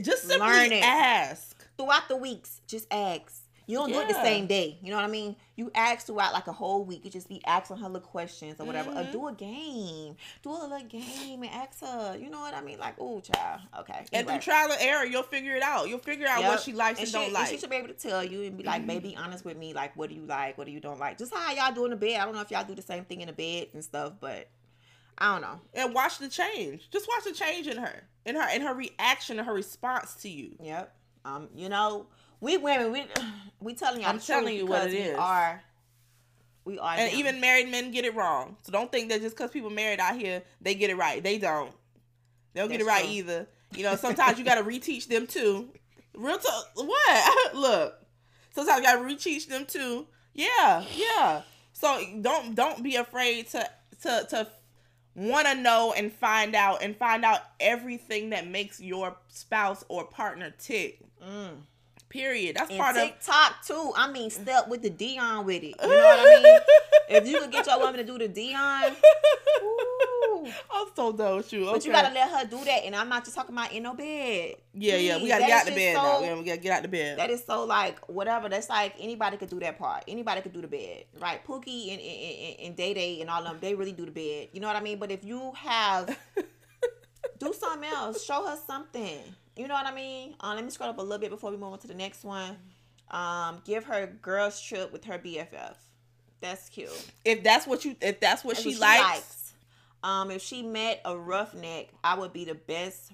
just 0.01 0.27
simply 0.27 0.81
ask. 0.81 1.55
Throughout 1.77 2.07
the 2.09 2.17
weeks, 2.17 2.61
just 2.67 2.87
ask. 2.91 3.44
You 3.67 3.77
don't 3.77 3.91
do 3.91 3.99
it 3.99 4.07
the 4.07 4.13
same 4.21 4.45
day. 4.47 4.77
You 4.83 4.91
know 4.91 4.97
what 4.97 5.05
I 5.05 5.09
mean? 5.09 5.35
You 5.55 5.71
ask 5.73 6.05
throughout 6.05 6.33
like 6.33 6.47
a 6.47 6.51
whole 6.51 6.83
week. 6.83 7.03
You 7.03 7.09
just 7.09 7.27
be 7.27 7.41
asking 7.45 7.77
her 7.77 7.87
little 7.87 8.07
questions 8.07 8.59
or 8.59 8.65
whatever. 8.65 8.91
Or 8.91 9.03
Mhm. 9.03 9.11
do 9.11 9.27
a 9.27 9.33
game. 9.33 10.15
Do 10.43 10.51
a 10.51 10.53
little 10.67 10.79
game 10.87 11.41
and 11.43 11.51
ask 11.51 11.79
her. 11.81 12.15
You 12.19 12.29
know 12.29 12.39
what 12.41 12.53
I 12.53 12.61
mean? 12.61 12.77
Like, 12.77 12.95
oh, 12.99 13.21
child. 13.21 13.61
Okay. 13.79 14.05
And 14.13 14.27
through 14.27 14.39
trial 14.39 14.71
and 14.71 14.81
error, 14.81 15.05
you'll 15.05 15.23
figure 15.23 15.55
it 15.55 15.63
out. 15.63 15.89
You'll 15.89 15.99
figure 15.99 16.27
out 16.27 16.43
what 16.43 16.59
she 16.61 16.73
likes 16.73 16.99
and, 16.99 17.07
she, 17.07 17.13
don't 17.13 17.33
like. 17.33 17.47
she 17.47 17.57
should 17.57 17.69
be 17.69 17.77
able 17.77 17.87
to 17.87 17.93
tell 17.95 18.23
you 18.23 18.43
and 18.43 18.57
be 18.57 18.63
like, 18.63 18.85
baby, 18.85 19.15
honest 19.17 19.43
with 19.45 19.57
me. 19.57 19.73
Like, 19.73 19.95
what 19.95 20.09
do 20.09 20.15
you 20.15 20.25
like? 20.25 20.57
What 20.57 20.67
do 20.67 20.71
you 20.71 20.79
don't 20.79 20.99
like? 20.99 21.17
Just 21.17 21.33
how 21.33 21.51
y'all 21.51 21.73
do 21.73 21.85
in 21.85 21.91
the 21.91 21.97
bed. 21.97 22.19
I 22.19 22.25
don't 22.25 22.35
know 22.35 22.41
if 22.41 22.51
y'all 22.51 22.65
do 22.65 22.75
the 22.75 22.81
same 22.81 23.05
thing 23.05 23.21
in 23.21 23.27
the 23.27 23.33
bed 23.33 23.69
and 23.73 23.83
stuff, 23.83 24.13
but 24.19 24.47
I 25.17 25.31
don't 25.31 25.41
know. 25.41 25.59
and 25.73 25.93
watch 25.93 26.17
the 26.19 26.27
change. 26.27 26.89
Just 26.91 27.07
watch 27.07 27.23
the 27.23 27.31
change 27.31 27.67
in 27.67 27.77
her, 27.77 28.03
in 28.25 28.35
her, 28.35 28.47
in 28.53 28.61
her 28.61 28.73
reaction 28.75 29.39
and 29.39 29.47
her 29.47 29.53
response 29.53 30.13
to 30.15 30.29
you. 30.29 30.55
Yep. 30.61 30.93
Um, 31.23 31.47
you 31.55 31.69
know, 31.69 32.07
we 32.45 32.57
women, 32.57 32.91
we 32.91 33.05
we 33.59 33.73
telling 33.73 34.01
y'all 34.01 34.11
I'm 34.11 34.19
telling 34.19 34.55
you 34.55 34.67
what 34.67 34.87
it 34.87 34.91
we 34.91 34.97
is. 34.99 35.17
Are 35.17 35.61
we 36.63 36.79
are 36.79 36.95
And 36.95 37.11
them. 37.11 37.19
even 37.19 37.41
married 37.41 37.69
men 37.69 37.91
get 37.91 38.05
it 38.05 38.15
wrong. 38.15 38.55
So 38.63 38.71
don't 38.71 38.91
think 38.91 39.09
that 39.09 39.21
just 39.21 39.35
because 39.35 39.51
people 39.51 39.69
married 39.69 39.99
out 39.99 40.15
here, 40.15 40.43
they 40.61 40.75
get 40.75 40.89
it 40.89 40.95
right. 40.95 41.21
They 41.21 41.37
don't. 41.37 41.71
They 42.53 42.61
don't 42.61 42.69
get 42.69 42.81
it 42.81 42.85
right 42.85 43.03
true. 43.03 43.13
either. 43.13 43.47
You 43.75 43.83
know, 43.83 43.95
sometimes 43.95 44.37
you 44.39 44.45
got 44.45 44.55
to 44.55 44.63
reteach 44.71 45.07
them 45.07 45.27
too. 45.27 45.69
Real 46.15 46.37
talk. 46.37 46.71
What? 46.75 47.53
Look. 47.55 47.95
Sometimes 48.53 48.77
you 48.79 48.83
got 48.83 48.95
to 48.95 49.01
reteach 49.01 49.47
them 49.47 49.65
too. 49.65 50.07
Yeah, 50.33 50.83
yeah. 50.95 51.41
So 51.73 52.01
don't 52.21 52.55
don't 52.55 52.83
be 52.83 52.95
afraid 52.95 53.47
to 53.49 53.69
to 54.03 54.27
to 54.29 54.47
want 55.15 55.47
to 55.47 55.55
know 55.55 55.93
and 55.95 56.11
find 56.11 56.55
out 56.55 56.81
and 56.81 56.95
find 56.95 57.25
out 57.25 57.39
everything 57.59 58.31
that 58.31 58.47
makes 58.47 58.79
your 58.79 59.15
spouse 59.27 59.83
or 59.87 60.05
partner 60.05 60.53
tick. 60.57 60.99
Mm. 61.23 61.57
Period. 62.15 62.55
That's 62.55 62.69
and 62.69 62.79
part 62.79 62.95
of 62.95 63.03
TikTok 63.03 63.65
too. 63.65 63.91
I 63.95 64.09
mean, 64.09 64.29
step 64.29 64.69
with 64.69 64.81
the 64.81 64.89
Dion 64.89 65.45
with 65.45 65.63
it. 65.63 65.75
You 65.81 65.87
know 65.87 65.95
what 65.95 66.19
I 66.19 66.41
mean? 66.41 66.59
if 67.09 67.27
you 67.27 67.39
could 67.41 67.51
get 67.51 67.67
your 67.67 67.77
woman 67.77 67.97
to 67.97 68.03
do 68.05 68.17
the 68.17 68.29
Dion, 68.29 68.91
ooh. 69.63 70.47
I'm 70.71 70.87
so 70.95 71.11
done 71.11 71.37
with 71.37 71.51
you. 71.51 71.65
but 71.65 71.83
you 71.83 71.91
gotta 71.91 72.13
let 72.13 72.29
her 72.29 72.45
do 72.45 72.63
that. 72.63 72.85
And 72.85 72.95
I'm 72.95 73.09
not 73.09 73.25
just 73.25 73.35
talking 73.35 73.53
about 73.53 73.73
in 73.73 73.83
no 73.83 73.95
bed. 73.95 74.55
Yeah, 74.73 74.95
yeah, 74.95 75.17
we 75.21 75.27
gotta 75.27 75.45
get 75.45 75.61
out 75.61 75.65
the 75.65 75.75
bed 75.75 75.95
so-. 75.95 76.21
Yeah, 76.21 76.37
we 76.37 76.45
gotta 76.45 76.61
get 76.61 76.71
out 76.71 76.81
the 76.83 76.87
bed. 76.87 77.19
That 77.19 77.29
is 77.29 77.43
so 77.43 77.65
like 77.65 77.99
whatever. 78.07 78.47
That's 78.47 78.69
like 78.69 78.95
anybody 78.97 79.35
could 79.35 79.49
do 79.49 79.59
that 79.59 79.77
part. 79.77 80.05
Anybody 80.07 80.39
could 80.39 80.53
do 80.53 80.61
the 80.61 80.67
bed, 80.67 81.03
right? 81.19 81.45
Pookie 81.45 81.91
and 81.91 81.99
and, 81.99 82.21
and, 82.21 82.59
and 82.67 82.75
Day 82.77 82.93
Day 82.93 83.19
and 83.21 83.29
all 83.29 83.39
of 83.39 83.45
them, 83.45 83.57
they 83.59 83.75
really 83.75 83.91
do 83.91 84.05
the 84.05 84.11
bed. 84.11 84.49
You 84.53 84.61
know 84.61 84.67
what 84.67 84.77
I 84.77 84.81
mean? 84.81 84.99
But 84.99 85.11
if 85.11 85.25
you 85.25 85.51
have 85.57 86.17
do 87.39 87.53
something 87.53 87.89
else, 87.89 88.23
show 88.23 88.47
her 88.47 88.57
something. 88.65 89.19
You 89.55 89.67
know 89.67 89.73
what 89.73 89.85
I 89.85 89.93
mean? 89.95 90.35
Uh, 90.39 90.53
let 90.55 90.63
me 90.63 90.69
scroll 90.69 90.89
up 90.89 90.97
a 90.97 91.01
little 91.01 91.17
bit 91.19 91.29
before 91.29 91.51
we 91.51 91.57
move 91.57 91.73
on 91.73 91.79
to 91.79 91.87
the 91.87 91.93
next 91.93 92.23
one. 92.23 92.57
Um, 93.11 93.61
give 93.65 93.85
her 93.85 94.03
a 94.03 94.07
girls 94.07 94.59
trip 94.61 94.91
with 94.91 95.05
her 95.05 95.17
BFF. 95.17 95.75
That's 96.41 96.69
cute. 96.69 96.89
if 97.23 97.43
that's 97.43 97.65
what 97.65 97.85
you, 97.85 97.95
if 98.01 98.19
that's 98.19 98.43
what 98.43 98.55
That's 98.55 98.63
she, 98.63 98.75
what 98.75 98.81
likes, 98.81 99.53
Um, 100.03 100.29
if 100.31 100.41
she 100.41 100.61
met 100.61 101.01
a 101.05 101.17
roughneck, 101.17 101.89
I 102.03 102.17
would 102.19 102.33
be 102.33 102.45
the 102.45 102.55
best 102.55 103.11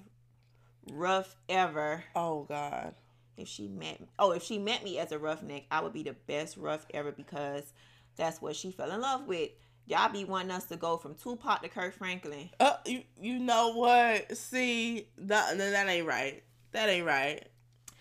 rough 0.90 1.36
ever. 1.48 2.02
oh 2.16 2.42
god, 2.44 2.94
if 3.36 3.46
she 3.48 3.68
met 3.68 4.00
oh 4.18 4.32
if 4.32 4.42
she 4.42 4.58
met 4.58 4.82
me 4.84 4.98
as 4.98 5.12
a 5.12 5.18
roughneck 5.18 5.64
i 5.70 5.80
would 5.80 5.92
be 5.92 6.02
the 6.02 6.12
best 6.26 6.56
rough 6.56 6.84
ever 6.92 7.12
because 7.12 7.72
that's 8.16 8.42
what 8.42 8.54
she 8.56 8.70
fell 8.72 8.90
in 8.90 9.00
love 9.00 9.26
with 9.26 9.50
y'all 9.86 10.10
be 10.12 10.24
wanting 10.24 10.50
us 10.50 10.64
to 10.64 10.76
go 10.76 10.96
from 10.96 11.14
tupac 11.14 11.62
to 11.62 11.68
kirk 11.68 11.94
franklin 11.94 12.48
uh, 12.60 12.74
you 12.86 13.02
you 13.20 13.38
know 13.38 13.72
what? 13.74 14.36
See, 14.36 15.08
that 15.18 15.58
that 15.58 15.88
ain't 15.88 16.06
right. 16.06 16.42
That 16.72 16.88
ain't 16.88 17.06
right. 17.06 17.46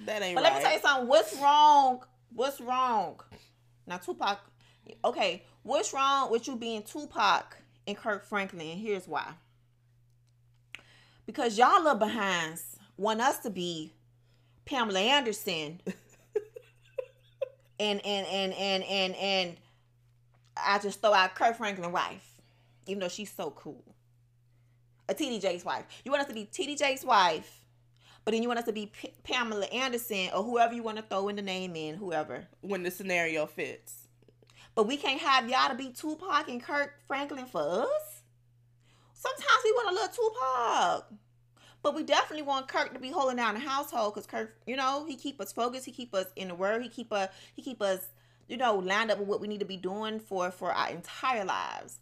That 0.06 0.22
ain't 0.22 0.36
but 0.36 0.44
right. 0.44 0.54
But 0.54 0.54
let 0.54 0.56
me 0.56 0.62
tell 0.62 0.74
you 0.74 0.80
something 0.82 1.08
what's 1.08 1.36
wrong 1.38 2.02
what's 2.34 2.62
wrong 2.62 3.20
now 3.86 3.98
tupac 3.98 4.40
okay 5.04 5.44
what's 5.64 5.94
wrong 5.94 6.32
with 6.32 6.48
you 6.48 6.56
being 6.56 6.82
tupac 6.82 7.58
and 7.86 7.98
kirk 7.98 8.26
franklin 8.26 8.68
and 8.68 8.80
here's 8.80 9.08
why 9.08 9.34
because 11.26 11.58
y'all 11.58 11.84
little 11.84 12.00
behinds 12.00 12.78
want 12.98 13.20
us 13.20 13.40
to 13.40 13.50
be 13.50 13.92
pamela 14.66 15.00
anderson 15.00 15.82
and 17.80 18.06
and 18.06 18.28
and 18.28 18.54
and 18.54 18.84
and 18.84 19.16
and 19.16 19.58
I 20.58 20.80
just 20.80 21.02
throw 21.02 21.14
out 21.14 21.36
Kirk 21.36 21.58
Franklin 21.58 21.92
wife, 21.92 22.42
even 22.88 23.02
though 23.02 23.10
she's 23.10 23.32
so 23.32 23.52
cool. 23.52 23.84
a 25.10 25.14
TD 25.14 25.42
Jakes 25.42 25.66
wife. 25.66 25.86
You 26.06 26.12
want 26.12 26.22
us 26.24 26.28
to 26.30 26.34
be 26.34 26.46
TD 26.52 26.78
Jakes 26.78 27.04
wife, 27.04 27.62
but 28.26 28.34
then 28.34 28.42
you 28.44 28.48
want 28.50 28.60
us 28.60 28.66
to 28.66 28.74
be 28.74 28.88
P- 28.88 29.14
Pamela 29.24 29.66
Anderson 29.68 30.30
or 30.36 30.44
whoever 30.44 30.74
you 30.74 30.84
want 30.84 30.98
to 30.98 31.04
throw 31.04 31.28
in 31.30 31.36
the 31.36 31.42
name 31.42 31.76
in, 31.76 31.96
whoever. 31.96 32.48
When 32.62 32.84
the 32.84 32.92
scenario 32.92 33.46
fits. 33.46 34.08
But 34.76 34.88
we 34.88 34.98
can't 34.98 35.22
have 35.22 35.50
y'all 35.50 35.70
to 35.70 35.76
be 35.76 35.92
Tupac 35.92 36.50
and 36.50 36.64
Kirk 36.64 36.94
Franklin 37.08 37.46
for 37.46 37.62
us. 37.84 38.22
Sometimes 39.14 39.62
we 39.64 39.72
want 39.74 39.92
a 39.92 39.94
little 39.94 40.10
Tupac. 40.10 41.14
But 41.84 41.96
we 41.96 42.04
definitely 42.04 42.44
want 42.46 42.68
Kirk 42.68 42.94
to 42.94 43.00
be 43.00 43.12
holding 43.12 43.38
down 43.38 43.56
the 43.56 43.60
household 43.62 44.14
because 44.14 44.28
Kirk, 44.28 44.56
you 44.68 44.76
know, 44.76 45.06
he 45.08 45.16
keep 45.16 45.42
us 45.42 45.52
focused. 45.52 45.86
He 45.86 45.92
keep 45.92 46.14
us 46.16 46.28
in 46.36 46.48
the 46.50 46.56
word. 46.56 46.84
He 46.84 46.90
keep 46.90 47.12
us, 47.14 47.30
he 47.56 47.62
keep 47.62 47.82
us, 47.82 48.02
you 48.52 48.58
know, 48.58 48.76
lined 48.76 49.10
up 49.12 49.18
with 49.20 49.28
what 49.28 49.42
we 49.42 49.48
need 49.48 49.62
to 49.62 49.66
be 49.66 49.78
doing 49.78 50.20
for 50.20 50.52
for 50.52 50.72
our 50.72 50.90
entire 50.90 51.46
lives. 51.46 51.98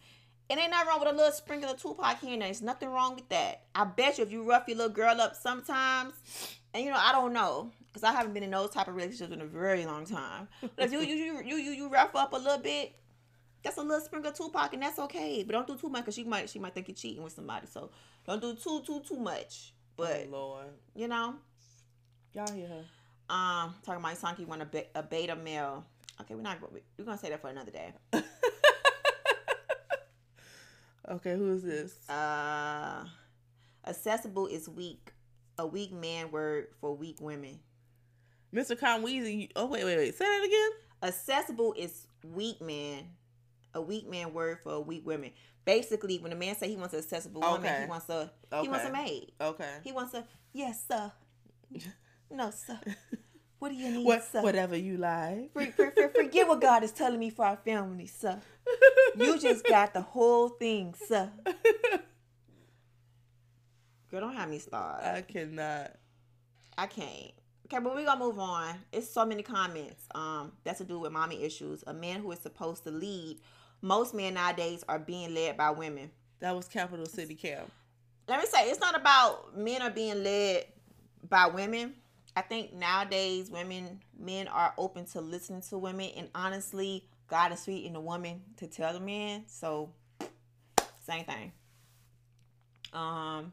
And 0.50 0.60
ain't 0.60 0.72
nothing 0.72 0.88
wrong 0.88 1.00
with 1.00 1.10
a 1.10 1.16
little 1.16 1.32
sprinkle 1.32 1.70
of 1.70 1.80
Tupac 1.80 2.20
here 2.22 2.34
and 2.34 2.42
there. 2.42 2.48
There's 2.48 2.64
nothing 2.64 2.90
wrong 2.90 3.14
with 3.16 3.30
that. 3.30 3.62
I 3.76 3.84
bet 3.86 4.18
you 4.18 4.24
if 4.24 4.32
you 4.32 4.42
rough 4.44 4.68
your 4.68 4.78
little 4.78 4.92
girl 4.92 5.22
up 5.22 5.36
sometimes, 5.36 6.14
and 6.74 6.84
you 6.84 6.90
know, 6.90 6.98
I 7.00 7.12
don't 7.12 7.34
know, 7.34 7.72
because 7.88 8.04
I 8.04 8.12
haven't 8.12 8.34
been 8.34 8.42
in 8.42 8.50
those 8.50 8.72
type 8.72 8.88
of 8.88 8.96
relationships 8.96 9.32
in 9.32 9.42
a 9.42 9.46
very 9.46 9.86
long 9.86 10.06
time. 10.06 10.48
But 10.62 10.86
if 10.86 10.92
you 10.92 11.02
you 11.02 11.16
you 11.16 11.42
you 11.44 11.56
you, 11.58 11.72
you 11.72 11.88
rough 11.90 12.16
up 12.16 12.34
a 12.34 12.38
little 12.38 12.58
bit, 12.58 12.94
that's 13.64 13.78
a 13.78 13.82
little 13.84 14.02
sprinkle 14.04 14.32
of 14.32 14.38
Tupac, 14.38 14.74
and 14.74 14.82
that's 14.82 14.98
okay. 14.98 15.44
But 15.44 15.54
don't 15.54 15.68
do 15.68 15.78
too 15.78 15.90
much 15.90 16.02
because 16.02 16.16
she 16.16 16.24
might 16.24 16.50
she 16.50 16.58
might 16.58 16.74
think 16.74 16.88
you're 16.88 16.96
cheating 16.96 17.22
with 17.22 17.34
somebody. 17.34 17.68
So 17.68 17.92
don't 18.26 18.42
do 18.42 18.56
too 18.56 18.82
too 18.84 19.02
too 19.08 19.18
much. 19.18 19.74
But 19.96 20.26
oh, 20.30 20.32
Lord. 20.32 20.66
you 20.96 21.08
know, 21.08 21.36
Y'all 22.34 22.52
hear 22.52 22.68
her. 22.68 22.86
um, 23.30 23.76
talking 23.86 24.04
about 24.04 24.16
Sanky 24.18 24.48
want 24.48 24.64
a, 24.64 24.66
be- 24.66 24.88
a 24.96 25.04
beta 25.04 25.36
male. 25.36 25.86
Okay, 26.22 26.36
we're 26.36 26.42
not 26.42 26.58
we're 26.98 27.06
gonna 27.06 27.18
say 27.18 27.30
that 27.30 27.42
for 27.42 27.50
another 27.50 27.72
day. 27.72 27.94
Okay, 31.10 31.36
who 31.36 31.56
is 31.56 31.64
this? 31.64 32.08
Uh, 32.08 33.04
accessible 33.88 34.46
is 34.46 34.70
weak. 34.70 35.12
A 35.58 35.66
weak 35.66 35.92
man 35.92 36.30
word 36.30 36.68
for 36.80 36.96
weak 36.96 37.20
women. 37.20 37.60
Mr. 38.54 38.78
Conweezy. 38.78 39.50
Oh, 39.56 39.66
wait, 39.66 39.84
wait, 39.86 39.98
wait. 39.98 40.16
Say 40.16 40.26
that 40.26 40.44
again. 40.46 40.70
Accessible 41.02 41.74
is 41.74 42.06
weak 42.24 42.62
man. 42.62 43.06
A 43.74 43.82
weak 43.82 44.08
man 44.08 44.34
word 44.34 44.60
for 44.64 44.74
a 44.74 44.80
weak 44.80 45.06
woman. 45.06 45.32
Basically, 45.66 46.20
when 46.20 46.32
a 46.32 46.36
man 46.36 46.56
say 46.56 46.70
he 46.70 46.76
wants 46.76 46.94
an 46.94 47.00
accessible 47.00 47.42
woman, 47.42 47.84
he 47.84 47.88
wants 47.88 48.10
a 48.10 48.32
he 48.62 48.70
wants 48.70 48.86
a 48.86 48.92
maid. 48.92 49.32
Okay. 49.42 49.78
He 49.84 49.92
wants 49.92 50.14
a 50.14 50.26
yes 50.54 50.84
sir. 50.88 51.12
No 52.32 52.52
sir. 52.52 52.80
What 53.60 53.70
do 53.70 53.76
you 53.76 53.92
need, 53.92 54.06
What, 54.06 54.24
sir? 54.24 54.42
whatever 54.42 54.76
you 54.78 54.98
like. 54.98 55.52
For, 55.54 55.66
for, 55.68 55.92
for, 55.92 56.10
forget 56.10 56.48
what 56.48 56.62
God 56.62 56.84
is 56.84 56.92
telling 56.92 57.20
me 57.20 57.30
for 57.30 57.46
our 57.46 57.58
family, 57.58 58.08
sir. 58.08 58.40
You 59.18 59.38
just 59.40 59.66
got 59.66 59.94
the 59.94 60.02
whole 60.02 60.50
thing, 60.50 60.94
sir. 61.08 61.30
Girl, 64.10 64.22
don't 64.22 64.36
have 64.36 64.50
me 64.50 64.60
start. 64.60 65.04
I 65.04 65.22
cannot. 65.22 65.92
I 66.78 66.88
can't. 66.88 67.32
Okay, 67.66 67.84
but 67.84 67.94
we're 67.96 68.06
gonna 68.06 68.20
move 68.24 68.40
on. 68.40 68.76
It's 68.92 69.10
so 69.10 69.26
many 69.26 69.44
comments. 69.44 70.04
Um, 70.16 70.54
that's 70.64 70.78
to 70.80 70.86
do 70.86 71.00
with 71.00 71.12
mommy 71.12 71.44
issues. 71.44 71.84
A 71.88 71.94
man 71.94 72.22
who 72.22 72.32
is 72.32 72.40
supposed 72.40 72.84
to 72.86 72.92
lead. 72.92 73.40
Most 73.82 74.14
men 74.14 74.36
nowadays 74.36 74.84
are 74.88 75.00
being 75.00 75.34
led 75.34 75.58
by 75.58 75.72
women. 75.72 76.12
That 76.40 76.56
was 76.56 76.68
Capital 76.68 77.06
City 77.06 77.36
Cam. 77.36 77.66
Let 78.28 78.40
me 78.40 78.46
say, 78.46 78.70
it's 78.70 78.80
not 78.80 78.96
about 78.96 79.58
men 79.58 79.82
are 79.82 79.90
being 79.92 80.24
led 80.24 80.66
by 81.28 81.48
women. 81.48 81.96
I 82.40 82.42
think 82.42 82.72
nowadays 82.74 83.52
women, 83.52 84.00
men 84.18 84.48
are 84.48 84.74
open 84.78 85.04
to 85.08 85.20
listening 85.20 85.62
to 85.64 85.78
women, 85.78 86.10
and 86.16 86.30
honestly, 86.34 87.04
God 87.28 87.52
is 87.52 87.60
sweet 87.60 87.86
in 87.86 87.92
the 87.92 88.00
woman 88.00 88.40
to 88.58 88.68
tell 88.68 88.94
the 88.94 89.02
man. 89.02 89.44
So, 89.48 89.90
same 91.06 91.26
thing. 91.26 91.52
Um, 92.94 93.52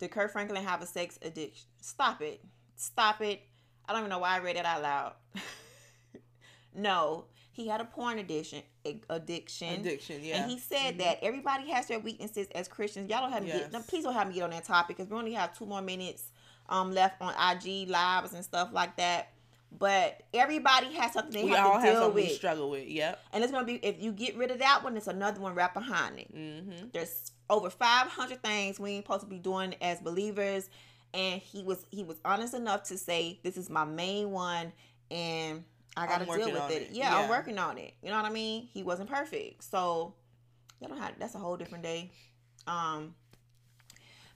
did 0.00 0.10
Kirk 0.10 0.32
Franklin 0.32 0.64
have 0.64 0.82
a 0.82 0.86
sex 0.86 1.16
addiction? 1.22 1.68
Stop 1.80 2.20
it. 2.20 2.40
Stop 2.74 3.20
it. 3.20 3.40
I 3.88 3.92
don't 3.92 4.00
even 4.00 4.10
know 4.10 4.18
why 4.18 4.34
I 4.34 4.40
read 4.40 4.56
it 4.56 4.64
out 4.64 4.82
loud. 4.82 5.12
no, 6.74 7.26
he 7.52 7.68
had 7.68 7.80
a 7.80 7.84
porn 7.84 8.18
addiction. 8.18 8.64
Addiction. 8.84 9.74
Addiction, 9.74 10.24
yeah. 10.24 10.42
And 10.42 10.50
he 10.50 10.58
said 10.58 10.98
that 10.98 11.20
everybody 11.22 11.70
has 11.70 11.86
their 11.86 12.00
weaknesses 12.00 12.48
as 12.52 12.66
Christians. 12.66 13.10
Y'all 13.10 13.20
don't 13.20 13.30
have 13.32 13.44
me 13.44 13.50
Yes. 13.50 13.60
get 13.60 13.72
no, 13.74 13.80
please 13.82 14.02
don't 14.02 14.14
have 14.14 14.26
me 14.26 14.34
get 14.34 14.42
on 14.42 14.50
that 14.50 14.64
topic 14.64 14.96
because 14.96 15.08
we 15.08 15.16
only 15.16 15.34
have 15.34 15.56
two 15.56 15.66
more 15.66 15.82
minutes 15.82 16.32
um 16.68 16.92
left 16.92 17.20
on 17.20 17.34
IG 17.52 17.88
lives 17.88 18.32
and 18.32 18.44
stuff 18.44 18.70
like 18.72 18.96
that. 18.96 19.32
But 19.76 20.22
everybody 20.32 20.92
has 20.94 21.12
something 21.12 21.32
they 21.32 21.44
we 21.44 21.50
have 21.50 21.66
all 21.66 21.74
to 21.74 21.80
have 21.80 21.94
deal 21.94 22.10
we 22.10 22.22
with. 22.22 22.32
struggle 22.32 22.70
with. 22.70 22.88
Yep. 22.88 23.20
And 23.32 23.44
it's 23.44 23.52
gonna 23.52 23.66
be 23.66 23.74
if 23.74 24.00
you 24.02 24.12
get 24.12 24.36
rid 24.36 24.50
of 24.50 24.60
that 24.60 24.82
one, 24.82 24.96
it's 24.96 25.08
another 25.08 25.40
one 25.40 25.54
right 25.54 25.72
behind 25.72 26.18
it. 26.18 26.34
Mm-hmm. 26.34 26.88
There's 26.92 27.32
over 27.50 27.68
five 27.68 28.08
hundred 28.08 28.42
things 28.42 28.80
we 28.80 28.92
ain't 28.92 29.04
supposed 29.04 29.22
to 29.22 29.28
be 29.28 29.38
doing 29.38 29.74
as 29.82 30.00
believers. 30.00 30.70
And 31.12 31.40
he 31.40 31.62
was 31.62 31.84
he 31.90 32.02
was 32.02 32.16
honest 32.24 32.54
enough 32.54 32.84
to 32.84 32.98
say 32.98 33.40
this 33.42 33.56
is 33.56 33.68
my 33.68 33.84
main 33.84 34.30
one 34.30 34.72
and 35.10 35.64
I 35.96 36.06
gotta 36.06 36.24
deal 36.24 36.52
with 36.52 36.70
it. 36.70 36.82
it. 36.82 36.88
Yeah, 36.92 37.16
I'm 37.16 37.28
working 37.28 37.58
on 37.58 37.76
it. 37.76 37.94
You 38.02 38.10
know 38.10 38.16
what 38.16 38.24
I 38.24 38.30
mean? 38.30 38.68
He 38.72 38.82
wasn't 38.82 39.10
perfect. 39.10 39.64
So 39.64 40.14
you 40.80 40.88
don't 40.88 40.98
have 40.98 41.14
that's 41.18 41.34
a 41.34 41.38
whole 41.38 41.56
different 41.56 41.84
day. 41.84 42.10
Um 42.66 43.14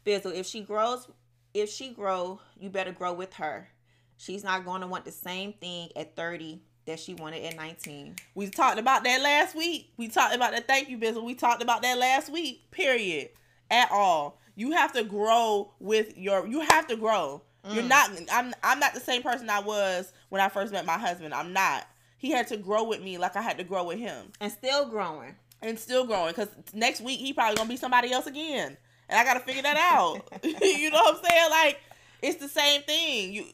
Bizzle, 0.05 0.35
if 0.35 0.47
she 0.47 0.63
grows 0.63 1.09
if 1.55 1.69
she 1.71 1.91
grow, 1.93 2.41
you 2.59 2.71
better 2.71 2.93
grow 2.93 3.13
with 3.13 3.35
her. 3.35 3.69
She's 4.17 4.45
not 4.45 4.65
gonna 4.65 4.87
want 4.87 5.05
the 5.05 5.11
same 5.13 5.53
thing 5.55 5.91
at 5.97 6.17
30 6.17 6.63
that 6.87 6.99
she 6.99 7.15
wanted 7.15 7.45
at 7.45 7.57
19. 7.57 8.17
We 8.35 8.49
talked 8.51 8.79
about 8.79 9.05
that 9.05 9.21
last 9.23 9.55
week. 9.55 9.93
We 9.97 10.09
talked 10.09 10.35
about 10.35 10.53
that. 10.53 10.67
Thank 10.67 10.89
you, 10.89 10.97
business. 10.99 11.23
We 11.25 11.35
talked 11.35 11.63
about 11.63 11.83
that 11.83 11.99
last 11.99 12.31
week. 12.31 12.71
Period. 12.71 13.31
At 13.71 13.91
all. 13.91 14.39
You 14.55 14.73
have 14.73 14.93
to 14.93 15.03
grow 15.05 15.73
with 15.81 16.17
your. 16.19 16.47
You 16.47 16.61
have 16.61 16.87
to 16.89 16.97
grow. 16.97 17.43
You're 17.71 17.85
Mm. 17.85 17.89
not. 17.89 18.11
I'm. 18.33 18.53
I'm 18.63 18.79
not 18.81 18.93
the 18.95 19.01
same 19.01 19.23
person 19.23 19.49
I 19.49 19.61
was 19.61 20.13
when 20.29 20.41
I 20.43 20.49
first 20.49 20.73
met 20.73 20.85
my 20.85 20.99
husband. 20.99 21.33
I'm 21.33 21.53
not. 21.53 21.87
He 22.19 22.31
had 22.31 22.49
to 22.49 22.57
grow 22.57 22.85
with 22.85 23.01
me 23.01 23.19
like 23.19 23.35
I 23.37 23.43
had 23.43 23.59
to 23.59 23.65
grow 23.65 23.85
with 23.85 23.99
him, 23.99 24.33
And 24.41 24.53
still 24.53 24.87
growing. 24.87 25.35
and 25.63 25.79
still 25.79 26.05
growing. 26.07 26.29
Because 26.33 26.49
next 26.75 27.01
week 27.01 27.19
he 27.21 27.33
probably 27.33 27.57
gonna 27.57 27.69
be 27.69 27.77
somebody 27.77 28.13
else 28.13 28.27
again, 28.27 28.77
and 29.13 29.21
I 29.21 29.25
gotta 29.25 29.41
figure 29.41 29.63
that 29.63 29.77
out. 29.77 30.23
you 30.63 30.91
know 30.91 30.97
what 30.97 31.17
I'm 31.19 31.25
saying? 31.25 31.51
Like 31.51 31.81
it's 32.23 32.39
the 32.41 32.49
same 32.49 32.83
thing. 32.83 33.33
You. 33.33 33.45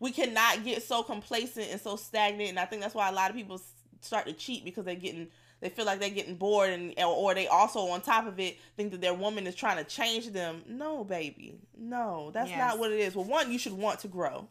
We 0.00 0.10
cannot 0.10 0.64
get 0.64 0.82
so 0.82 1.02
complacent 1.02 1.68
and 1.70 1.80
so 1.80 1.96
stagnant, 1.96 2.50
and 2.50 2.58
I 2.58 2.66
think 2.66 2.82
that's 2.82 2.94
why 2.94 3.08
a 3.08 3.12
lot 3.12 3.30
of 3.30 3.36
people 3.36 3.58
start 4.02 4.26
to 4.26 4.32
cheat 4.34 4.64
because 4.64 4.84
they're 4.84 4.94
getting 4.94 5.28
they 5.60 5.70
feel 5.70 5.86
like 5.86 5.98
they're 5.98 6.10
getting 6.10 6.34
bored 6.34 6.68
and 6.70 6.92
or 7.02 7.32
they 7.34 7.46
also 7.46 7.78
on 7.88 8.02
top 8.02 8.26
of 8.26 8.38
it 8.38 8.58
think 8.76 8.90
that 8.90 9.00
their 9.00 9.14
woman 9.14 9.46
is 9.46 9.54
trying 9.54 9.78
to 9.78 9.84
change 9.84 10.28
them 10.30 10.62
no 10.68 11.04
baby 11.04 11.54
no 11.78 12.30
that's 12.34 12.50
Yes. 12.50 12.58
not 12.58 12.78
what 12.78 12.92
it 12.92 12.98
is 13.00 13.14
well 13.16 13.24
one 13.24 13.50
you 13.50 13.58
should 13.58 13.72
want 13.72 14.00
to 14.00 14.08
grow 14.08 14.46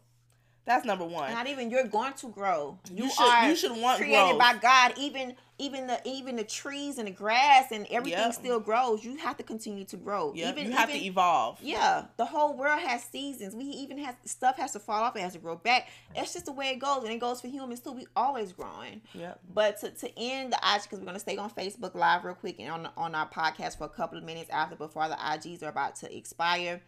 that's 0.66 0.86
number 0.86 1.06
one 1.06 1.32
Not 1.32 1.46
even 1.48 1.70
you're 1.70 1.86
going 1.88 2.14
to 2.14 2.30
grow. 2.30 2.80
You 2.92 3.12
should- 3.12 3.48
you 3.50 3.56
should 3.56 3.78
want 3.78 3.98
created 4.00 4.16
growth. 4.16 4.40
by 4.40 4.56
God. 4.56 4.94
Even 4.98 5.36
even 5.64 5.88
the 5.88 6.00
even 6.06 6.36
the 6.36 6.44
trees 6.44 6.98
and 6.98 7.08
the 7.08 7.12
grass 7.12 7.72
and 7.72 7.88
everything 7.90 8.20
Yep. 8.20 8.34
still 8.34 8.60
grows. 8.60 9.04
You 9.04 9.16
have 9.18 9.38
to 9.38 9.44
continue 9.44 9.86
to 9.86 9.98
grow. 9.98 10.34
yeah 10.36 10.50
even 10.50 10.66
you 10.68 10.72
have 10.74 10.90
even, 10.90 11.02
to 11.02 11.08
evolve 11.08 11.60
Yeah, 11.62 12.06
the 12.18 12.26
whole 12.26 12.56
world 12.58 12.80
has 12.82 13.04
seasons. 13.04 13.56
We 13.56 13.66
even 13.66 13.98
have 14.00 14.16
stuff 14.26 14.58
has 14.58 14.74
to 14.74 14.80
fall 14.80 15.04
off. 15.04 15.16
It 15.16 15.22
has 15.22 15.34
to 15.34 15.40
grow 15.40 15.56
back. 15.56 15.88
That's 16.16 16.34
just 16.34 16.46
the 16.46 16.52
way 16.52 16.70
it 16.70 16.80
goes, 16.80 17.04
and 17.04 17.12
it 17.12 17.20
goes 17.20 17.42
for 17.42 17.48
humans 17.48 17.80
too. 17.80 17.92
We 17.92 18.08
always 18.16 18.52
growing. 18.54 19.02
Yeah. 19.14 19.34
But 19.54 19.80
to, 19.82 19.92
to 19.92 20.20
end 20.20 20.54
the 20.54 20.58
IG, 20.58 20.84
because 20.84 21.00
we're 21.00 21.06
gonna 21.06 21.20
stay 21.20 21.38
on 21.38 21.50
Facebook 21.50 21.96
Live 21.96 22.24
real 22.26 22.36
quick 22.36 22.60
and 22.60 22.70
on 22.72 22.90
on 22.98 23.16
our 23.16 23.30
podcast 23.30 23.78
for 23.78 23.86
a 23.86 23.90
couple 23.90 24.18
of 24.18 24.24
minutes 24.24 24.50
after 24.50 24.76
before 24.76 25.08
the 25.08 25.16
IGs 25.16 25.64
are 25.64 25.70
about 25.70 25.96
to 25.98 26.16
expire. 26.16 26.82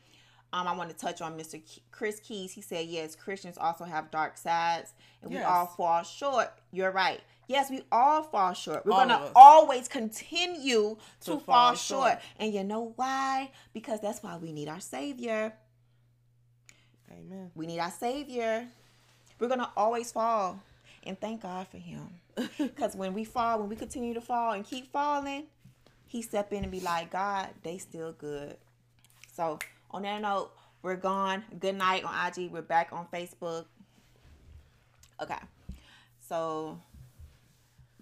Um, 0.54 0.68
I 0.68 0.76
want 0.76 0.90
to 0.90 0.96
touch 0.96 1.22
on 1.22 1.38
Mr. 1.38 1.60
Ke- 1.62 1.82
Chris 1.92 2.20
Keys. 2.22 2.54
He 2.54 2.62
said, 2.62 2.86
"Yes, 2.88 3.16
Christians 3.16 3.58
also 3.58 3.84
have 3.84 4.10
dark 4.12 4.38
sides, 4.38 4.94
and 5.22 5.32
we 5.32 5.40
all 5.42 5.66
fall 5.68 6.04
short." 6.04 6.54
You're 6.72 6.92
right. 6.92 7.20
Yes, 7.48 7.70
we 7.70 7.84
all 7.92 8.24
fall 8.24 8.54
short. 8.54 8.86
We're 8.86 8.94
All 8.94 9.00
gonna 9.08 9.32
always 9.36 9.88
continue 9.88 10.96
to, 11.20 11.26
To 11.26 11.32
fall, 11.34 11.40
fall 11.40 11.76
short. 11.76 12.12
short. 12.14 12.20
and 12.40 12.54
you 12.54 12.64
know 12.64 12.94
why? 12.96 13.52
Because 13.74 14.00
that's 14.02 14.24
why 14.24 14.38
we 14.38 14.52
need 14.52 14.68
our 14.70 14.80
Savior. 14.80 15.54
amen 17.12 17.52
We 17.56 17.68
need 17.68 17.80
our 17.80 17.92
Savior. 17.92 18.68
We're 19.40 19.50
gonna 19.50 19.72
always 19.76 20.12
fall, 20.12 20.62
and 21.04 21.20
thank 21.20 21.42
God 21.42 21.68
for 21.68 21.78
Him. 21.78 22.10
Because 22.58 22.96
when 22.96 23.14
we 23.14 23.24
fall, 23.26 23.60
when 23.60 23.70
we 23.70 23.76
continue 23.76 24.14
to 24.14 24.22
fall 24.22 24.54
and 24.54 24.66
keep 24.66 24.92
falling, 24.92 25.44
He 26.08 26.22
step 26.22 26.52
in 26.54 26.64
and 26.64 26.72
be 26.72 26.80
like, 26.80 27.12
God, 27.12 27.50
they 27.64 27.78
still 27.78 28.14
good. 28.14 28.58
So 29.34 29.60
on 29.92 30.04
that 30.04 30.22
note, 30.22 30.52
we're 30.82 30.96
gone. 30.96 31.44
Good 31.60 31.76
night 31.76 32.04
on 32.04 32.14
IG. 32.28 32.52
We're 32.52 32.62
back 32.62 32.90
on 32.92 33.08
Facebook. 33.14 33.66
Okay. 35.22 35.38
So, 36.28 36.80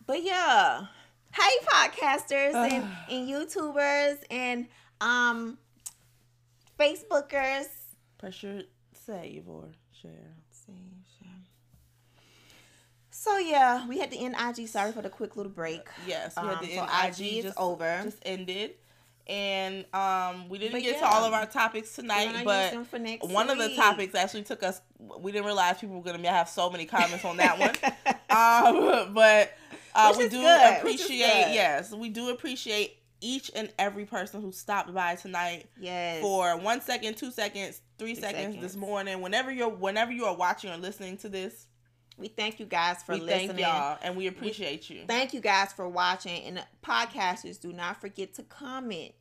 but 0.05 0.23
yeah. 0.23 0.85
Hey 1.33 1.65
podcasters 1.67 2.53
and, 2.53 2.83
and 3.09 3.27
YouTubers 3.29 4.17
and 4.29 4.67
um 5.01 5.57
Facebookers. 6.79 7.65
pressure 8.17 8.63
save 8.93 9.47
or 9.47 9.69
share 10.01 10.11
Save, 10.51 10.75
share. 11.19 11.29
So 13.09 13.37
yeah, 13.37 13.87
we 13.87 13.99
had 13.99 14.11
to 14.11 14.17
end 14.17 14.35
IG. 14.39 14.67
Sorry 14.67 14.91
for 14.91 15.01
the 15.01 15.09
quick 15.09 15.35
little 15.35 15.51
break. 15.51 15.81
yes 16.07 16.33
we 16.37 16.43
Um, 16.43 16.49
had 16.49 16.59
to 16.61 16.75
so 16.75 16.81
end 16.81 17.19
IG 17.19 17.37
is 17.37 17.43
just, 17.45 17.57
over. 17.57 18.01
just 18.03 18.19
ended 18.23 18.75
And 19.25 19.85
um, 19.93 20.49
we 20.49 20.57
didn't 20.57 20.73
But 20.73 20.81
get 20.81 20.99
to 20.99 21.05
all 21.05 21.23
of 21.23 21.31
our 21.31 21.45
topics 21.45 21.95
tonight, 21.95 22.43
but 22.43 22.71
them 22.71 22.83
for 22.83 22.99
next 22.99 23.25
one 23.29 23.49
of 23.49 23.57
the 23.57 23.73
topics 23.75 24.15
actually 24.15 24.43
took 24.43 24.63
us. 24.63 24.81
We 25.19 25.31
didn't 25.31 25.45
realize 25.45 25.77
people 25.77 25.95
were 25.95 26.03
gonna 26.03 26.27
have 26.29 26.49
so 26.49 26.69
many 26.69 26.85
comments 26.85 27.23
on 27.23 27.37
that 27.37 27.57
one. 27.57 27.69
um, 28.29 29.13
but 29.13 29.53
uh, 29.95 30.13
we 30.17 30.27
do 30.27 30.41
good, 30.41 30.77
appreciate. 30.77 31.53
Yes, 31.53 31.93
we 31.93 32.09
do 32.09 32.31
appreciate 32.31 32.97
each 33.23 33.49
and 33.55 33.71
every 33.79 34.05
person 34.05 34.41
who 34.41 34.51
stopped 34.51 34.93
by 34.93 35.15
tonight 35.15 35.67
yes. 35.79 36.21
for 36.21 36.57
one 36.57 36.81
second, 36.81 37.15
two 37.15 37.31
seconds, 37.31 37.81
three 37.97 38.15
Two 38.15 38.21
seconds, 38.21 38.57
this 38.61 38.75
morning. 38.75 39.21
Whenever 39.21 39.51
you're, 39.51 39.69
whenever 39.69 40.11
you 40.11 40.25
are 40.25 40.35
watching 40.35 40.69
or 40.69 40.77
listening 40.77 41.17
to 41.17 41.29
this, 41.29 41.67
we 42.17 42.27
thank 42.27 42.59
you 42.59 42.65
guys 42.65 43.01
for 43.03 43.13
we 43.15 43.21
listening. 43.21 43.47
thank 43.49 43.59
y'all 43.59 43.97
and 44.01 44.15
we 44.15 44.27
appreciate 44.27 44.89
you. 44.89 45.03
Thank 45.07 45.33
you 45.33 45.39
guys 45.41 45.73
for 45.73 45.87
watching. 45.89 46.43
And 46.43 46.63
podcasters, 46.85 47.59
do 47.59 47.73
not 47.73 47.99
forget 47.99 48.33
to 48.35 48.43
comment 48.43 49.13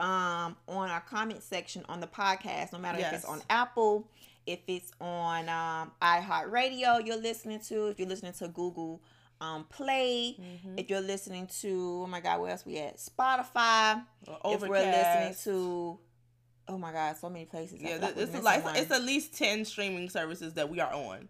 um, 0.00 0.56
on 0.68 0.88
our 0.90 1.00
comment 1.00 1.42
section 1.42 1.84
on 1.88 2.00
the 2.00 2.06
podcast, 2.06 2.72
no 2.72 2.78
matter 2.78 2.98
if 3.00 3.12
it's 3.12 3.24
on 3.24 3.42
Apple, 3.50 4.08
if 4.46 4.60
it's 4.68 4.92
on 5.00 5.48
um, 5.48 5.90
iHeartRadio, 6.00 7.04
you're 7.04 7.20
listening 7.20 7.60
to, 7.68 7.88
if 7.88 7.98
you're 7.98 8.08
listening 8.08 8.32
to 8.34 8.48
Google 8.48 9.02
um, 9.40 9.64
Play, 9.64 10.36
Mhm. 10.40 10.78
if 10.80 10.88
you're 10.90 11.00
listening 11.00 11.48
to, 11.60 12.02
oh 12.04 12.06
my 12.08 12.20
God, 12.20 12.40
where 12.40 12.50
else 12.50 12.64
we 12.64 12.78
at? 12.78 12.96
Spotify. 12.98 14.02
If 14.44 14.62
we're 14.62 14.70
listening 14.78 15.34
to, 15.44 15.98
oh 16.68 16.78
my 16.78 16.92
God, 16.92 17.16
so 17.16 17.28
many 17.28 17.44
places. 17.44 17.80
Yeah, 17.80 17.98
feel 17.98 17.98
th- 17.98 18.02
like 18.02 18.16
we're 18.16 18.24
this 18.26 18.34
is 18.36 18.42
like 18.42 18.64
one. 18.64 18.76
it's 18.76 18.90
at 18.90 19.02
least 19.02 19.36
ten 19.36 19.64
streaming 19.64 20.08
services 20.10 20.54
that 20.54 20.68
we 20.70 20.80
are 20.80 20.92
on. 20.92 21.28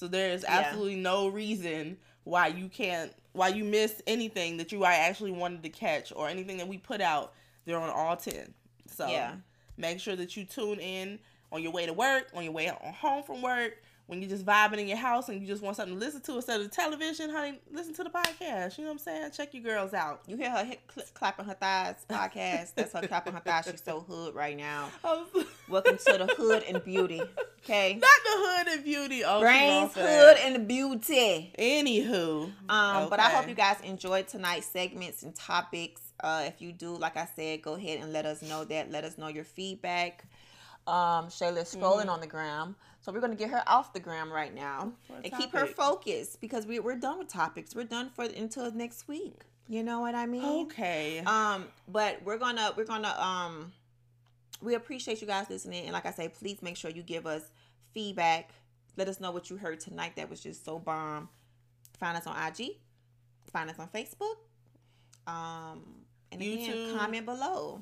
So 0.00 0.08
there 0.08 0.30
is 0.30 0.44
Yeah. 0.48 0.60
absolutely 0.60 0.96
no 0.96 1.28
reason 1.28 1.98
why 2.24 2.46
you 2.46 2.70
can't, 2.70 3.12
why 3.32 3.48
you 3.48 3.64
miss 3.64 4.00
anything 4.06 4.56
that 4.56 4.72
you 4.72 4.82
I 4.82 4.94
actually 4.94 5.30
wanted 5.30 5.62
to 5.64 5.68
catch 5.68 6.10
or 6.16 6.26
anything 6.26 6.56
that 6.56 6.66
we 6.66 6.78
put 6.78 7.02
out. 7.02 7.34
They're 7.66 7.78
on 7.78 7.90
all 7.90 8.16
ten. 8.16 8.54
So 8.86 9.06
Yeah. 9.06 9.34
make 9.76 10.00
sure 10.00 10.16
that 10.16 10.38
you 10.38 10.46
tune 10.46 10.80
in 10.80 11.18
on 11.52 11.62
your 11.62 11.70
way 11.70 11.84
to 11.84 11.92
work, 11.92 12.28
on 12.32 12.44
your 12.44 12.52
way 12.54 12.72
home 12.80 13.22
from 13.24 13.42
work, 13.42 13.82
when 14.10 14.20
you're 14.20 14.28
just 14.28 14.44
vibing 14.44 14.78
in 14.78 14.88
your 14.88 14.96
house 14.96 15.28
and 15.28 15.40
you 15.40 15.46
just 15.46 15.62
want 15.62 15.76
something 15.76 15.94
to 15.94 16.00
listen 16.04 16.20
to 16.22 16.34
instead 16.34 16.60
of 16.60 16.68
the 16.68 16.74
television, 16.74 17.30
honey, 17.30 17.60
listen 17.70 17.94
to 17.94 18.02
the 18.02 18.10
podcast. 18.10 18.76
You 18.76 18.82
know 18.82 18.90
what 18.90 18.94
I'm 18.94 18.98
saying? 18.98 19.30
Check 19.36 19.54
your 19.54 19.62
girls 19.62 19.94
out. 19.94 20.22
You 20.26 20.36
hear 20.36 20.50
her 20.50 20.64
hit, 20.64 20.80
cl- 20.92 21.06
clapping 21.14 21.44
her 21.46 21.54
thighs 21.54 21.94
podcast. 22.08 22.74
That's 22.74 22.92
her 22.92 23.06
clapping 23.06 23.34
her 23.34 23.40
thighs. 23.40 23.68
She's 23.70 23.80
so 23.84 24.00
hood 24.00 24.34
right 24.34 24.56
now. 24.56 24.88
Welcome 25.68 25.96
to 25.98 26.18
the 26.18 26.26
hood 26.36 26.64
and 26.64 26.82
beauty. 26.82 27.22
Okay. 27.62 27.94
Not 28.00 28.10
the 28.24 28.30
hood 28.34 28.66
and 28.74 28.84
beauty. 28.84 29.22
Oh, 29.24 29.38
Brains, 29.40 29.94
hood, 29.94 30.38
and 30.44 30.66
beauty. 30.66 31.52
Anywho, 31.56 32.50
Um, 32.68 33.08
but 33.08 33.20
I 33.20 33.30
hope 33.30 33.48
you 33.48 33.54
guys 33.54 33.76
enjoyed 33.84 34.26
tonight's 34.26 34.66
segments 34.66 35.22
and 35.22 35.32
topics. 35.36 36.00
Uh, 36.18 36.42
if 36.46 36.60
you 36.60 36.72
do, 36.72 36.96
like 36.96 37.16
I 37.16 37.28
said, 37.36 37.62
go 37.62 37.74
ahead 37.74 38.00
and 38.00 38.12
let 38.12 38.26
us 38.26 38.42
know 38.42 38.64
that. 38.64 38.90
Let 38.90 39.04
us 39.04 39.18
know 39.18 39.28
your 39.28 39.44
feedback. 39.44 40.24
Um, 40.88 41.28
Shayla's 41.28 41.72
scrolling 41.72 42.00
Mm-hmm. 42.00 42.08
on 42.10 42.20
the 42.20 42.26
gram, 42.26 42.74
so 43.00 43.12
we're 43.12 43.20
gonna 43.20 43.34
get 43.34 43.50
her 43.50 43.62
off 43.66 43.92
the 43.92 44.00
gram 44.00 44.32
right 44.32 44.54
now 44.54 44.92
and 45.22 45.32
keep 45.36 45.52
her 45.52 45.66
focused 45.66 46.40
because 46.40 46.66
we, 46.66 46.80
we're 46.80 46.96
done 46.96 47.18
with 47.18 47.28
topics. 47.28 47.74
We're 47.74 47.84
done 47.84 48.10
for 48.10 48.24
until 48.24 48.70
next 48.72 49.08
week. 49.08 49.40
You 49.68 49.82
know 49.82 50.00
what 50.00 50.14
I 50.14 50.26
mean? 50.26 50.66
Okay. 50.66 51.20
Um, 51.20 51.66
but 51.88 52.20
we're 52.24 52.38
gonna 52.38 52.72
we're 52.76 52.84
gonna 52.84 53.14
um 53.18 53.72
we 54.60 54.74
appreciate 54.74 55.20
you 55.20 55.26
guys 55.26 55.48
listening 55.48 55.84
and 55.84 55.92
like 55.92 56.06
I 56.06 56.10
say, 56.10 56.28
please 56.28 56.60
make 56.60 56.76
sure 56.76 56.90
you 56.90 57.02
give 57.02 57.26
us 57.26 57.42
feedback. 57.94 58.50
Let 58.96 59.08
us 59.08 59.20
know 59.20 59.30
what 59.30 59.48
you 59.48 59.56
heard 59.56 59.80
tonight 59.80 60.16
that 60.16 60.28
was 60.28 60.40
just 60.40 60.64
so 60.64 60.78
bomb. 60.78 61.28
Find 61.98 62.16
us 62.16 62.26
on 62.26 62.36
IG, 62.36 62.72
find 63.52 63.70
us 63.70 63.78
on 63.78 63.88
Facebook. 63.88 64.36
Um 65.26 65.82
and 66.32 66.42
again, 66.42 66.58
YouTube. 66.58 66.98
comment 66.98 67.26
below. 67.26 67.80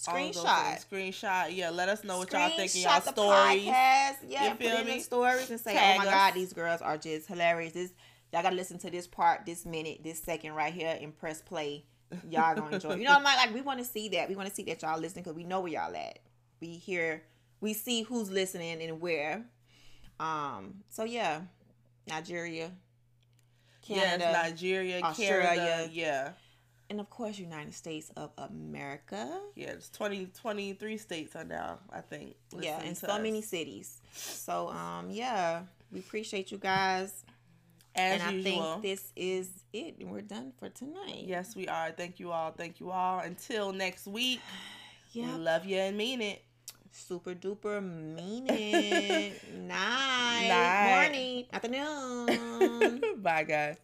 Screenshot. 0.00 0.88
Screenshot. 0.90 1.54
Yeah, 1.54 1.70
let 1.70 1.88
us 1.88 2.04
know 2.04 2.18
what 2.18 2.32
y'all 2.32 2.48
think 2.56 2.74
in 2.74 2.82
y'all 2.82 3.00
the 3.00 3.12
stories. 3.12 3.64
podcast. 3.64 4.16
Yeah, 4.26 4.44
You 4.44 4.50
put 4.50 4.58
feel 4.60 4.76
in 4.78 4.86
me? 4.86 4.94
the 4.94 5.00
stories 5.00 5.50
and 5.50 5.60
say, 5.60 5.74
Tag 5.74 5.96
"Oh 5.96 6.04
my 6.04 6.06
us. 6.08 6.14
God, 6.14 6.34
these 6.34 6.52
girls 6.52 6.80
are 6.80 6.96
just 6.96 7.26
hilarious." 7.28 7.72
This 7.72 7.92
y'all 8.32 8.42
gotta 8.42 8.56
listen 8.56 8.78
to 8.78 8.90
this 8.90 9.06
part, 9.06 9.44
this 9.46 9.66
minute, 9.66 10.00
this 10.02 10.18
second 10.22 10.54
right 10.54 10.72
here, 10.72 10.96
and 11.00 11.16
press 11.16 11.42
play. 11.42 11.84
Y'all 12.28 12.54
gonna 12.54 12.74
enjoy. 12.76 12.94
You 12.94 13.04
know, 13.04 13.10
what 13.10 13.18
I'm 13.18 13.24
like, 13.24 13.36
like 13.36 13.54
we 13.54 13.60
want 13.60 13.78
to 13.78 13.84
see 13.84 14.08
that. 14.10 14.28
We 14.28 14.34
want 14.36 14.48
to 14.48 14.54
see 14.54 14.64
that 14.64 14.82
y'all 14.82 14.98
listening 14.98 15.22
because 15.24 15.36
we 15.36 15.44
know 15.44 15.60
where 15.60 15.72
y'all 15.72 15.94
at. 15.94 16.18
We 16.60 16.68
hear, 16.68 17.22
we 17.60 17.72
see 17.74 18.02
who's 18.02 18.30
listening 18.30 18.82
and 18.82 19.00
where. 19.00 19.44
Um. 20.18 20.82
So 20.90 21.04
yeah, 21.04 21.42
Nigeria, 22.08 22.70
Canada, 23.82 24.24
yes, 24.32 24.50
Nigeria, 24.50 25.00
Australia. 25.02 25.54
Canada. 25.56 25.88
Yeah. 25.92 26.30
And 26.90 27.00
of 27.00 27.08
course 27.08 27.38
United 27.38 27.72
States 27.74 28.10
of 28.16 28.30
America. 28.36 29.40
Yeah, 29.54 29.68
it's 29.70 29.88
20, 29.90 30.26
23 30.34 30.96
states 30.98 31.36
are 31.36 31.44
now, 31.44 31.78
I 31.92 32.00
think. 32.00 32.34
yeah 32.60 32.80
and 32.84 32.96
so 32.96 33.06
us. 33.08 33.22
many 33.22 33.40
cities 33.42 34.00
so 34.12 34.68
um 34.68 35.08
yeah 35.10 35.62
we 35.92 36.00
appreciate 36.00 36.50
you 36.52 36.58
guys 36.58 37.24
As 37.94 38.20
and 38.20 38.34
usual. 38.44 38.62
i 38.62 38.72
think 38.74 38.82
this 38.82 39.12
is 39.16 39.48
it 39.72 39.96
and 40.00 40.10
we're 40.10 40.20
done 40.36 40.52
for 40.58 40.68
tonight 40.68 41.24
yes, 41.26 41.54
we 41.56 41.66
are. 41.68 41.90
Thank 41.92 42.18
you 42.20 42.30
all. 42.32 42.50
Thank 42.52 42.80
you 42.80 42.90
all. 42.90 43.20
Until 43.20 43.72
next 43.72 44.06
week, 44.06 44.40
yeah 45.12 45.30
we 45.36 45.42
love 45.42 45.64
you 45.64 45.78
and 45.78 45.96
mean 45.96 46.20
it. 46.20 46.42
super 46.90 47.34
duper 47.34 47.78
mean 47.82 48.46
it 48.50 49.32
night, 49.54 50.48
Night. 50.48 50.84
morning 50.90 51.46
afternoon 51.54 53.00
Bye, 53.22 53.44
guys. 53.44 53.76